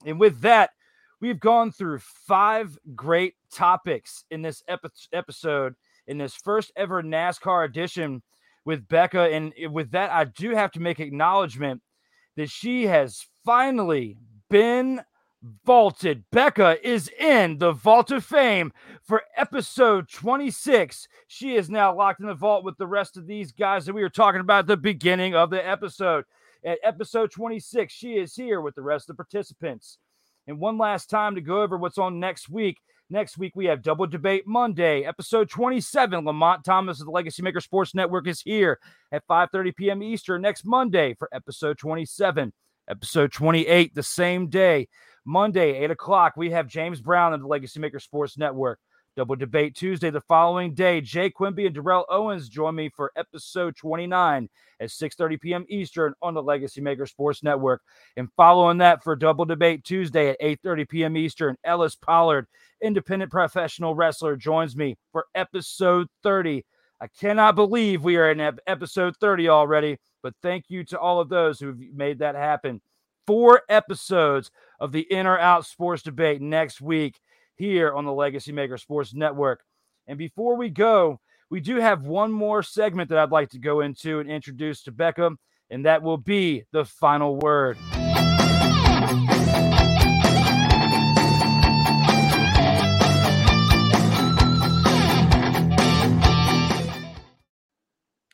And 0.06 0.18
with 0.18 0.40
that 0.40 0.70
we've 1.20 1.40
gone 1.40 1.70
through 1.70 1.98
five 2.00 2.76
great 2.94 3.34
topics 3.52 4.24
in 4.30 4.42
this 4.42 4.62
epi- 4.68 4.88
episode 5.12 5.74
in 6.10 6.18
this 6.18 6.34
first 6.34 6.72
ever 6.76 7.02
NASCAR 7.02 7.64
edition 7.64 8.20
with 8.64 8.88
Becca. 8.88 9.32
And 9.32 9.54
with 9.72 9.92
that, 9.92 10.10
I 10.10 10.24
do 10.24 10.50
have 10.50 10.72
to 10.72 10.80
make 10.80 10.98
acknowledgement 10.98 11.82
that 12.36 12.50
she 12.50 12.86
has 12.86 13.24
finally 13.44 14.18
been 14.50 15.02
vaulted. 15.64 16.24
Becca 16.32 16.78
is 16.86 17.08
in 17.18 17.58
the 17.58 17.72
Vault 17.72 18.10
of 18.10 18.24
Fame 18.24 18.72
for 19.02 19.22
episode 19.36 20.08
26. 20.08 21.06
She 21.28 21.54
is 21.54 21.70
now 21.70 21.96
locked 21.96 22.20
in 22.20 22.26
the 22.26 22.34
vault 22.34 22.64
with 22.64 22.76
the 22.76 22.88
rest 22.88 23.16
of 23.16 23.28
these 23.28 23.52
guys 23.52 23.86
that 23.86 23.94
we 23.94 24.02
were 24.02 24.08
talking 24.10 24.40
about 24.40 24.60
at 24.60 24.66
the 24.66 24.76
beginning 24.76 25.36
of 25.36 25.48
the 25.48 25.66
episode. 25.66 26.24
At 26.64 26.78
episode 26.82 27.30
26, 27.30 27.92
she 27.92 28.14
is 28.14 28.34
here 28.34 28.60
with 28.60 28.74
the 28.74 28.82
rest 28.82 29.08
of 29.08 29.16
the 29.16 29.22
participants. 29.22 29.98
And 30.48 30.58
one 30.58 30.76
last 30.76 31.08
time 31.08 31.36
to 31.36 31.40
go 31.40 31.62
over 31.62 31.76
what's 31.76 31.98
on 31.98 32.18
next 32.18 32.48
week. 32.48 32.78
Next 33.12 33.36
week, 33.38 33.56
we 33.56 33.66
have 33.66 33.82
Double 33.82 34.06
Debate 34.06 34.46
Monday, 34.46 35.02
episode 35.02 35.50
27. 35.50 36.24
Lamont 36.24 36.64
Thomas 36.64 37.00
of 37.00 37.06
the 37.06 37.10
Legacy 37.10 37.42
Maker 37.42 37.60
Sports 37.60 37.92
Network 37.92 38.28
is 38.28 38.40
here 38.40 38.78
at 39.10 39.26
5.30 39.26 39.74
p.m. 39.74 40.00
Eastern 40.00 40.42
next 40.42 40.64
Monday 40.64 41.14
for 41.14 41.28
episode 41.32 41.76
27. 41.76 42.52
Episode 42.88 43.32
28, 43.32 43.96
the 43.96 44.02
same 44.04 44.46
day. 44.46 44.86
Monday, 45.24 45.82
8 45.82 45.90
o'clock, 45.90 46.34
we 46.36 46.50
have 46.50 46.68
James 46.68 47.00
Brown 47.00 47.32
of 47.34 47.40
the 47.40 47.48
Legacy 47.48 47.80
Maker 47.80 47.98
Sports 47.98 48.38
Network. 48.38 48.78
Double 49.16 49.34
debate 49.34 49.74
Tuesday, 49.74 50.08
the 50.10 50.20
following 50.20 50.72
day. 50.72 51.00
Jay 51.00 51.30
Quimby 51.30 51.66
and 51.66 51.74
Darrell 51.74 52.06
Owens 52.08 52.48
join 52.48 52.76
me 52.76 52.88
for 52.88 53.10
episode 53.16 53.74
29 53.76 54.48
at 54.78 54.88
6:30 54.88 55.40
p.m. 55.40 55.66
Eastern 55.68 56.14
on 56.22 56.32
the 56.32 56.42
Legacy 56.42 56.80
Maker 56.80 57.06
Sports 57.06 57.42
Network. 57.42 57.82
And 58.16 58.28
following 58.36 58.78
that 58.78 59.02
for 59.02 59.16
double 59.16 59.44
debate 59.44 59.82
Tuesday 59.82 60.30
at 60.30 60.40
8:30 60.40 60.88
p.m. 60.88 61.16
Eastern, 61.16 61.56
Ellis 61.64 61.96
Pollard, 61.96 62.46
independent 62.80 63.32
professional 63.32 63.96
wrestler, 63.96 64.36
joins 64.36 64.76
me 64.76 64.96
for 65.10 65.26
episode 65.34 66.06
30. 66.22 66.64
I 67.00 67.08
cannot 67.08 67.56
believe 67.56 68.04
we 68.04 68.16
are 68.16 68.30
in 68.30 68.40
episode 68.68 69.16
30 69.16 69.48
already, 69.48 69.98
but 70.22 70.34
thank 70.40 70.66
you 70.68 70.84
to 70.84 70.98
all 70.98 71.18
of 71.18 71.28
those 71.28 71.58
who've 71.58 71.80
made 71.92 72.20
that 72.20 72.36
happen. 72.36 72.80
Four 73.26 73.62
episodes 73.68 74.52
of 74.78 74.92
the 74.92 75.06
In 75.10 75.26
or 75.26 75.38
Out 75.38 75.66
Sports 75.66 76.02
Debate 76.02 76.40
next 76.40 76.80
week 76.80 77.18
here 77.60 77.92
on 77.92 78.06
the 78.06 78.12
Legacy 78.12 78.52
Maker 78.52 78.78
Sports 78.78 79.12
Network. 79.12 79.62
And 80.06 80.16
before 80.16 80.56
we 80.56 80.70
go, 80.70 81.20
we 81.50 81.60
do 81.60 81.76
have 81.76 82.06
one 82.06 82.32
more 82.32 82.62
segment 82.62 83.10
that 83.10 83.18
I'd 83.18 83.30
like 83.30 83.50
to 83.50 83.58
go 83.58 83.82
into 83.82 84.18
and 84.18 84.30
introduce 84.30 84.82
to 84.84 84.92
Becca, 84.92 85.32
and 85.68 85.84
that 85.84 86.02
will 86.02 86.16
be 86.16 86.64
the 86.72 86.86
final 86.86 87.36
word. 87.36 87.76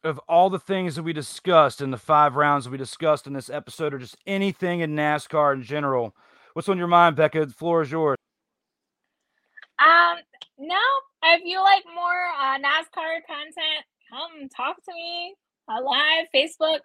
Of 0.05 0.20
all 0.29 0.51
the 0.51 0.61
things 0.61 0.95
that 0.95 1.03
we 1.03 1.12
discussed 1.12 1.81
in 1.81 1.91
the 1.91 1.99
five 1.99 2.37
rounds 2.37 2.66
that 2.66 2.70
we 2.70 2.79
discussed 2.79 3.27
in 3.27 3.33
this 3.33 3.51
episode, 3.51 3.93
or 3.93 3.99
just 3.99 4.16
anything 4.24 4.79
in 4.81 4.95
NASCAR 4.95 5.53
in 5.53 5.64
general, 5.64 6.14
what's 6.53 6.68
on 6.68 6.79
your 6.79 6.87
mind, 6.87 7.16
Becca? 7.16 7.47
The 7.47 7.53
floor 7.53 7.83
is 7.83 7.91
yours. 7.91 8.16
Um, 9.79 10.18
no, 10.59 10.81
if 11.24 11.43
you 11.45 11.61
like 11.62 11.85
more 11.95 12.24
uh, 12.41 12.59
NASCAR 12.59 13.20
content, 13.29 13.85
come 14.11 14.49
talk 14.57 14.77
to 14.77 14.95
me 14.95 15.35
uh, 15.68 15.83
live 15.85 16.27
Facebook 16.35 16.81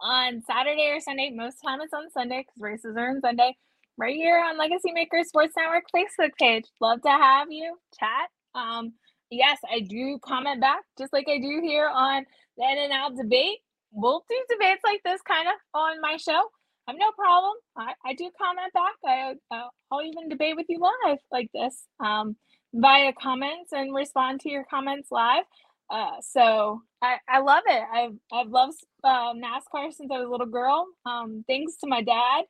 on 0.00 0.42
Saturday 0.46 0.90
or 0.94 1.00
Sunday. 1.00 1.32
Most 1.34 1.56
time 1.64 1.80
it's 1.80 1.94
on 1.94 2.10
Sunday 2.10 2.40
because 2.46 2.60
races 2.60 2.96
are 2.96 3.10
on 3.10 3.20
Sunday. 3.20 3.56
Right 3.96 4.14
here 4.14 4.38
on 4.38 4.56
Legacy 4.58 4.92
Maker 4.92 5.24
Sports 5.24 5.54
Network 5.56 5.84
Facebook 5.94 6.30
page. 6.38 6.64
Love 6.80 7.02
to 7.02 7.10
have 7.10 7.48
you 7.50 7.76
chat. 7.98 8.30
Um, 8.54 8.92
yes, 9.30 9.58
I 9.72 9.80
do 9.80 10.20
comment 10.24 10.60
back 10.60 10.82
just 10.98 11.12
like 11.12 11.26
I 11.28 11.38
do 11.40 11.60
here 11.64 11.90
on 11.92 12.24
the 12.56 12.64
In 12.64 12.78
and 12.78 12.92
Out 12.92 13.16
debate. 13.16 13.58
We'll 13.92 14.24
do 14.30 14.36
debates 14.50 14.82
like 14.84 15.00
this 15.04 15.20
kind 15.22 15.48
of 15.48 15.54
on 15.74 16.00
my 16.00 16.16
show. 16.18 16.42
I 16.88 16.92
have 16.92 16.98
no 16.98 17.12
problem. 17.12 17.54
I, 17.76 17.92
I 18.04 18.14
do 18.14 18.30
comment 18.40 18.72
back. 18.72 18.94
I, 19.04 19.34
uh, 19.54 19.68
I'll 19.92 20.02
even 20.02 20.30
debate 20.30 20.56
with 20.56 20.66
you 20.70 20.80
live 20.80 21.18
like 21.30 21.50
this 21.52 21.84
um, 22.00 22.34
via 22.72 23.12
comments 23.12 23.72
and 23.72 23.94
respond 23.94 24.40
to 24.40 24.50
your 24.50 24.64
comments 24.64 25.08
live. 25.10 25.44
Uh, 25.90 26.12
so 26.22 26.80
I, 27.02 27.16
I 27.28 27.40
love 27.40 27.64
it. 27.66 27.82
I've, 27.92 28.14
I've 28.32 28.48
loved 28.48 28.78
uh, 29.04 29.34
NASCAR 29.34 29.92
since 29.92 30.10
I 30.10 30.18
was 30.18 30.28
a 30.28 30.30
little 30.30 30.46
girl. 30.46 30.86
Um, 31.04 31.44
thanks 31.46 31.76
to 31.82 31.86
my 31.86 32.02
dad 32.02 32.44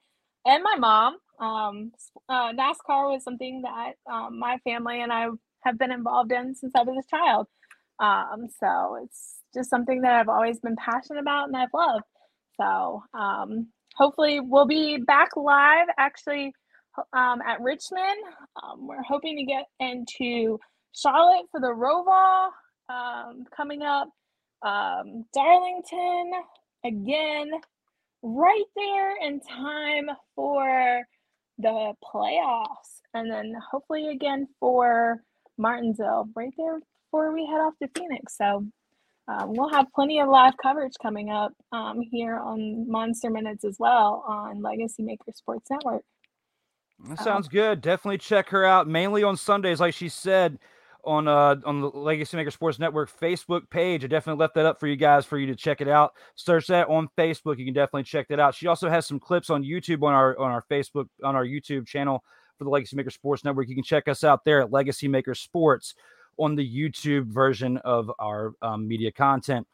and 0.46 0.62
my 0.62 0.76
mom. 0.76 1.16
Um, 1.40 1.92
uh, 2.28 2.52
NASCAR 2.52 3.10
was 3.10 3.24
something 3.24 3.62
that 3.62 3.94
um, 4.08 4.38
my 4.38 4.58
family 4.58 5.02
and 5.02 5.12
I 5.12 5.26
have 5.64 5.78
been 5.78 5.90
involved 5.90 6.30
in 6.30 6.54
since 6.54 6.72
I 6.76 6.82
was 6.82 7.04
a 7.04 7.16
child. 7.16 7.48
Um, 7.98 8.46
so 8.60 9.00
it's 9.02 9.38
just 9.52 9.68
something 9.68 10.02
that 10.02 10.12
I've 10.12 10.28
always 10.28 10.60
been 10.60 10.76
passionate 10.76 11.20
about 11.20 11.48
and 11.48 11.56
I've 11.56 11.74
loved. 11.74 12.04
So 12.60 13.02
um, 13.14 13.68
hopefully 13.98 14.40
we'll 14.40 14.66
be 14.66 14.98
back 14.98 15.30
live 15.36 15.88
actually 15.98 16.52
um, 17.12 17.40
at 17.46 17.60
Richmond. 17.60 18.22
Um, 18.62 18.86
we're 18.86 19.02
hoping 19.02 19.36
to 19.36 19.44
get 19.44 19.64
into 19.80 20.58
Charlotte 20.94 21.46
for 21.50 21.60
the 21.60 21.66
Roval 21.66 22.50
um, 22.88 23.44
coming 23.54 23.82
up. 23.82 24.08
Um, 24.62 25.24
Darlington 25.34 26.30
again, 26.84 27.50
right 28.22 28.64
there 28.76 29.16
in 29.20 29.40
time 29.40 30.06
for 30.34 31.02
the 31.58 31.92
playoffs, 32.04 33.02
and 33.14 33.30
then 33.30 33.52
hopefully 33.70 34.08
again 34.08 34.46
for 34.60 35.22
Martinsville, 35.58 36.28
right 36.34 36.52
there 36.56 36.78
before 37.04 37.32
we 37.32 37.46
head 37.46 37.58
off 37.60 37.74
to 37.82 37.88
Phoenix. 37.96 38.36
So 38.36 38.64
um, 39.28 39.52
we'll 39.54 39.68
have 39.68 39.86
plenty 39.94 40.20
of 40.20 40.28
live 40.28 40.54
coverage 40.60 40.94
coming 41.02 41.30
up 41.30 41.52
um, 41.72 42.00
here 42.00 42.38
on 42.38 42.88
Monster 42.90 43.30
Minutes 43.30 43.64
as 43.64 43.76
well 43.78 44.24
on 44.26 44.62
Legacy 44.62 45.02
Maker 45.02 45.32
Sports 45.34 45.70
Network. 45.70 46.02
That 47.08 47.20
sounds 47.20 47.46
good. 47.46 47.80
Definitely 47.80 48.18
check 48.18 48.48
her 48.48 48.64
out, 48.64 48.88
mainly 48.88 49.22
on 49.22 49.36
Sundays, 49.36 49.80
like 49.80 49.94
she 49.94 50.08
said 50.08 50.58
on 51.04 51.28
uh 51.28 51.56
on 51.64 51.80
the 51.80 51.88
Legacy 51.88 52.36
Maker 52.36 52.50
Sports 52.50 52.78
Network 52.78 53.10
Facebook 53.20 53.68
page. 53.70 54.04
I 54.04 54.08
definitely 54.08 54.40
left 54.40 54.54
that 54.54 54.66
up 54.66 54.80
for 54.80 54.86
you 54.86 54.96
guys 54.96 55.24
for 55.24 55.38
you 55.38 55.46
to 55.46 55.54
check 55.54 55.80
it 55.80 55.88
out. 55.88 56.12
Search 56.34 56.66
that 56.68 56.88
on 56.88 57.08
Facebook. 57.16 57.58
You 57.58 57.64
can 57.64 57.74
definitely 57.74 58.02
check 58.02 58.28
that 58.28 58.40
out. 58.40 58.54
She 58.54 58.66
also 58.66 58.88
has 58.88 59.06
some 59.06 59.20
clips 59.20 59.50
on 59.50 59.62
YouTube 59.62 60.02
on 60.02 60.12
our 60.12 60.38
on 60.38 60.50
our 60.50 60.64
Facebook 60.70 61.08
on 61.22 61.36
our 61.36 61.44
YouTube 61.44 61.86
channel 61.86 62.24
for 62.58 62.64
the 62.64 62.70
Legacy 62.70 62.96
Maker 62.96 63.10
Sports 63.10 63.44
Network. 63.44 63.68
You 63.68 63.74
can 63.74 63.84
check 63.84 64.08
us 64.08 64.24
out 64.24 64.44
there 64.44 64.60
at 64.60 64.72
Legacy 64.72 65.06
Maker 65.06 65.34
Sports 65.34 65.94
on 66.38 66.54
the 66.54 66.66
YouTube 66.66 67.26
version 67.26 67.78
of 67.78 68.10
our 68.18 68.52
um, 68.62 68.86
media 68.86 69.12
content. 69.12 69.66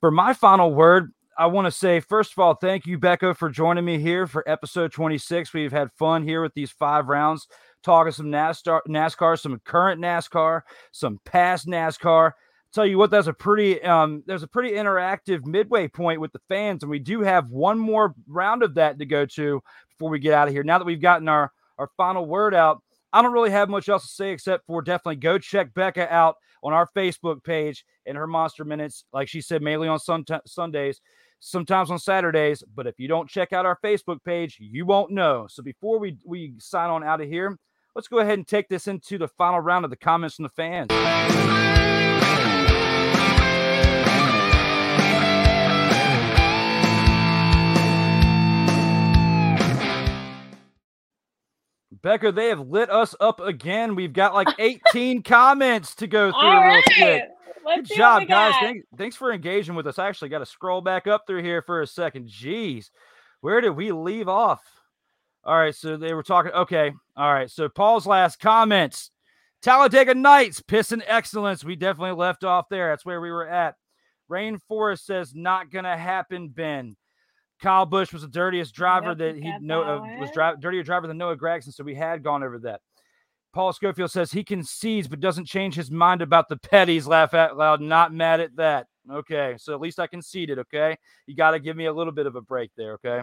For 0.00 0.10
my 0.10 0.32
final 0.32 0.74
word, 0.74 1.12
I 1.38 1.46
want 1.46 1.66
to 1.66 1.70
say, 1.70 2.00
first 2.00 2.32
of 2.32 2.38
all, 2.38 2.54
thank 2.54 2.86
you, 2.86 2.98
Becca, 2.98 3.34
for 3.34 3.50
joining 3.50 3.84
me 3.84 3.98
here 3.98 4.26
for 4.26 4.48
episode 4.48 4.92
26. 4.92 5.52
We've 5.52 5.72
had 5.72 5.92
fun 5.92 6.22
here 6.22 6.40
with 6.40 6.54
these 6.54 6.70
five 6.70 7.08
rounds, 7.08 7.46
talking 7.82 8.12
some 8.12 8.26
NASCAR, 8.26 8.80
NASCAR 8.88 9.38
some 9.38 9.60
current 9.64 10.00
NASCAR, 10.00 10.62
some 10.92 11.20
past 11.26 11.66
NASCAR. 11.66 12.32
Tell 12.72 12.86
you 12.86 12.96
what, 12.96 13.10
that's 13.10 13.26
a 13.26 13.32
pretty 13.34 13.82
um, 13.82 14.22
there's 14.26 14.42
a 14.42 14.48
pretty 14.48 14.74
interactive 14.74 15.44
midway 15.44 15.88
point 15.88 16.20
with 16.20 16.32
the 16.32 16.40
fans, 16.48 16.82
and 16.82 16.90
we 16.90 16.98
do 16.98 17.20
have 17.20 17.50
one 17.50 17.78
more 17.78 18.14
round 18.26 18.62
of 18.62 18.74
that 18.74 18.98
to 18.98 19.06
go 19.06 19.26
to 19.26 19.62
before 19.88 20.10
we 20.10 20.18
get 20.18 20.34
out 20.34 20.48
of 20.48 20.54
here. 20.54 20.62
Now 20.62 20.78
that 20.78 20.84
we've 20.84 21.00
gotten 21.00 21.28
our 21.28 21.52
our 21.78 21.90
final 21.96 22.26
word 22.26 22.54
out, 22.54 22.82
I 23.16 23.22
don't 23.22 23.32
really 23.32 23.50
have 23.50 23.70
much 23.70 23.88
else 23.88 24.02
to 24.02 24.12
say 24.12 24.30
except 24.30 24.66
for 24.66 24.82
definitely 24.82 25.16
go 25.16 25.38
check 25.38 25.72
Becca 25.72 26.12
out 26.12 26.36
on 26.62 26.74
our 26.74 26.86
Facebook 26.94 27.42
page 27.42 27.82
and 28.04 28.14
her 28.14 28.26
Monster 28.26 28.62
Minutes. 28.62 29.06
Like 29.10 29.26
she 29.26 29.40
said, 29.40 29.62
mainly 29.62 29.88
on 29.88 29.98
t- 29.98 30.34
Sundays, 30.44 31.00
sometimes 31.40 31.90
on 31.90 31.98
Saturdays. 31.98 32.62
But 32.74 32.86
if 32.86 33.00
you 33.00 33.08
don't 33.08 33.26
check 33.26 33.54
out 33.54 33.64
our 33.64 33.78
Facebook 33.82 34.22
page, 34.22 34.58
you 34.60 34.84
won't 34.84 35.12
know. 35.12 35.46
So 35.48 35.62
before 35.62 35.98
we, 35.98 36.18
we 36.26 36.56
sign 36.58 36.90
on 36.90 37.02
out 37.02 37.22
of 37.22 37.28
here, 37.28 37.58
let's 37.94 38.06
go 38.06 38.18
ahead 38.18 38.36
and 38.36 38.46
take 38.46 38.68
this 38.68 38.86
into 38.86 39.16
the 39.16 39.28
final 39.28 39.60
round 39.60 39.86
of 39.86 39.90
the 39.90 39.96
comments 39.96 40.36
from 40.36 40.42
the 40.42 40.50
fans. 40.50 41.95
Becca, 52.06 52.30
they 52.30 52.50
have 52.50 52.60
lit 52.60 52.88
us 52.88 53.16
up 53.18 53.40
again. 53.40 53.96
We've 53.96 54.12
got 54.12 54.32
like 54.32 54.46
18 54.60 55.24
comments 55.24 55.96
to 55.96 56.06
go 56.06 56.30
through 56.30 56.38
All 56.38 56.62
real 56.62 56.74
right. 56.74 56.84
quick. 56.96 57.22
Good 57.88 57.96
job, 57.96 58.28
guys. 58.28 58.54
Thank, 58.60 58.84
thanks 58.96 59.16
for 59.16 59.32
engaging 59.32 59.74
with 59.74 59.88
us. 59.88 59.98
I 59.98 60.06
actually 60.06 60.28
got 60.28 60.38
to 60.38 60.46
scroll 60.46 60.80
back 60.80 61.08
up 61.08 61.24
through 61.26 61.42
here 61.42 61.62
for 61.62 61.82
a 61.82 61.86
second. 61.86 62.28
Jeez, 62.28 62.90
where 63.40 63.60
did 63.60 63.70
we 63.70 63.90
leave 63.90 64.28
off? 64.28 64.62
All 65.42 65.58
right, 65.58 65.74
so 65.74 65.96
they 65.96 66.14
were 66.14 66.22
talking. 66.22 66.52
Okay, 66.52 66.92
all 67.16 67.34
right. 67.34 67.50
So 67.50 67.68
Paul's 67.68 68.06
last 68.06 68.38
comments: 68.38 69.10
Talladega 69.60 70.14
Nights, 70.14 70.60
piss 70.60 70.92
and 70.92 71.02
excellence. 71.08 71.64
We 71.64 71.74
definitely 71.74 72.16
left 72.16 72.44
off 72.44 72.68
there. 72.70 72.90
That's 72.90 73.04
where 73.04 73.20
we 73.20 73.32
were 73.32 73.48
at. 73.48 73.74
Rainforest 74.30 75.00
says 75.00 75.34
not 75.34 75.72
gonna 75.72 75.96
happen, 75.96 76.50
Ben. 76.50 76.94
Kyle 77.60 77.86
Busch 77.86 78.12
was 78.12 78.22
the 78.22 78.28
dirtiest 78.28 78.74
driver 78.74 79.08
yep, 79.08 79.18
that 79.18 79.36
he 79.36 79.52
know 79.60 79.82
uh, 79.82 80.00
was 80.20 80.30
dri- 80.30 80.56
dirtier 80.60 80.82
driver 80.82 81.06
than 81.06 81.18
Noah 81.18 81.36
Gragson, 81.36 81.72
so 81.72 81.84
we 81.84 81.94
had 81.94 82.22
gone 82.22 82.42
over 82.42 82.58
that. 82.60 82.80
Paul 83.52 83.72
Schofield 83.72 84.10
says 84.10 84.30
he 84.30 84.44
concedes 84.44 85.08
but 85.08 85.20
doesn't 85.20 85.46
change 85.46 85.74
his 85.74 85.90
mind 85.90 86.20
about 86.20 86.48
the 86.48 86.56
petties. 86.56 87.06
Laugh 87.06 87.32
out 87.32 87.56
loud. 87.56 87.80
Not 87.80 88.12
mad 88.12 88.40
at 88.40 88.56
that. 88.56 88.86
Okay, 89.10 89.54
so 89.58 89.72
at 89.72 89.80
least 89.80 89.98
I 89.98 90.06
conceded. 90.06 90.58
Okay, 90.58 90.96
you 91.26 91.34
got 91.34 91.52
to 91.52 91.58
give 91.58 91.76
me 91.76 91.86
a 91.86 91.92
little 91.92 92.12
bit 92.12 92.26
of 92.26 92.36
a 92.36 92.42
break 92.42 92.70
there. 92.76 92.94
Okay. 92.94 93.22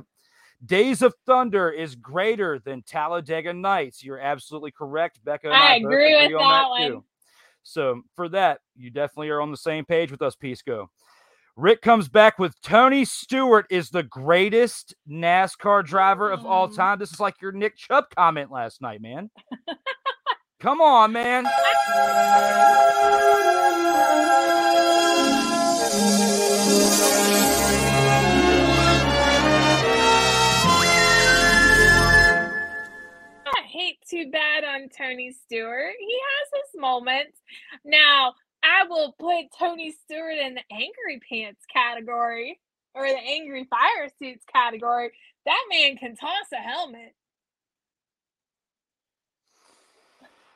Days 0.65 1.01
of 1.01 1.13
Thunder 1.25 1.69
is 1.69 1.95
greater 1.95 2.57
than 2.57 2.83
Talladega 2.83 3.53
Nights. 3.53 4.01
You're 4.01 4.19
absolutely 4.19 4.71
correct, 4.71 5.19
Becca. 5.23 5.51
I 5.51 5.79
both 5.79 5.87
agree 5.87 6.15
with 6.15 6.41
on 6.41 6.49
that 6.79 6.87
too. 6.87 6.93
one. 6.95 7.03
So 7.63 8.01
for 8.15 8.29
that, 8.29 8.59
you 8.75 8.89
definitely 8.89 9.29
are 9.29 9.41
on 9.41 9.51
the 9.51 9.57
same 9.57 9.83
page 9.83 10.09
with 10.09 10.21
us, 10.21 10.35
Pisco. 10.35 10.89
Rick 11.55 11.81
comes 11.81 12.09
back 12.09 12.39
with 12.39 12.59
Tony 12.61 13.05
Stewart 13.05 13.67
is 13.69 13.89
the 13.89 14.01
greatest 14.03 14.95
NASCAR 15.07 15.85
driver 15.85 16.31
of 16.31 16.45
all 16.45 16.67
Mm. 16.67 16.75
time. 16.75 16.99
This 16.99 17.11
is 17.13 17.19
like 17.19 17.39
your 17.41 17.51
Nick 17.51 17.77
Chubb 17.77 18.05
comment 18.15 18.49
last 18.51 18.81
night, 18.81 19.01
man. 19.01 19.29
Come 20.59 20.81
on, 20.81 21.11
man. 21.11 21.45
I 33.45 33.61
hate 33.67 33.97
too 34.09 34.31
bad 34.31 34.63
on 34.63 34.89
Tony 34.89 35.31
Stewart. 35.31 35.93
He 35.99 36.13
has 36.13 36.63
his 36.71 36.79
moments. 36.81 37.37
Now, 37.83 38.33
I 38.73 38.87
will 38.87 39.13
put 39.19 39.45
Tony 39.57 39.91
Stewart 39.91 40.37
in 40.37 40.55
the 40.55 40.63
angry 40.71 41.21
pants 41.29 41.61
category 41.71 42.59
or 42.95 43.07
the 43.07 43.17
angry 43.17 43.65
fire 43.69 44.09
suits 44.19 44.43
category. 44.51 45.11
That 45.45 45.63
man 45.69 45.97
can 45.97 46.15
toss 46.15 46.45
a 46.53 46.57
helmet. 46.57 47.13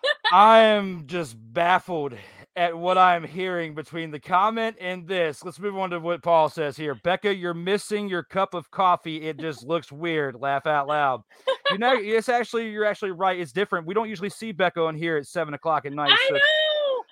I 0.32 0.60
am 0.60 1.06
just 1.08 1.36
baffled 1.38 2.14
at 2.56 2.76
what 2.76 2.98
I'm 2.98 3.24
hearing 3.24 3.76
between 3.76 4.10
the 4.10 4.20
comment 4.20 4.78
and 4.80 5.08
this. 5.08 5.44
Let's 5.44 5.60
move 5.60 5.78
on 5.78 5.92
to 5.92 6.00
what 6.00 6.24
Paul 6.24 6.50
says 6.50 6.76
here. 6.76 6.96
Becca, 6.96 7.36
you're 7.36 7.54
missing 7.54 8.10
your 8.10 8.24
cup 8.24 8.54
of 8.54 8.72
coffee. 8.72 9.24
It 9.24 9.38
just 9.38 9.64
looks 9.68 9.92
weird. 9.92 10.36
Laugh 10.36 10.66
out 10.66 10.88
loud. 10.88 11.22
You 11.70 11.78
know, 11.78 11.94
it's 11.96 12.30
actually 12.30 12.70
you're 12.72 12.86
actually 12.86 13.12
right. 13.12 13.40
It's 13.40 13.52
different. 13.52 13.86
We 13.86 13.94
don't 13.94 14.10
usually 14.10 14.30
see 14.30 14.54
Becca 14.54 14.82
on 14.82 14.96
here 14.96 15.18
at 15.18 15.28
seven 15.28 15.54
o'clock 15.54 15.86
at 15.86 15.94
night. 15.94 16.12
I 16.12 16.26
so 16.30 16.34
know. 16.34 16.40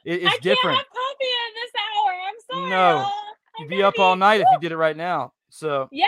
It- 0.05 0.23
I 0.23 0.27
it's 0.31 0.39
different. 0.39 0.77
can't 0.77 0.87
have 0.87 0.89
coffee 0.93 1.33
at 1.43 1.51
this 1.55 1.71
hour. 1.81 2.11
I'm 2.27 2.39
sorry. 2.51 2.69
No, 2.69 3.09
you'd 3.59 3.69
be 3.69 3.83
up 3.83 3.99
all 3.99 4.15
night 4.15 4.41
if 4.41 4.47
you 4.51 4.59
did 4.59 4.71
it 4.71 4.77
right 4.77 4.95
now. 4.97 5.33
So 5.49 5.87
Yeah. 5.91 6.05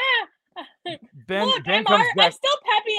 Ben 1.27 1.45
Look, 1.47 1.63
Ben 1.65 1.79
I'm, 1.79 1.85
comes 1.85 2.01
ar- 2.01 2.15
back. 2.15 2.25
I'm 2.25 2.31
still 2.31 2.57
peppy 2.65 2.97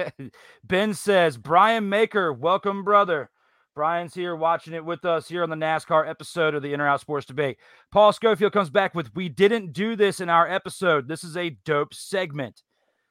enough. 0.00 0.30
ben 0.64 0.94
says, 0.94 1.36
Brian 1.36 1.88
Maker, 1.88 2.32
welcome, 2.32 2.84
brother. 2.84 3.30
Brian's 3.74 4.14
here 4.14 4.34
watching 4.36 4.74
it 4.74 4.84
with 4.84 5.04
us 5.04 5.28
here 5.28 5.42
on 5.44 5.50
the 5.50 5.56
NASCAR 5.56 6.08
episode 6.08 6.54
of 6.54 6.62
the 6.62 6.72
In 6.74 6.80
or 6.80 6.88
Out 6.88 7.00
Sports 7.00 7.26
Debate. 7.26 7.58
Paul 7.92 8.12
Schofield 8.12 8.52
comes 8.52 8.70
back 8.70 8.94
with, 8.94 9.14
"We 9.14 9.28
didn't 9.28 9.72
do 9.72 9.94
this 9.94 10.18
in 10.20 10.28
our 10.28 10.48
episode. 10.48 11.06
This 11.06 11.22
is 11.22 11.36
a 11.36 11.50
dope 11.64 11.94
segment." 11.94 12.62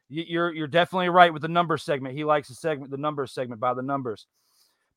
You're 0.10 0.54
you're 0.54 0.68
definitely 0.68 1.08
right 1.10 1.32
with 1.32 1.42
the 1.42 1.48
number 1.48 1.78
segment. 1.78 2.16
He 2.16 2.24
likes 2.26 2.50
the 2.50 2.56
segment, 2.56 2.92
the 2.92 2.98
number 2.98 3.26
segment 3.28 3.62
by 3.62 3.74
the 3.74 3.82
numbers. 3.82 4.26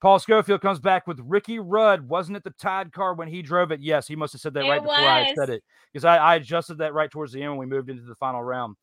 Paul 0.00 0.18
Schofield 0.18 0.60
comes 0.62 0.78
back 0.80 1.06
with 1.06 1.20
Ricky 1.22 1.58
Rudd. 1.58 2.08
Wasn't 2.08 2.36
it 2.36 2.42
the 2.44 2.50
Tide 2.58 2.92
car 2.92 3.14
when 3.14 3.28
he 3.28 3.42
drove 3.42 3.70
it? 3.70 3.80
Yes, 3.80 4.06
he 4.08 4.16
must 4.16 4.32
have 4.32 4.40
said 4.40 4.54
that 4.54 4.64
It 4.64 4.68
right 4.70 4.80
before 4.80 4.94
I 4.96 5.34
said 5.34 5.50
it 5.50 5.62
because 5.92 6.04
I, 6.04 6.16
I 6.16 6.34
adjusted 6.36 6.78
that 6.78 6.94
right 6.94 7.10
towards 7.10 7.32
the 7.32 7.42
end 7.42 7.52
when 7.52 7.58
we 7.58 7.66
moved 7.66 7.90
into 7.90 8.04
the 8.04 8.14
final 8.14 8.42
round. 8.42 8.76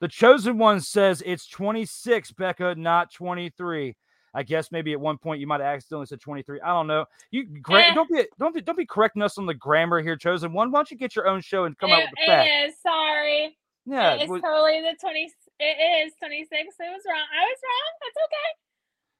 The 0.00 0.08
chosen 0.08 0.58
one 0.58 0.80
says 0.80 1.22
it's 1.26 1.46
26, 1.48 2.32
Becca, 2.32 2.74
not 2.76 3.12
23. 3.12 3.96
I 4.32 4.44
guess 4.44 4.70
maybe 4.70 4.92
at 4.92 5.00
one 5.00 5.18
point 5.18 5.40
you 5.40 5.46
might 5.48 5.60
have 5.60 5.74
accidentally 5.74 6.06
said 6.06 6.20
23. 6.20 6.60
I 6.60 6.68
don't 6.68 6.86
know. 6.86 7.04
You 7.32 7.46
gra- 7.60 7.82
Eh. 7.90 7.94
don't 7.94 8.08
be 8.08 8.24
don't 8.38 8.54
be 8.54 8.60
don't 8.60 8.78
be 8.78 8.86
correcting 8.86 9.22
us 9.22 9.38
on 9.38 9.46
the 9.46 9.54
grammar 9.54 10.00
here, 10.00 10.16
chosen 10.16 10.52
one. 10.52 10.70
Why 10.70 10.78
don't 10.78 10.90
you 10.92 10.96
get 10.96 11.16
your 11.16 11.26
own 11.26 11.40
show 11.40 11.64
and 11.64 11.76
come 11.76 11.90
out 11.90 12.02
with 12.02 12.10
the 12.10 12.26
fact? 12.26 12.48
it 12.48 12.68
is. 12.68 12.74
Sorry. 12.80 13.56
Yeah, 13.86 14.14
It's 14.14 14.30
well- 14.30 14.40
totally 14.40 14.80
the 14.82 14.96
20. 15.00 15.32
It 15.58 16.06
is 16.06 16.12
26. 16.20 16.52
It 16.52 16.62
was 16.78 17.02
wrong. 17.08 17.26
I 17.26 17.42
was 17.42 17.58
wrong. 17.60 17.92
That's 18.00 18.24
okay. 18.24 18.69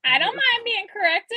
I 0.05 0.19
don't 0.19 0.35
mind 0.35 0.65
being 0.65 0.87
corrected. 0.93 1.37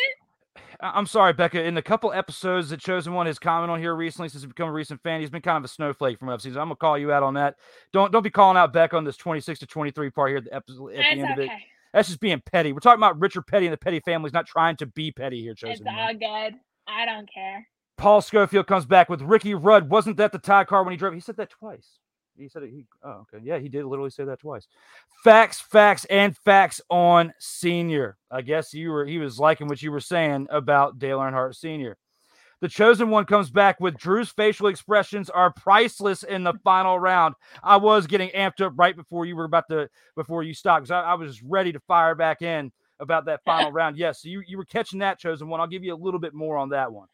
I'm 0.80 1.05
sorry, 1.05 1.34
Becca. 1.34 1.64
In 1.64 1.76
the 1.76 1.82
couple 1.82 2.11
episodes 2.14 2.70
that 2.70 2.80
Chosen 2.80 3.14
One 3.14 3.26
has 3.26 3.39
commented 3.39 3.74
on 3.74 3.80
here 3.80 3.95
recently, 3.95 4.30
since 4.30 4.43
he's 4.43 4.47
become 4.49 4.70
a 4.70 4.74
recent 4.74 5.01
fan, 5.01 5.22
he's 5.22 5.30
been 5.30 5.41
kind 5.41 5.57
of 5.57 5.64
a 5.64 5.68
snowflake 5.68 6.20
from 6.20 6.30
episodes. 6.30 6.57
I'm 6.57 6.66
gonna 6.66 6.76
call 6.76 6.97
you 6.97 7.11
out 7.11 7.24
on 7.24 7.36
that. 7.36 7.55
Don't 7.93 8.11
don't 8.11 8.24
be 8.24 8.30
calling 8.30 8.57
out 8.57 8.74
Becca 8.74 8.95
on 8.97 9.03
this 9.03 9.18
26 9.18 9.59
to 9.59 9.66
23 9.66 10.09
part 10.09 10.30
here 10.30 10.38
at 10.38 10.45
the 10.45 10.53
episode 10.53 10.89
at 10.89 10.95
the 10.95 10.97
That's 10.97 11.09
end 11.11 11.32
of 11.32 11.39
it. 11.39 11.49
That's 11.93 12.07
just 12.07 12.20
being 12.20 12.41
petty. 12.51 12.74
We're 12.74 12.80
talking 12.80 12.99
about 12.99 13.20
Richard 13.20 13.43
Petty 13.47 13.68
and 13.68 13.74
the 13.74 13.78
Petty 13.78 13.99
family. 13.99 14.28
He's 14.28 14.34
not 14.34 14.47
trying 14.47 14.76
to 14.78 14.86
be 14.88 15.11
petty 15.11 15.41
here, 15.41 15.51
It's 15.51 15.61
Chosen 15.61 15.86
One. 15.86 15.95
all 15.95 16.14
good. 16.14 16.55
I 16.88 17.05
don't 17.05 17.30
care. 17.32 17.68
Paul 17.97 18.22
Schofield 18.22 18.66
comes 18.68 18.86
back 18.86 19.09
with 19.09 19.22
Ricky 19.22 19.53
Rudd. 19.53 19.89
Wasn't 19.89 20.18
that 20.18 20.32
the 20.32 20.39
Tide 20.39 20.68
car 20.68 20.84
when 20.84 20.91
he 20.91 20.97
drove? 20.97 21.14
He 21.14 21.20
said 21.20 21.38
that 21.38 21.51
twice. 21.51 21.99
He 22.38 22.48
said 22.50 22.64
it. 22.64 22.72
He, 22.72 22.86
oh, 23.04 23.26
okay. 23.34 23.44
Yeah, 23.44 23.60
he 23.60 23.70
did 23.70 23.86
literally 23.86 24.10
say 24.10 24.24
that 24.26 24.40
twice. 24.40 24.68
Facts, 25.24 25.62
facts, 25.62 26.06
and 26.06 26.36
facts 26.36 26.82
on 26.90 27.34
Senior. 27.40 28.18
I 28.32 28.42
guess 28.42 28.74
you 28.74 28.92
were. 28.92 29.06
He 29.06 29.20
was 29.20 29.40
liking 29.40 29.68
what 29.68 29.82
you 29.82 29.92
were 29.92 30.00
saying 30.00 30.48
about 30.50 31.00
Dale 31.00 31.20
Earnhardt 31.20 31.56
Senior. 31.56 31.98
The 32.64 32.70
chosen 32.70 33.10
one 33.10 33.26
comes 33.26 33.50
back 33.50 33.82
with 33.82 33.98
Drew's 33.98 34.30
facial 34.30 34.68
expressions 34.68 35.30
are 35.30 35.52
priceless 35.52 36.24
in 36.24 36.46
the 36.46 36.54
final 36.64 36.98
round. 36.98 37.36
I 37.62 37.76
was 37.76 38.08
getting 38.08 38.30
amped 38.30 38.62
up 38.62 38.72
right 38.78 38.96
before 38.96 39.26
you 39.26 39.36
were 39.36 39.44
about 39.44 39.68
to 39.70 39.90
before 40.16 40.44
you 40.44 40.54
stopped 40.54 40.84
because 40.84 40.92
I, 40.92 41.02
I 41.02 41.14
was 41.16 41.44
ready 41.44 41.74
to 41.74 41.80
fire 41.82 42.16
back 42.16 42.42
in 42.42 42.72
about 43.02 43.26
that 43.26 43.42
final 43.46 43.72
round. 43.74 43.98
Yes, 43.98 44.22
so 44.22 44.30
you 44.30 44.44
you 44.48 44.58
were 44.58 44.66
catching 44.66 45.00
that 45.00 45.20
chosen 45.20 45.50
one. 45.50 45.60
I'll 45.60 45.68
give 45.68 45.84
you 45.84 45.94
a 45.94 45.98
little 45.98 46.22
bit 46.22 46.34
more 46.34 46.58
on 46.58 46.70
that 46.70 46.92
one. 46.92 47.08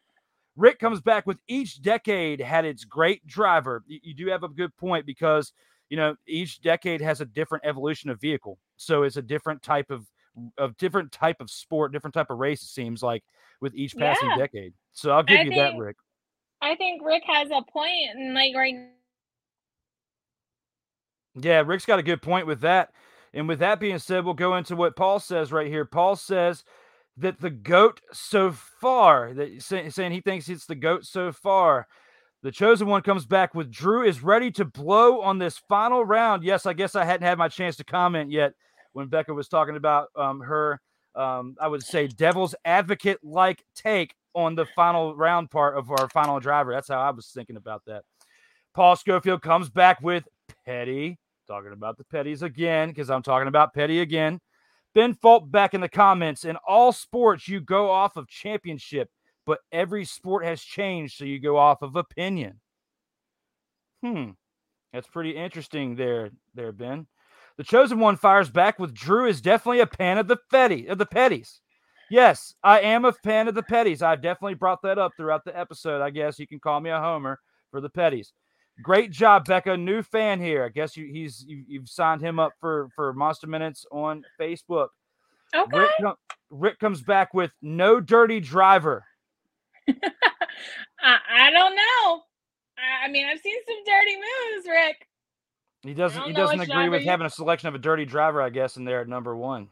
Rick 0.56 0.78
comes 0.78 1.00
back 1.00 1.26
with 1.26 1.38
each 1.48 1.80
decade 1.82 2.40
had 2.40 2.64
its 2.64 2.84
great 2.84 3.26
driver. 3.26 3.82
You, 3.86 4.00
you 4.02 4.14
do 4.14 4.26
have 4.28 4.42
a 4.42 4.48
good 4.48 4.76
point 4.76 5.06
because 5.06 5.52
you 5.88 5.96
know 5.96 6.16
each 6.26 6.60
decade 6.60 7.00
has 7.00 7.20
a 7.20 7.24
different 7.26 7.64
evolution 7.64 8.10
of 8.10 8.20
vehicle, 8.20 8.58
so 8.76 9.02
it's 9.02 9.16
a 9.16 9.22
different 9.22 9.62
type 9.62 9.90
of 9.90 10.06
of 10.58 10.76
different 10.76 11.12
type 11.12 11.40
of 11.40 11.50
sport, 11.50 11.92
different 11.92 12.14
type 12.14 12.30
of 12.30 12.38
race. 12.38 12.62
It 12.62 12.68
seems 12.68 13.02
like 13.02 13.24
with 13.60 13.74
each 13.74 13.96
passing 13.96 14.28
Yeah. 14.30 14.36
decade. 14.36 14.74
So 14.92 15.10
I'll 15.10 15.22
give 15.22 15.40
I 15.40 15.44
you 15.44 15.50
that, 15.52 15.76
Rick. 15.76 15.96
I 16.62 16.74
think 16.76 17.02
Rick 17.04 17.22
has 17.26 17.48
a 17.48 17.62
point. 17.62 17.72
point, 17.72 18.10
and 18.16 18.34
like 18.34 18.54
right 18.54 18.74
Yeah, 21.34 21.62
Rick's 21.64 21.86
got 21.86 21.98
a 21.98 22.02
good 22.04 22.22
point 22.22 22.46
with 22.46 22.60
that. 22.60 22.92
And 23.32 23.46
with 23.46 23.60
that 23.60 23.78
being 23.78 23.98
said, 23.98 24.24
we'll 24.24 24.34
go 24.34 24.56
into 24.56 24.74
what 24.74 24.96
Paul 24.96 25.20
says 25.20 25.52
right 25.52 25.68
here. 25.68 25.84
Paul 25.84 26.16
says 26.16 26.64
that 27.20 27.40
the 27.40 27.50
goat 27.50 28.00
so 28.12 28.52
far, 28.52 29.32
that 29.34 29.62
say- 29.62 29.90
saying 29.90 30.12
he 30.12 30.20
thinks 30.20 30.48
it's 30.48 30.66
the 30.66 30.74
goat 30.74 31.04
so 31.04 31.32
far. 31.32 31.86
The 32.42 32.50
chosen 32.50 32.88
one 32.88 33.02
comes 33.02 33.26
back 33.26 33.54
with 33.54 33.70
Drew 33.70 34.02
is 34.02 34.22
ready 34.22 34.50
to 34.52 34.64
blow 34.64 35.20
on 35.20 35.38
this 35.38 35.58
final 35.68 36.04
round. 36.04 36.42
Yes, 36.42 36.64
I 36.64 36.72
guess 36.72 36.96
I 36.96 37.04
hadn't 37.04 37.26
had 37.26 37.36
my 37.36 37.48
chance 37.48 37.76
to 37.76 37.84
comment 37.84 38.30
yet 38.30 38.54
when 38.92 39.08
Becca 39.08 39.34
was 39.34 39.48
talking 39.48 39.76
about 39.76 40.08
um, 40.16 40.40
her, 40.40 40.80
um, 41.14 41.54
I 41.60 41.68
would 41.68 41.82
say, 41.82 42.06
devil's 42.06 42.54
advocate 42.64 43.18
like 43.22 43.62
take 43.74 44.14
on 44.34 44.54
the 44.54 44.64
final 44.64 45.14
round 45.14 45.50
part 45.50 45.76
of 45.76 45.90
our 45.90 46.08
final 46.08 46.40
driver. 46.40 46.72
That's 46.72 46.88
how 46.88 47.00
I 47.00 47.10
was 47.10 47.26
thinking 47.28 47.56
about 47.56 47.82
that. 47.86 48.04
Paul 48.74 48.96
Schofield 48.96 49.42
comes 49.42 49.68
back 49.68 50.00
with 50.00 50.26
Petty, 50.64 51.18
talking 51.46 51.72
about 51.72 51.98
the 51.98 52.04
Petties 52.04 52.42
again, 52.42 52.88
because 52.88 53.10
I'm 53.10 53.22
talking 53.22 53.48
about 53.48 53.74
Petty 53.74 54.00
again. 54.00 54.40
Ben 54.94 55.14
Fault 55.14 55.50
back 55.50 55.74
in 55.74 55.80
the 55.80 55.88
comments. 55.88 56.44
In 56.44 56.56
all 56.66 56.92
sports, 56.92 57.48
you 57.48 57.60
go 57.60 57.90
off 57.90 58.16
of 58.16 58.28
championship, 58.28 59.08
but 59.46 59.60
every 59.72 60.04
sport 60.04 60.44
has 60.44 60.62
changed, 60.62 61.16
so 61.16 61.24
you 61.24 61.38
go 61.38 61.56
off 61.56 61.82
of 61.82 61.96
opinion. 61.96 62.60
Hmm. 64.02 64.30
That's 64.92 65.06
pretty 65.06 65.36
interesting 65.36 65.94
there, 65.94 66.30
there, 66.54 66.72
Ben. 66.72 67.06
The 67.56 67.64
chosen 67.64 68.00
one 68.00 68.16
fires 68.16 68.50
back 68.50 68.78
with 68.78 68.94
Drew 68.94 69.26
is 69.26 69.40
definitely 69.40 69.80
a 69.80 69.86
fan 69.86 70.18
of 70.18 70.26
the 70.26 70.38
Fetty 70.52 70.88
of 70.88 70.98
the 70.98 71.06
Petties. 71.06 71.60
Yes, 72.10 72.54
I 72.64 72.80
am 72.80 73.04
a 73.04 73.12
fan 73.12 73.46
of 73.46 73.54
the 73.54 73.62
Petties. 73.62 74.02
I've 74.02 74.22
definitely 74.22 74.54
brought 74.54 74.82
that 74.82 74.98
up 74.98 75.12
throughout 75.16 75.44
the 75.44 75.56
episode. 75.56 76.02
I 76.02 76.10
guess 76.10 76.38
you 76.38 76.46
can 76.46 76.58
call 76.58 76.80
me 76.80 76.90
a 76.90 76.98
homer 76.98 77.38
for 77.70 77.80
the 77.80 77.90
Petties. 77.90 78.32
Great 78.82 79.10
job, 79.10 79.44
Becca. 79.44 79.76
New 79.76 80.02
fan 80.02 80.40
here. 80.40 80.64
I 80.64 80.68
guess 80.68 80.96
you 80.96 81.06
he's 81.06 81.44
you, 81.46 81.64
you've 81.66 81.88
signed 81.88 82.22
him 82.22 82.38
up 82.38 82.52
for 82.60 82.88
for 82.94 83.12
Monster 83.12 83.46
Minutes 83.46 83.84
on 83.92 84.24
Facebook. 84.40 84.88
Okay. 85.54 85.78
Rick, 85.78 86.14
Rick 86.50 86.78
comes 86.78 87.02
back 87.02 87.34
with 87.34 87.50
no 87.60 88.00
dirty 88.00 88.40
driver. 88.40 89.04
I, 89.88 89.94
I 91.02 91.50
don't 91.50 91.74
know. 91.74 92.22
I, 92.78 93.06
I 93.06 93.08
mean, 93.10 93.26
I've 93.26 93.40
seen 93.40 93.56
some 93.66 93.84
dirty 93.84 94.16
moves, 94.16 94.66
Rick. 94.68 95.06
He 95.82 95.94
doesn't 95.94 96.22
he 96.24 96.32
doesn't 96.32 96.60
agree 96.60 96.88
with 96.88 97.04
having 97.04 97.26
a 97.26 97.30
selection 97.30 97.68
of 97.68 97.74
a 97.74 97.78
dirty 97.78 98.04
driver, 98.04 98.42
I 98.42 98.50
guess, 98.50 98.76
in 98.76 98.84
there 98.84 99.00
at 99.00 99.08
number 99.08 99.36
one. 99.36 99.68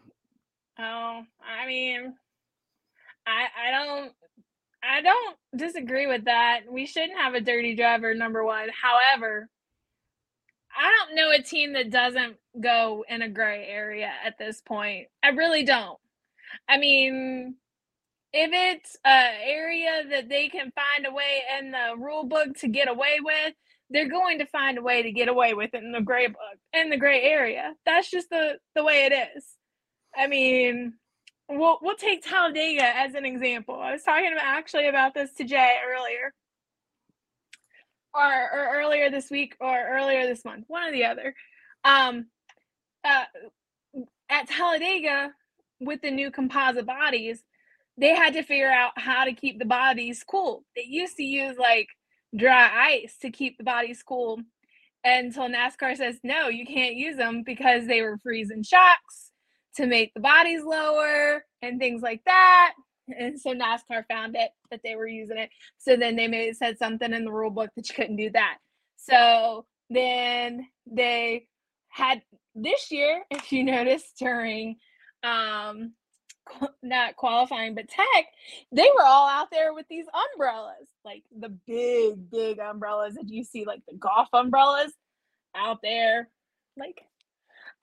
Oh, 0.79 1.23
I 1.43 1.67
mean, 1.67 2.15
I 3.27 3.47
I 3.67 3.71
don't 3.71 4.13
I 4.83 5.03
don't 5.03 5.37
disagree 5.57 6.07
with 6.07 6.25
that. 6.25 6.61
We 6.71 6.87
shouldn't 6.87 7.19
have 7.19 7.35
a 7.35 7.41
dirty 7.41 7.75
driver 7.75 8.15
number 8.15 8.45
one. 8.45 8.69
However, 8.81 9.49
I 10.77 10.91
don't 10.97 11.17
know 11.17 11.31
a 11.33 11.43
team 11.43 11.73
that 11.73 11.91
doesn't 11.91 12.37
go 12.61 13.05
in 13.09 13.23
a 13.23 13.29
gray 13.29 13.67
area 13.67 14.11
at 14.25 14.39
this 14.39 14.61
point. 14.61 15.09
I 15.23 15.29
really 15.29 15.65
don't. 15.65 15.99
I 16.69 16.79
mean, 16.79 17.57
if 18.33 18.51
it's 18.53 18.97
an 19.05 19.35
area 19.43 20.05
that 20.11 20.29
they 20.29 20.49
can 20.49 20.73
find 20.73 21.07
a 21.07 21.13
way 21.13 21.43
in 21.59 21.73
the 21.73 21.95
rule 21.97 22.25
book 22.25 22.57
to 22.59 22.69
get 22.69 22.89
away 22.89 23.19
with, 23.23 23.55
they're 23.91 24.09
going 24.09 24.39
to 24.39 24.47
find 24.47 24.79
a 24.79 24.83
way 24.83 25.03
to 25.03 25.13
get 25.13 25.29
away 25.29 25.55
with 25.55 25.75
it 25.75 25.83
in 25.83 25.93
the 25.93 26.01
gray 26.01 26.27
book 26.27 26.59
in 26.75 26.91
the 26.91 26.97
gray 26.99 27.23
area. 27.23 27.75
That's 27.87 28.11
just 28.11 28.29
the 28.31 28.59
the 28.75 28.85
way 28.85 29.07
it 29.07 29.13
is. 29.37 29.45
I 30.17 30.27
mean, 30.27 30.95
we'll 31.49 31.79
we'll 31.83 31.97
take 31.97 32.23
Talladega 32.23 32.85
as 32.85 33.15
an 33.15 33.25
example. 33.25 33.79
I 33.81 33.93
was 33.93 34.03
talking 34.03 34.33
about 34.33 34.45
actually 34.45 34.89
about 34.89 35.15
this 35.15 35.33
to 35.35 35.45
Jay 35.45 35.77
earlier. 35.87 36.33
Or, 38.15 38.25
or 38.25 38.81
earlier 38.81 39.11
this 39.11 39.31
week 39.31 39.55
or 39.61 39.87
earlier 39.91 40.27
this 40.27 40.45
month, 40.45 40.65
one 40.67 40.89
or 40.89 40.91
the 40.91 41.05
other. 41.05 41.35
Um, 41.85 42.27
uh, 43.05 43.25
at 44.29 44.49
Talladega, 44.49 45.31
with 45.79 46.01
the 46.01 46.11
new 46.11 46.31
composite 46.31 46.87
bodies, 46.87 47.43
they 47.97 48.15
had 48.15 48.33
to 48.35 48.43
figure 48.43 48.71
out 48.71 48.93
how 48.97 49.25
to 49.25 49.33
keep 49.33 49.59
the 49.59 49.65
bodies 49.65 50.25
cool. 50.29 50.65
They 50.75 50.85
used 50.87 51.17
to 51.17 51.23
use 51.23 51.57
like 51.59 51.89
dry 52.37 52.71
ice 53.03 53.17
to 53.23 53.31
keep 53.31 53.59
the 53.59 53.65
bodies 53.65 54.03
cool 54.03 54.41
until 55.05 55.49
NASCAR 55.49 55.97
says, 55.97 56.19
no, 56.25 56.49
you 56.49 56.67
can't 56.67 56.95
use 56.95 57.17
them 57.17 57.43
because 57.45 57.87
they 57.87 58.03
were 58.03 58.19
freezing 58.19 58.63
shocks 58.63 59.28
to 59.79 59.87
make 59.87 60.13
the 60.13 60.21
bodies 60.21 60.63
lower 60.65 61.45
and 61.63 61.79
things 61.79 62.03
like 62.03 62.21
that. 62.27 62.75
And 63.17 63.41
so 63.41 63.55
NASCAR 63.55 64.05
found 64.09 64.37
it 64.37 64.51
that 64.71 64.81
they 64.83 64.97
were 64.97 65.07
using 65.07 65.39
it. 65.39 65.51
So 65.79 65.97
then 65.97 66.17
they 66.17 66.27
made 66.27 66.57
said 66.57 66.79
something 66.79 67.13
in 67.13 67.25
the 67.25 67.33
rule 67.33 67.51
book 67.51 67.71
that 67.77 67.89
you 67.89 67.95
couldn't 67.95 68.17
do 68.17 68.31
that. 68.31 68.59
So 68.97 69.65
then 69.89 70.67
they 70.91 71.47
had 71.89 72.23
this 72.55 72.91
year, 72.91 73.25
if 73.31 73.53
you 73.53 73.65
notice, 73.65 74.13
during 74.19 74.77
um 75.25 75.93
not 76.83 77.15
qualifying 77.17 77.75
but 77.75 77.89
tech 77.89 78.27
they 78.73 78.89
were 78.95 79.05
all 79.05 79.29
out 79.29 79.49
there 79.51 79.75
with 79.75 79.85
these 79.91 80.07
umbrellas 80.33 80.89
like 81.05 81.23
the 81.41 81.51
big 81.67 82.31
big 82.31 82.59
umbrellas 82.59 83.17
that 83.17 83.29
you 83.29 83.45
see 83.45 83.67
like 83.67 83.83
the 83.87 83.95
golf 83.97 84.29
umbrellas 84.33 84.93
out 85.55 85.79
there 85.83 86.29
like 86.79 87.03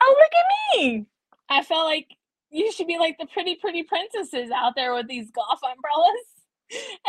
oh 0.01 0.15
look 0.17 0.31
at 0.33 0.79
me 0.81 1.05
i 1.49 1.63
felt 1.63 1.85
like 1.85 2.07
you 2.49 2.71
should 2.71 2.87
be 2.87 2.97
like 2.97 3.17
the 3.19 3.27
pretty 3.27 3.55
pretty 3.55 3.83
princesses 3.83 4.49
out 4.55 4.73
there 4.75 4.93
with 4.93 5.07
these 5.07 5.31
golf 5.31 5.59
umbrellas 5.75 6.35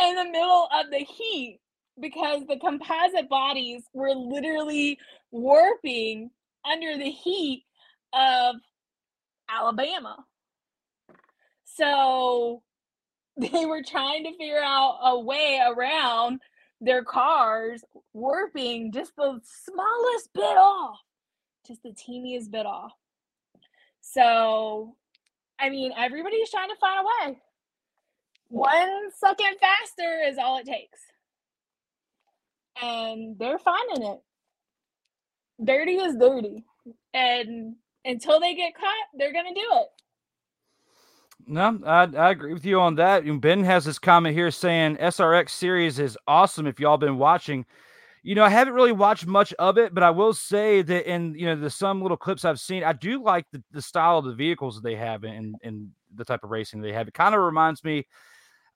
in 0.01 0.15
the 0.15 0.31
middle 0.31 0.67
of 0.73 0.91
the 0.91 0.99
heat 0.99 1.59
because 1.99 2.43
the 2.47 2.57
composite 2.57 3.29
bodies 3.29 3.83
were 3.93 4.13
literally 4.13 4.99
warping 5.31 6.29
under 6.69 6.97
the 6.97 7.09
heat 7.09 7.63
of 8.13 8.55
Alabama. 9.49 10.17
So 11.65 12.61
they 13.37 13.65
were 13.65 13.83
trying 13.83 14.23
to 14.25 14.31
figure 14.37 14.61
out 14.63 14.99
a 15.03 15.19
way 15.19 15.59
around 15.65 16.41
their 16.79 17.03
cars 17.03 17.83
warping 18.13 18.91
just 18.91 19.15
the 19.15 19.39
smallest 19.43 20.29
bit 20.33 20.43
off, 20.43 20.99
just 21.65 21.81
the 21.83 21.93
teeniest 21.93 22.51
bit 22.51 22.65
off. 22.65 22.91
So, 24.13 24.95
I 25.59 25.69
mean, 25.69 25.91
everybody's 25.97 26.49
trying 26.49 26.69
to 26.69 26.75
find 26.79 26.99
a 26.99 27.29
way. 27.29 27.39
One 28.49 29.11
second 29.11 29.57
faster 29.59 30.21
is 30.27 30.37
all 30.37 30.59
it 30.59 30.65
takes. 30.65 30.99
And 32.81 33.37
they're 33.37 33.59
finding 33.59 34.07
it. 34.07 34.19
Dirty 35.63 35.95
is 35.95 36.15
dirty. 36.15 36.63
And 37.13 37.75
until 38.05 38.39
they 38.39 38.55
get 38.55 38.75
caught, 38.75 39.07
they're 39.17 39.33
going 39.33 39.53
to 39.53 39.59
do 39.59 39.67
it. 39.71 39.87
No, 41.49 41.79
I, 41.85 42.03
I 42.03 42.31
agree 42.31 42.53
with 42.53 42.65
you 42.65 42.79
on 42.79 42.95
that. 42.95 43.23
Ben 43.41 43.63
has 43.63 43.85
this 43.85 43.99
comment 43.99 44.35
here 44.35 44.51
saying 44.51 44.97
SRX 44.97 45.49
series 45.49 45.97
is 45.97 46.17
awesome. 46.27 46.67
If 46.67 46.79
y'all 46.79 46.97
been 46.97 47.17
watching, 47.17 47.65
you 48.23 48.35
know, 48.35 48.43
I 48.43 48.49
haven't 48.49 48.73
really 48.73 48.91
watched 48.91 49.25
much 49.25 49.53
of 49.53 49.77
it, 49.77 49.93
but 49.93 50.03
I 50.03 50.09
will 50.09 50.33
say 50.33 50.81
that 50.81 51.09
in 51.09 51.35
you 51.35 51.45
know 51.45 51.55
the 51.55 51.69
some 51.69 52.01
little 52.01 52.17
clips 52.17 52.45
I've 52.45 52.59
seen, 52.59 52.83
I 52.83 52.93
do 52.93 53.23
like 53.23 53.45
the, 53.51 53.63
the 53.71 53.81
style 53.81 54.17
of 54.17 54.25
the 54.25 54.33
vehicles 54.33 54.75
that 54.75 54.83
they 54.83 54.95
have 54.95 55.23
and 55.23 55.55
and 55.63 55.91
the 56.15 56.25
type 56.25 56.43
of 56.43 56.49
racing 56.49 56.81
they 56.81 56.93
have. 56.93 57.07
It 57.07 57.13
kind 57.13 57.35
of 57.35 57.41
reminds 57.41 57.83
me, 57.83 58.05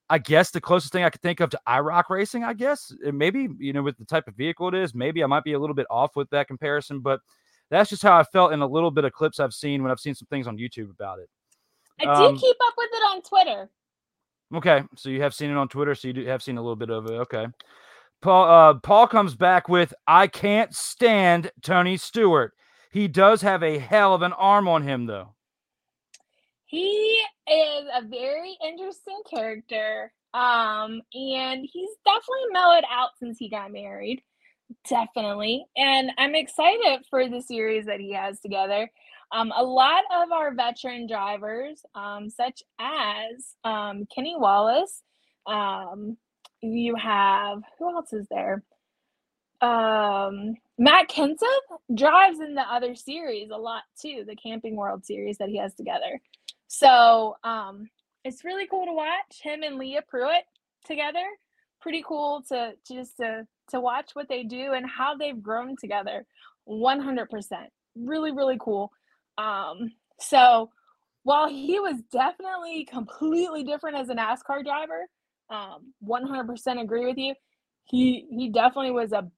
I 0.08 0.18
guess, 0.18 0.50
the 0.50 0.60
closest 0.60 0.92
thing 0.92 1.04
I 1.04 1.10
could 1.10 1.22
think 1.22 1.40
of 1.40 1.50
to 1.50 1.60
IROC 1.66 2.04
racing. 2.10 2.44
I 2.44 2.54
guess 2.54 2.94
and 3.04 3.18
maybe 3.18 3.48
you 3.58 3.72
know 3.72 3.82
with 3.82 3.98
the 3.98 4.04
type 4.04 4.28
of 4.28 4.34
vehicle 4.34 4.68
it 4.68 4.74
is, 4.74 4.94
maybe 4.94 5.22
I 5.22 5.26
might 5.26 5.44
be 5.44 5.52
a 5.52 5.58
little 5.58 5.76
bit 5.76 5.86
off 5.90 6.16
with 6.16 6.30
that 6.30 6.48
comparison, 6.48 7.00
but 7.00 7.20
that's 7.70 7.90
just 7.90 8.02
how 8.02 8.18
I 8.18 8.22
felt 8.22 8.52
in 8.52 8.60
a 8.60 8.66
little 8.66 8.90
bit 8.90 9.04
of 9.04 9.12
clips 9.12 9.40
I've 9.40 9.54
seen 9.54 9.82
when 9.82 9.90
I've 9.90 10.00
seen 10.00 10.14
some 10.14 10.28
things 10.30 10.46
on 10.46 10.58
YouTube 10.58 10.90
about 10.90 11.18
it. 11.18 11.28
I 12.00 12.04
do 12.04 12.10
um, 12.10 12.36
keep 12.36 12.56
up 12.66 12.74
with 12.76 12.90
it 12.92 12.96
on 12.96 13.22
Twitter. 13.22 13.70
Okay, 14.54 14.82
so 14.96 15.08
you 15.08 15.22
have 15.22 15.34
seen 15.34 15.50
it 15.50 15.56
on 15.56 15.68
Twitter, 15.68 15.94
so 15.94 16.08
you 16.08 16.14
do 16.14 16.26
have 16.26 16.42
seen 16.42 16.58
a 16.58 16.60
little 16.60 16.76
bit 16.76 16.90
of 16.90 17.06
it. 17.06 17.12
Okay. 17.12 17.46
Paul 18.22 18.48
uh, 18.48 18.74
Paul 18.74 19.08
comes 19.08 19.34
back 19.34 19.68
with 19.68 19.92
I 20.06 20.28
can't 20.28 20.74
stand 20.74 21.50
Tony 21.60 21.96
Stewart. 21.96 22.54
He 22.90 23.08
does 23.08 23.42
have 23.42 23.62
a 23.62 23.78
hell 23.78 24.14
of 24.14 24.22
an 24.22 24.32
arm 24.32 24.68
on 24.68 24.82
him 24.82 25.06
though. 25.06 25.34
He 26.66 27.22
is 27.46 27.84
a 27.94 28.06
very 28.06 28.56
interesting 28.64 29.20
character. 29.28 30.12
Um, 30.32 31.02
and 31.12 31.68
he's 31.70 31.90
definitely 32.06 32.52
mellowed 32.52 32.84
out 32.90 33.10
since 33.18 33.36
he 33.36 33.50
got 33.50 33.72
married. 33.72 34.22
Definitely. 34.88 35.66
And 35.76 36.12
I'm 36.16 36.34
excited 36.34 37.04
for 37.10 37.28
the 37.28 37.42
series 37.42 37.84
that 37.86 38.00
he 38.00 38.12
has 38.12 38.40
together. 38.40 38.90
Um, 39.32 39.52
a 39.54 39.62
lot 39.62 40.04
of 40.14 40.32
our 40.32 40.54
veteran 40.54 41.06
drivers, 41.06 41.82
um, 41.94 42.30
such 42.30 42.62
as 42.78 43.54
um, 43.64 44.06
Kenny 44.14 44.36
Wallace, 44.38 45.02
um, 45.46 46.16
you 46.62 46.94
have 46.96 47.62
who 47.78 47.94
else 47.94 48.12
is 48.12 48.26
there? 48.30 48.62
Um, 49.60 50.54
Matt 50.78 51.08
Kenseth 51.08 51.38
drives 51.94 52.40
in 52.40 52.54
the 52.54 52.62
other 52.62 52.94
series 52.94 53.50
a 53.50 53.56
lot 53.56 53.82
too, 54.00 54.24
the 54.26 54.36
Camping 54.36 54.76
World 54.76 55.04
series 55.04 55.38
that 55.38 55.48
he 55.48 55.58
has 55.58 55.74
together. 55.74 56.20
So 56.68 57.36
um, 57.44 57.88
it's 58.24 58.44
really 58.44 58.66
cool 58.66 58.86
to 58.86 58.92
watch 58.92 59.40
him 59.42 59.62
and 59.62 59.76
Leah 59.76 60.02
Pruitt 60.08 60.44
together. 60.86 61.24
Pretty 61.80 62.02
cool 62.06 62.42
to, 62.48 62.72
to 62.86 62.94
just 62.94 63.16
to 63.18 63.46
to 63.70 63.80
watch 63.80 64.10
what 64.14 64.28
they 64.28 64.42
do 64.42 64.72
and 64.72 64.88
how 64.88 65.16
they've 65.16 65.40
grown 65.42 65.76
together. 65.76 66.26
100%. 66.68 67.26
Really, 67.96 68.32
really 68.32 68.58
cool. 68.60 68.90
Um, 69.38 69.92
so 70.18 70.70
while 71.24 71.48
he 71.48 71.78
was 71.80 71.96
definitely 72.12 72.84
completely 72.84 73.64
different 73.64 73.96
as 73.96 74.08
a 74.08 74.14
NASCAR 74.14 74.64
driver, 74.64 75.06
um, 75.52 75.92
100% 76.04 76.80
agree 76.80 77.06
with 77.06 77.18
you. 77.18 77.34
He 77.84 78.26
he 78.30 78.48
definitely 78.48 78.92
was 78.92 79.12
a 79.12 79.28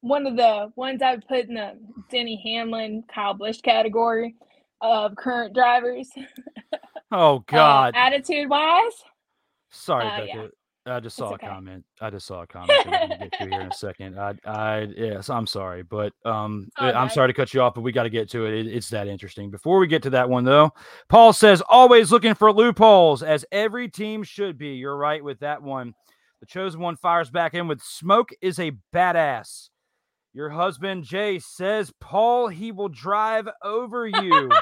one 0.00 0.26
of 0.26 0.36
the 0.36 0.72
ones 0.76 1.02
I 1.02 1.12
would 1.12 1.28
put 1.28 1.46
in 1.46 1.54
the 1.54 1.78
Denny 2.10 2.40
Hamlin, 2.44 3.04
Kyle 3.12 3.34
Busch 3.34 3.60
category 3.60 4.34
of 4.80 5.14
current 5.16 5.54
drivers. 5.54 6.08
Oh 7.14 7.36
uh, 7.36 7.40
God! 7.46 7.94
uh, 7.94 7.98
attitude 7.98 8.48
wise. 8.48 8.94
Sorry, 9.70 10.06
uh, 10.06 10.16
Becca. 10.16 10.26
yeah. 10.34 10.46
I 10.84 10.98
just 11.00 11.16
saw 11.16 11.32
okay. 11.34 11.46
a 11.46 11.50
comment. 11.50 11.84
I 12.00 12.10
just 12.10 12.26
saw 12.26 12.42
a 12.42 12.46
comment. 12.48 12.70
that 12.84 13.08
we'll 13.08 13.18
get 13.18 13.32
to 13.38 13.48
here 13.48 13.60
in 13.60 13.68
a 13.68 13.74
second. 13.74 14.18
I, 14.18 14.34
I, 14.44 14.80
yes, 14.96 15.30
I'm 15.30 15.46
sorry, 15.46 15.82
but 15.82 16.12
um, 16.24 16.68
Oh, 16.78 16.86
I'm 16.86 17.08
sorry 17.08 17.28
to 17.28 17.32
cut 17.34 17.54
you 17.54 17.60
off, 17.62 17.74
but 17.74 17.82
we 17.82 17.92
got 17.92 18.02
to 18.02 18.10
get 18.10 18.28
to 18.30 18.46
it. 18.46 18.54
it. 18.54 18.66
It's 18.66 18.88
that 18.90 19.06
interesting. 19.06 19.50
Before 19.50 19.78
we 19.78 19.86
get 19.86 20.02
to 20.04 20.10
that 20.10 20.28
one, 20.28 20.44
though, 20.44 20.72
Paul 21.08 21.32
says 21.32 21.62
always 21.68 22.10
looking 22.10 22.34
for 22.34 22.52
loopholes, 22.52 23.22
as 23.22 23.44
every 23.52 23.88
team 23.88 24.22
should 24.24 24.58
be. 24.58 24.70
You're 24.74 24.96
right 24.96 25.22
with 25.22 25.38
that 25.40 25.62
one. 25.62 25.94
The 26.40 26.46
chosen 26.46 26.80
one 26.80 26.96
fires 26.96 27.30
back 27.30 27.54
in 27.54 27.68
with 27.68 27.80
smoke 27.80 28.30
is 28.40 28.58
a 28.58 28.72
badass. 28.92 29.68
Your 30.34 30.48
husband 30.50 31.04
Jay 31.04 31.38
says, 31.38 31.92
Paul, 32.00 32.48
he 32.48 32.72
will 32.72 32.88
drive 32.88 33.48
over 33.62 34.06
you. 34.06 34.50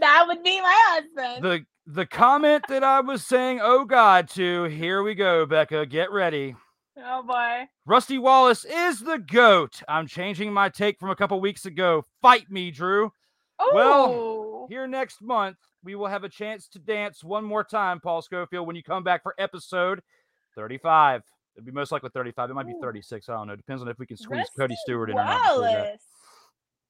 That 0.00 0.26
would 0.28 0.44
be 0.44 0.60
my 0.60 0.80
husband. 1.16 1.44
the 1.44 1.64
the 1.90 2.04
comment 2.06 2.64
that 2.68 2.84
I 2.84 3.00
was 3.00 3.26
saying, 3.26 3.60
oh 3.62 3.84
God, 3.86 4.28
to 4.30 4.64
here 4.64 5.02
we 5.02 5.14
go, 5.14 5.46
Becca. 5.46 5.86
Get 5.86 6.10
ready. 6.12 6.54
oh 6.98 7.22
boy. 7.22 7.66
Rusty 7.86 8.18
Wallace 8.18 8.64
is 8.66 9.00
the 9.00 9.18
GOAT. 9.18 9.82
I'm 9.88 10.06
changing 10.06 10.52
my 10.52 10.68
take 10.68 10.98
from 11.00 11.08
a 11.10 11.16
couple 11.16 11.40
weeks 11.40 11.64
ago. 11.64 12.04
Fight 12.20 12.50
me, 12.50 12.70
Drew. 12.70 13.12
Well, 13.72 14.04
Oh. 14.06 14.66
here 14.68 14.86
next 14.86 15.22
month, 15.22 15.56
we 15.82 15.94
will 15.94 16.08
have 16.08 16.24
a 16.24 16.28
chance 16.28 16.68
to 16.68 16.78
dance 16.78 17.24
one 17.24 17.44
more 17.44 17.64
time, 17.64 18.00
Paul 18.00 18.20
Schofield, 18.20 18.66
when 18.66 18.76
you 18.76 18.82
come 18.82 19.02
back 19.02 19.22
for 19.22 19.34
episode 19.38 20.00
35. 20.54 21.22
It'd 21.56 21.64
be 21.64 21.72
most 21.72 21.90
likely 21.90 22.10
35. 22.12 22.50
It 22.50 22.54
might 22.54 22.66
be 22.66 22.74
36. 22.80 23.28
I 23.28 23.32
don't 23.32 23.46
know. 23.48 23.56
Depends 23.56 23.82
on 23.82 23.88
if 23.88 23.98
we 23.98 24.06
can 24.06 24.16
squeeze 24.16 24.40
Rusty 24.40 24.52
Cody 24.60 24.76
Stewart 24.84 25.10
in 25.10 25.18
or 25.18 25.24
not. 25.24 25.40
Wallace. 25.58 26.02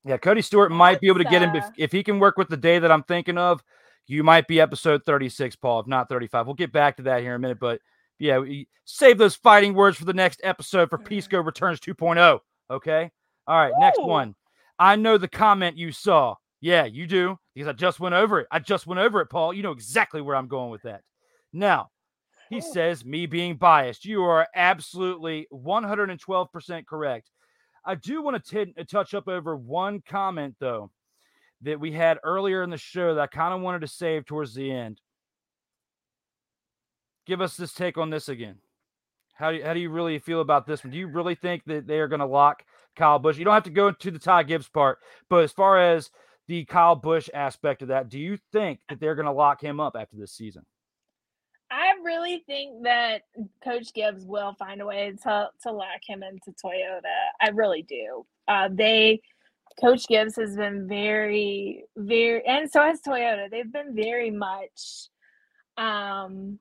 Yeah, 0.05 0.17
Cody 0.19 0.43
Stewart 0.43 0.71
might 0.73 1.01
be 1.01 1.07
able 1.09 1.19
to 1.19 1.25
get 1.25 1.43
him 1.43 1.55
if, 1.57 1.65
if 1.79 1.93
he 1.93 2.03
can 2.03 2.19
work 2.19 2.37
with 2.37 2.49
the 2.49 2.57
day 2.57 2.79
that 2.79 2.91
I'm 2.91 3.03
thinking 3.05 3.39
of. 3.39 3.63
You 4.09 4.25
might 4.25 4.49
be 4.49 4.61
episode 4.61 5.05
36, 5.05 5.57
Paul, 5.57 5.81
if 5.81 5.87
not 5.87 6.09
35. 6.09 6.47
We'll 6.47 6.55
get 6.55 6.73
back 6.73 6.97
to 6.97 7.03
that 7.05 7.21
here 7.21 7.35
in 7.35 7.37
a 7.37 7.39
minute, 7.39 7.61
but 7.61 7.81
yeah, 8.19 8.39
we, 8.39 8.67
save 8.85 9.19
those 9.19 9.37
fighting 9.37 9.75
words 9.75 9.97
for 9.97 10.07
the 10.07 10.15
next 10.15 10.41
episode 10.43 10.91
for 10.91 10.99
mm-hmm. 10.99 11.07
Pisco 11.07 11.43
Returns 11.43 11.79
2.0. 11.79 12.41
Okay. 12.71 13.11
All 13.47 13.57
right. 13.57 13.73
Next 13.79 14.03
one. 14.03 14.35
I 14.79 14.97
know 14.97 15.19
the 15.19 15.29
comment 15.29 15.77
you 15.77 15.93
saw. 15.93 16.35
Yeah, 16.61 16.87
you 16.87 17.07
do 17.07 17.39
because 17.55 17.69
I 17.69 17.73
just 17.73 18.01
went 18.01 18.15
over 18.15 18.41
it. 18.41 18.49
I 18.51 18.59
just 18.59 18.87
went 18.87 18.99
over 18.99 19.21
it, 19.21 19.27
Paul. 19.27 19.53
You 19.53 19.63
know 19.63 19.73
exactly 19.73 20.21
where 20.21 20.35
I'm 20.35 20.49
going 20.49 20.71
with 20.71 20.83
that. 20.83 21.03
Now, 21.53 21.91
He 22.51 22.61
says, 22.61 23.05
me 23.05 23.27
being 23.27 23.57
biased. 23.57 24.05
You 24.05 24.25
are 24.25 24.49
absolutely 24.55 25.47
112% 25.53 26.87
correct. 26.87 27.31
I 27.85 27.95
do 27.95 28.23
want 28.23 28.43
to 28.43 28.65
t- 28.65 28.75
uh, 28.79 28.85
touch 28.85 29.15
up 29.15 29.29
over 29.29 29.57
one 29.57 30.03
comment, 30.07 30.57
though, 30.59 30.91
that 31.63 31.81
we 31.81 31.93
had 31.93 32.19
earlier 32.23 32.63
in 32.63 32.71
the 32.71 32.77
show 32.77 33.15
that 33.15 33.21
I 33.21 33.27
kind 33.27 33.55
of 33.55 33.61
wanted 33.61 33.81
to 33.81 33.89
save 33.89 34.27
towards 34.27 34.55
the 34.55 34.71
end. 34.71 35.01
Give 37.27 37.41
us 37.41 37.57
this 37.57 37.73
take 37.73 37.99
on 37.99 38.11
this 38.11 38.29
again. 38.29 38.57
How 39.35 39.51
do 39.51 39.59
you, 39.59 39.65
how 39.65 39.75
do 39.75 39.81
you 39.81 39.91
really 39.91 40.19
feel 40.19 40.41
about 40.41 40.67
this 40.67 40.83
one? 40.83 40.91
Do 40.91 40.99
you 40.99 41.07
really 41.07 41.35
think 41.35 41.65
that 41.67 41.87
they 41.87 41.99
are 41.99 42.09
going 42.09 42.21
to 42.21 42.27
lock 42.27 42.65
Kyle 42.97 43.19
Busch? 43.19 43.39
You 43.39 43.45
don't 43.45 43.55
have 43.55 43.63
to 43.65 43.71
go 43.71 43.89
into 43.89 44.11
the 44.11 44.19
Ty 44.19 44.45
Gibbs 44.45 44.69
part, 44.69 44.99
but 45.29 45.45
as 45.45 45.53
far 45.53 45.79
as 45.81 46.11
the 46.49 46.65
Kyle 46.65 46.97
Busch 46.97 47.29
aspect 47.35 47.83
of 47.83 47.89
that, 47.89 48.09
do 48.09 48.19
you 48.19 48.39
think 48.53 48.81
that 48.89 48.99
they're 48.99 49.15
going 49.15 49.27
to 49.27 49.33
lock 49.33 49.63
him 49.63 49.79
up 49.79 49.95
after 49.99 50.17
this 50.17 50.33
season? 50.33 50.65
I 51.71 51.93
really 52.03 52.43
think 52.47 52.85
that 52.85 53.23
Coach 53.63 53.93
Gibbs 53.93 54.25
will 54.25 54.55
find 54.59 54.81
a 54.81 54.87
way 54.87 55.13
to 55.25 55.51
to 55.63 55.73
lock 55.73 56.01
him 56.07 56.23
into 56.23 56.51
Toyota. 56.53 57.03
I 57.41 57.51
really 57.51 57.83
do. 57.83 58.25
Uh, 58.47 58.71
they, 58.73 59.21
Coach 59.81 60.07
Gibbs 60.09 60.37
has 60.37 60.57
been 60.57 60.89
very, 60.89 61.85
very, 61.97 62.45
and 62.47 62.71
so 62.71 62.83
has 62.83 63.01
Toyota. 63.01 63.51
They've 63.51 63.73
been 63.73 63.95
very 63.95 64.31
much, 64.31 65.09
um, 65.77 66.59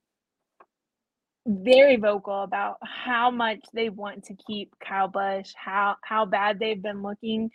very 1.47 1.95
vocal 1.95 2.43
about 2.43 2.77
how 2.83 3.31
much 3.31 3.59
they 3.73 3.89
want 3.89 4.25
to 4.25 4.35
keep 4.35 4.73
Kyle 4.85 5.07
Busch, 5.07 5.53
how 5.55 5.95
how 6.03 6.25
bad 6.25 6.59
they've 6.59 6.81
been 6.81 7.01
looking 7.01 7.49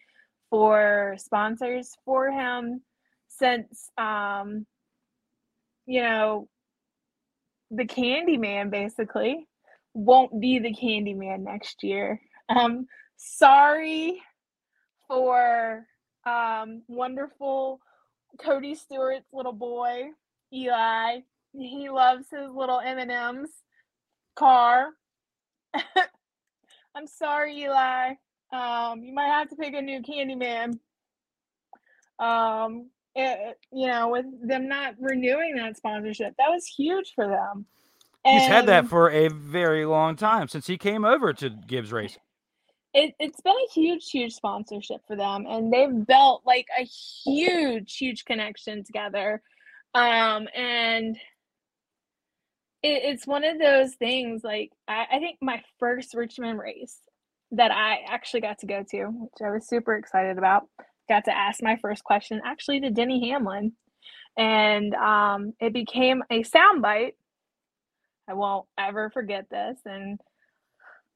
for 0.51 1.15
sponsors 1.19 1.93
for 2.05 2.31
him 2.31 2.83
since, 3.29 3.91
um, 3.99 4.67
you 5.87 6.03
know, 6.03 6.49
the 7.71 7.85
Candyman 7.85 8.71
basically 8.71 9.47
won't 9.95 10.41
be 10.41 10.59
the 10.59 10.75
Candyman 10.75 11.41
next 11.41 11.83
year. 11.83 12.21
Um, 12.49 12.87
sorry 13.17 14.21
for 15.13 15.87
um, 16.25 16.83
wonderful 16.89 17.81
Cody 18.41 18.75
Stewart's 18.75 19.27
little 19.33 19.53
boy, 19.53 20.05
Eli. 20.53 21.21
He 21.53 21.91
loves 21.91 22.27
his 22.31 22.51
little 22.55 22.81
M&M's 22.81 23.51
car. 24.35 24.89
I'm 26.95 27.07
sorry, 27.07 27.59
Eli. 27.63 28.15
Um, 28.53 29.03
you 29.03 29.13
might 29.15 29.29
have 29.29 29.51
to 29.51 29.57
pick 29.57 29.75
a 29.75 29.83
new 29.83 30.01
Candyman. 30.01 30.79
Um, 32.19 32.89
it, 33.15 33.59
you 33.71 33.89
know, 33.89 34.09
with 34.09 34.27
them 34.47 34.67
not 34.69 34.95
renewing 34.99 35.57
that 35.57 35.77
sponsorship, 35.77 36.35
that 36.39 36.49
was 36.49 36.67
huge 36.67 37.13
for 37.15 37.27
them. 37.27 37.67
He's 38.25 38.47
had 38.47 38.67
that 38.67 38.87
for 38.87 39.11
a 39.11 39.29
very 39.29 39.85
long 39.85 40.17
time 40.17 40.49
since 40.49 40.69
he 40.69 40.79
came 40.79 41.05
over 41.05 41.33
to 41.35 41.51
Gibbs 41.51 41.93
Racing. 41.93 42.23
It, 42.95 43.15
it's 43.19 43.41
been 43.41 43.55
a 43.55 43.73
huge, 43.73 44.11
huge 44.11 44.35
sponsorship 44.35 45.01
for 45.07 45.17
them, 45.17 45.47
and 45.49 45.73
they've 45.73 46.07
built 46.07 46.43
like 46.45 46.67
a 46.79 46.85
huge, 46.85 47.97
huge 47.97 48.25
connection 48.25 48.85
together. 48.85 49.43
Um, 49.95 50.47
and 50.55 51.17
it, 52.83 53.03
it's 53.05 53.27
one 53.27 53.45
of 53.45 53.59
those 53.59 53.95
things. 53.95 54.43
Like 54.45 54.73
I, 54.87 55.07
I 55.13 55.19
think 55.19 55.39
my 55.41 55.63
first 55.79 56.15
Richmond 56.15 56.59
race 56.59 56.99
that 57.53 57.71
I 57.71 58.01
actually 58.09 58.41
got 58.41 58.59
to 58.59 58.67
go 58.67 58.85
to, 58.91 59.07
which 59.07 59.43
I 59.45 59.51
was 59.51 59.69
super 59.69 59.95
excited 59.95 60.37
about, 60.39 60.65
got 61.09 61.25
to 61.27 61.37
ask 61.37 61.63
my 61.63 61.77
first 61.81 62.05
question 62.05 62.41
actually 62.45 62.81
to 62.81 62.91
Denny 62.91 63.31
Hamlin, 63.31 63.73
and 64.37 64.95
um, 64.95 65.55
it 65.61 65.73
became 65.73 66.23
a 66.31 66.43
soundbite. 66.43 67.15
I 68.29 68.35
won't 68.35 68.67
ever 68.79 69.09
forget 69.11 69.47
this, 69.51 69.79
and 69.87 70.21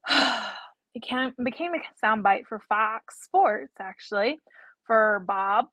can, 0.99 1.33
became 1.43 1.73
a 1.73 2.05
soundbite 2.05 2.45
for 2.47 2.61
Fox 2.69 3.23
Sports 3.23 3.73
actually 3.79 4.39
for 4.85 5.23
Bob. 5.27 5.65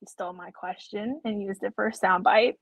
He 0.00 0.06
stole 0.06 0.32
my 0.32 0.50
question 0.50 1.20
and 1.24 1.42
used 1.42 1.62
it 1.62 1.72
for 1.74 1.86
a 1.86 1.92
soundbite. 1.92 2.54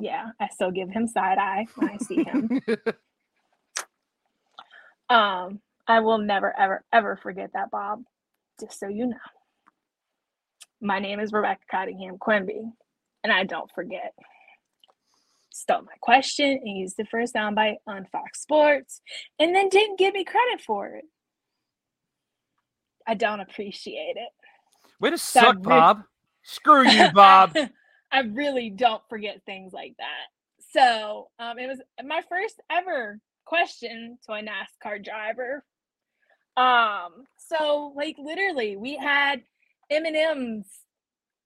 Yeah, 0.00 0.30
I 0.40 0.48
still 0.48 0.70
give 0.70 0.90
him 0.90 1.08
side 1.08 1.38
eye 1.38 1.66
when 1.74 1.90
I 1.90 1.96
see 1.98 2.22
him. 2.22 2.60
um, 5.08 5.60
I 5.86 6.00
will 6.00 6.18
never, 6.18 6.56
ever, 6.58 6.84
ever 6.92 7.16
forget 7.16 7.50
that, 7.54 7.70
Bob. 7.70 8.02
Just 8.60 8.78
so 8.78 8.88
you 8.88 9.06
know. 9.06 9.16
My 10.80 11.00
name 11.00 11.18
is 11.18 11.32
Rebecca 11.32 11.62
Cottingham 11.68 12.18
Quimby, 12.18 12.62
and 13.24 13.32
I 13.32 13.44
don't 13.44 13.70
forget. 13.74 14.14
Stole 15.58 15.82
my 15.82 15.92
question 16.00 16.60
and 16.62 16.78
used 16.78 16.98
it 16.98 17.08
for 17.10 17.20
a 17.20 17.24
soundbite 17.24 17.78
on 17.86 18.06
Fox 18.12 18.42
Sports, 18.42 19.00
and 19.38 19.54
then 19.54 19.68
didn't 19.68 19.98
give 19.98 20.14
me 20.14 20.24
credit 20.24 20.60
for 20.60 20.86
it. 20.88 21.04
I 23.06 23.14
don't 23.14 23.40
appreciate 23.40 24.16
it. 24.16 24.30
Way 25.00 25.10
to 25.10 25.18
So 25.18 25.40
suck, 25.40 25.56
re- 25.56 25.62
Bob. 25.62 26.02
Screw 26.44 26.88
you, 26.88 27.10
Bob. 27.12 27.56
I 28.12 28.20
really 28.20 28.70
don't 28.70 29.02
forget 29.08 29.42
things 29.44 29.72
like 29.72 29.94
that. 29.98 30.26
So 30.72 31.28
um, 31.38 31.58
it 31.58 31.66
was 31.66 31.80
my 32.04 32.22
first 32.28 32.60
ever 32.70 33.18
question 33.44 34.18
to 34.26 34.32
a 34.32 34.42
NASCAR 34.42 35.04
driver. 35.04 35.64
Um, 36.56 37.24
so 37.38 37.92
like 37.96 38.16
literally, 38.18 38.76
we 38.76 38.96
had 38.96 39.42
M 39.90 40.04
and 40.04 40.16
M's. 40.16 40.66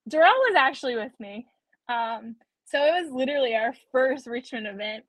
Darrell 0.08 0.30
was 0.30 0.54
actually 0.56 0.96
with 0.96 1.12
me. 1.20 1.46
Um, 1.88 2.36
so 2.72 2.82
it 2.82 3.04
was 3.04 3.12
literally 3.12 3.54
our 3.54 3.74
first 3.92 4.26
Richmond 4.26 4.66
event, 4.66 5.04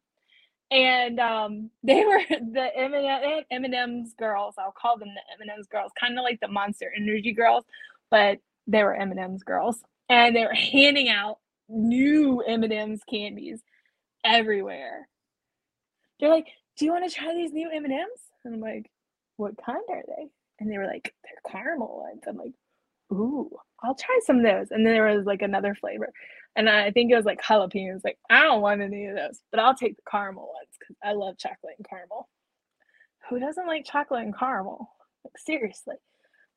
and 0.70 1.20
um, 1.20 1.70
they 1.84 2.04
were 2.04 2.22
the 2.30 2.70
M 2.76 2.94
and 2.94 3.46
M 3.50 3.64
and 3.64 3.74
M's 3.74 4.14
girls. 4.20 4.56
I'll 4.58 4.74
call 4.74 4.98
them 4.98 5.10
the 5.10 5.34
M 5.34 5.42
and 5.42 5.50
M's 5.50 5.68
girls, 5.68 5.92
kind 6.00 6.20
of 6.20 6.24
like 6.24 6.42
the 6.42 6.50
Monster 6.50 6.94
Energy 6.96 7.32
girls, 7.32 7.64
but 8.12 8.40
they 8.68 8.84
were 8.84 8.94
M 8.94 9.12
and 9.12 9.20
M's 9.20 9.44
girls, 9.44 9.82
and 10.10 10.36
they 10.36 10.44
were 10.44 10.54
handing 10.54 11.10
out 11.10 11.38
new 11.70 12.42
M 12.42 12.64
and 12.64 12.74
M's 12.74 13.02
candies 13.10 13.62
everywhere. 14.26 15.08
They're 16.20 16.30
like, 16.30 16.48
"Do 16.78 16.86
you 16.86 16.92
want 16.92 17.10
to 17.10 17.16
try 17.16 17.34
these 17.34 17.54
new 17.54 17.70
M 17.72 17.86
and 17.86 17.94
M's?" 17.94 18.20
And 18.44 18.56
I'm 18.56 18.62
like, 18.62 18.92
"What 19.38 19.56
kind 19.66 19.82
are 19.90 20.04
they?" 20.06 20.28
And 20.60 20.70
they 20.70 20.78
were 20.78 20.86
like, 20.88 21.14
"They're 21.24 21.52
caramel 21.52 22.00
ones." 22.00 22.24
I'm 22.28 22.38
like, 22.38 22.54
"Ooh, 23.14 23.50
I'll 23.84 23.96
try 23.96 24.20
some 24.26 24.38
of 24.38 24.44
those." 24.44 24.72
And 24.72 24.86
then 24.86 24.94
there 24.94 25.16
was 25.16 25.26
like 25.26 25.42
another 25.42 25.76
flavor, 25.76 26.12
and 26.56 26.70
I 26.70 26.92
think 26.92 27.12
it 27.12 27.16
was 27.16 27.26
like 27.26 27.42
jalapenos. 27.42 28.04
Like, 28.04 28.18
I 28.30 28.44
don't 28.44 28.62
want 28.62 28.82
any 28.82 29.06
of 29.08 29.16
those, 29.16 29.42
but 29.52 29.60
I'll 29.60 29.76
take 29.76 29.96
the 29.96 30.04
caramel 30.10 30.52
ones 30.54 30.70
because 30.80 30.96
I 31.04 31.14
love 31.14 31.38
chocolate 31.38 31.76
and 31.78 31.88
caramel. 31.88 32.30
Who 33.30 33.40
doesn't 33.40 33.68
like 33.68 33.86
chocolate 33.86 34.24
and 34.24 34.38
caramel? 34.38 34.90
Like 35.24 35.38
seriously. 35.38 35.96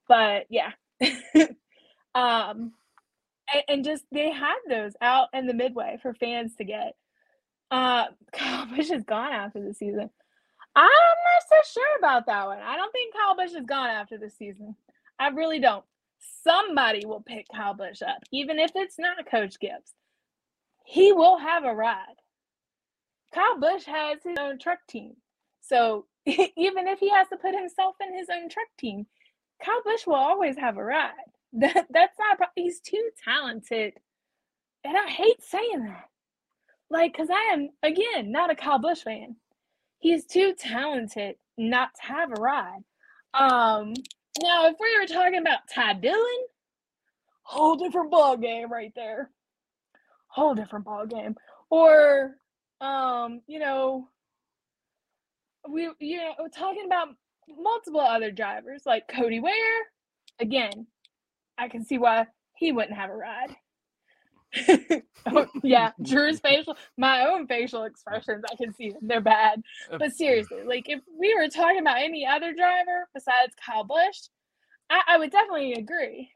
But 0.08 0.46
yeah. 0.50 0.72
um 2.14 2.72
and, 3.52 3.62
and 3.68 3.84
just 3.84 4.04
they 4.10 4.30
had 4.30 4.56
those 4.68 4.94
out 5.00 5.28
in 5.32 5.46
the 5.46 5.54
midway 5.54 5.98
for 6.02 6.14
fans 6.14 6.54
to 6.56 6.64
get. 6.64 6.94
Uh 7.70 8.06
Kyle 8.32 8.66
Busch 8.66 8.90
is 8.90 9.04
gone 9.04 9.32
after 9.32 9.62
the 9.62 9.74
season. 9.74 10.10
I'm 10.74 10.84
not 10.84 11.42
so 11.48 11.80
sure 11.80 11.98
about 11.98 12.26
that 12.26 12.46
one. 12.46 12.58
I 12.58 12.76
don't 12.76 12.92
think 12.92 13.14
Kyle 13.14 13.36
Busch 13.36 13.52
is 13.52 13.66
gone 13.66 13.88
after 13.88 14.18
the 14.18 14.28
season. 14.28 14.76
I 15.18 15.28
really 15.28 15.58
don't. 15.58 15.84
Somebody 16.44 17.07
will 17.07 17.23
pick 17.23 17.47
Kyle 17.55 17.74
Busch 17.74 18.03
up, 18.03 18.23
even 18.32 18.59
if 18.59 18.73
it's 18.74 18.98
not 18.98 19.28
Coach 19.31 19.59
Gibbs. 19.61 19.93
He 20.85 21.12
will 21.12 21.39
have 21.39 21.65
a 21.65 21.74
ride. 21.74 22.16
Kyle 23.35 23.59
Busch 23.59 23.85
has 23.85 24.19
his 24.24 24.39
own 24.39 24.59
truck 24.59 24.78
team. 24.89 25.15
So 25.61 26.07
even 26.27 26.86
if 26.89 26.98
he 27.01 27.11
has 27.11 27.28
to 27.28 27.36
put 27.36 27.55
himself 27.55 27.97
in 28.01 28.16
his 28.16 28.28
own 28.32 28.48
truck 28.48 28.69
team, 28.78 29.07
Kyle 29.65 29.82
Busch 29.85 30.07
will 30.07 30.15
always 30.15 30.57
have 30.59 30.77
a 30.77 30.85
ride. 30.85 31.12
That 31.53 31.86
that's 31.90 32.19
not 32.19 32.36
problem. 32.36 32.53
He's 32.57 32.81
too 32.81 33.11
talented. 33.24 33.94
And 34.85 34.97
I 34.97 35.09
hate 35.09 35.43
saying 35.43 35.85
that. 35.85 36.11
Like, 36.90 37.12
because 37.12 37.31
I 37.31 37.53
am 37.55 37.70
again 37.82 38.31
not 38.31 38.51
a 38.51 38.55
Kyle 38.55 38.78
Busch 38.78 39.03
fan. 39.03 39.36
He's 39.98 40.27
too 40.27 40.55
talented 40.59 41.36
not 41.57 41.90
to 41.97 42.03
have 42.12 42.31
a 42.31 42.40
ride. 42.40 42.82
Um 43.35 43.94
now 44.40 44.66
if 44.66 44.76
we 44.80 44.98
were 44.98 45.06
talking 45.06 45.38
about 45.38 45.68
Ty 45.72 45.94
Dillon, 45.94 46.46
whole 47.42 47.76
different 47.76 48.10
ball 48.10 48.36
game 48.36 48.70
right 48.70 48.92
there. 48.94 49.30
Whole 50.28 50.54
different 50.54 50.84
ball 50.84 51.06
game. 51.06 51.36
Or 51.70 52.36
um, 52.80 53.40
you 53.46 53.58
know, 53.58 54.08
we 55.68 55.90
you 55.98 56.18
know 56.18 56.34
we're 56.38 56.48
talking 56.48 56.84
about 56.86 57.08
multiple 57.48 58.00
other 58.00 58.30
drivers 58.30 58.82
like 58.84 59.08
Cody 59.08 59.40
Ware. 59.40 59.52
Again, 60.40 60.86
I 61.56 61.68
can 61.68 61.84
see 61.84 61.98
why 61.98 62.26
he 62.56 62.72
wouldn't 62.72 62.96
have 62.96 63.10
a 63.10 63.16
ride. 63.16 63.56
Yeah, 65.62 65.90
Drew's 66.02 66.38
facial, 66.38 66.76
my 66.96 67.26
own 67.26 67.48
facial 67.48 67.84
expressions, 67.84 68.44
I 68.50 68.54
can 68.54 68.72
see 68.72 68.90
them. 68.90 69.00
They're 69.02 69.20
bad. 69.20 69.60
But 69.90 70.12
seriously, 70.12 70.62
like 70.64 70.88
if 70.88 71.00
we 71.18 71.34
were 71.34 71.48
talking 71.48 71.80
about 71.80 71.98
any 71.98 72.24
other 72.26 72.52
driver 72.52 73.08
besides 73.12 73.52
Kyle 73.64 73.84
Busch, 73.84 74.28
I, 74.88 75.00
I 75.08 75.18
would 75.18 75.32
definitely 75.32 75.74
agree. 75.74 76.30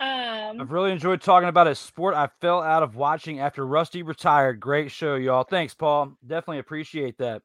Um, 0.00 0.60
I've 0.60 0.72
really 0.72 0.90
enjoyed 0.90 1.22
talking 1.22 1.48
about 1.48 1.68
a 1.68 1.74
sport 1.74 2.14
I 2.14 2.28
fell 2.40 2.60
out 2.60 2.82
of 2.82 2.96
watching 2.96 3.38
after 3.40 3.64
Rusty 3.64 4.02
retired. 4.02 4.58
Great 4.58 4.90
show, 4.90 5.14
y'all. 5.14 5.44
Thanks, 5.44 5.74
Paul. 5.74 6.16
Definitely 6.26 6.58
appreciate 6.58 7.18
that. 7.18 7.42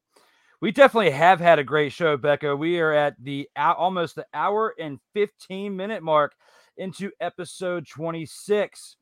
We 0.60 0.72
definitely 0.72 1.12
have 1.12 1.40
had 1.40 1.60
a 1.60 1.64
great 1.64 1.92
show, 1.92 2.18
Becca. 2.18 2.56
We 2.56 2.80
are 2.80 2.92
at 2.92 3.16
the 3.22 3.48
almost 3.56 4.16
the 4.16 4.26
hour 4.34 4.74
and 4.80 5.00
15 5.14 5.76
minute 5.76 6.02
mark 6.02 6.34
into 6.78 7.12
episode 7.22 7.88
26. 7.88 8.98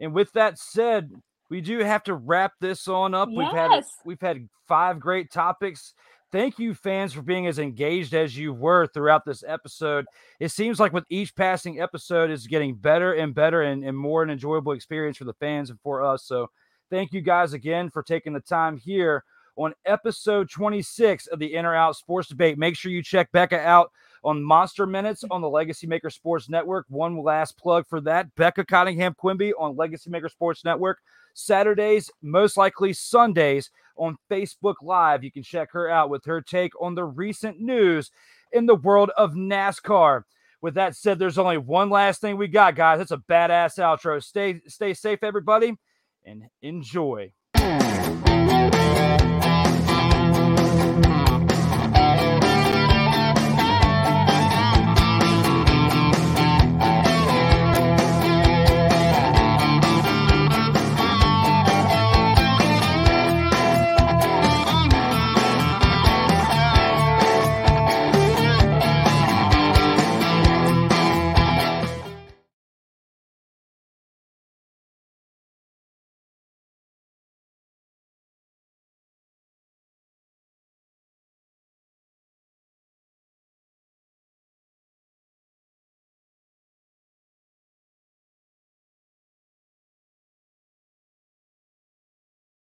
And 0.00 0.14
with 0.14 0.32
that 0.32 0.58
said, 0.58 1.10
we 1.50 1.60
do 1.60 1.78
have 1.78 2.02
to 2.04 2.14
wrap 2.14 2.52
this 2.60 2.88
on 2.88 3.14
up. 3.14 3.28
We've 3.28 3.48
had 3.50 3.84
we've 4.04 4.20
had 4.20 4.48
five 4.66 5.00
great 5.00 5.30
topics. 5.32 5.94
Thank 6.30 6.58
you, 6.58 6.74
fans, 6.74 7.14
for 7.14 7.22
being 7.22 7.46
as 7.46 7.58
engaged 7.58 8.12
as 8.12 8.36
you 8.36 8.52
were 8.52 8.86
throughout 8.86 9.24
this 9.24 9.42
episode. 9.46 10.04
It 10.40 10.50
seems 10.50 10.78
like 10.78 10.92
with 10.92 11.04
each 11.08 11.34
passing 11.34 11.80
episode 11.80 12.30
is 12.30 12.46
getting 12.46 12.74
better 12.74 13.14
and 13.14 13.34
better 13.34 13.62
and, 13.62 13.82
and 13.82 13.96
more 13.96 14.22
an 14.22 14.28
enjoyable 14.28 14.72
experience 14.72 15.16
for 15.16 15.24
the 15.24 15.32
fans 15.34 15.70
and 15.70 15.80
for 15.80 16.02
us. 16.02 16.24
So 16.24 16.50
thank 16.90 17.12
you 17.12 17.22
guys 17.22 17.54
again 17.54 17.88
for 17.88 18.02
taking 18.02 18.34
the 18.34 18.40
time 18.40 18.76
here 18.76 19.24
on 19.56 19.72
episode 19.86 20.50
26 20.50 21.28
of 21.28 21.38
the 21.38 21.54
In 21.54 21.64
or 21.64 21.74
Out 21.74 21.96
Sports 21.96 22.28
Debate. 22.28 22.58
Make 22.58 22.76
sure 22.76 22.92
you 22.92 23.02
check 23.02 23.32
Becca 23.32 23.58
out 23.58 23.90
on 24.24 24.42
Monster 24.42 24.86
Minutes 24.86 25.24
mm. 25.24 25.28
on 25.30 25.40
the 25.40 25.48
Legacy 25.48 25.86
Maker 25.86 26.10
Sports 26.10 26.48
Network. 26.48 26.86
One 26.88 27.22
last 27.22 27.58
plug 27.58 27.86
for 27.88 28.00
that 28.02 28.34
Becca 28.34 28.64
Cottingham 28.64 29.14
Quimby 29.14 29.52
on 29.54 29.76
Legacy 29.76 30.10
Maker 30.10 30.28
Sports 30.28 30.64
Network. 30.64 30.98
Saturdays, 31.34 32.10
most 32.20 32.56
likely 32.56 32.92
Sundays 32.92 33.70
on 33.96 34.16
Facebook 34.30 34.74
Live. 34.82 35.22
You 35.22 35.30
can 35.30 35.42
check 35.42 35.70
her 35.72 35.88
out 35.88 36.10
with 36.10 36.24
her 36.24 36.40
take 36.40 36.72
on 36.80 36.94
the 36.94 37.04
recent 37.04 37.60
news 37.60 38.10
in 38.52 38.66
the 38.66 38.74
world 38.74 39.10
of 39.16 39.32
NASCAR. 39.32 40.22
With 40.60 40.74
that 40.74 40.96
said, 40.96 41.18
there's 41.18 41.38
only 41.38 41.58
one 41.58 41.90
last 41.90 42.20
thing 42.20 42.36
we 42.36 42.48
got, 42.48 42.74
guys. 42.74 43.00
It's 43.00 43.12
a 43.12 43.18
badass 43.18 43.78
outro. 43.78 44.22
Stay 44.22 44.60
stay 44.66 44.94
safe, 44.94 45.20
everybody, 45.22 45.76
and 46.24 46.44
enjoy. 46.62 47.32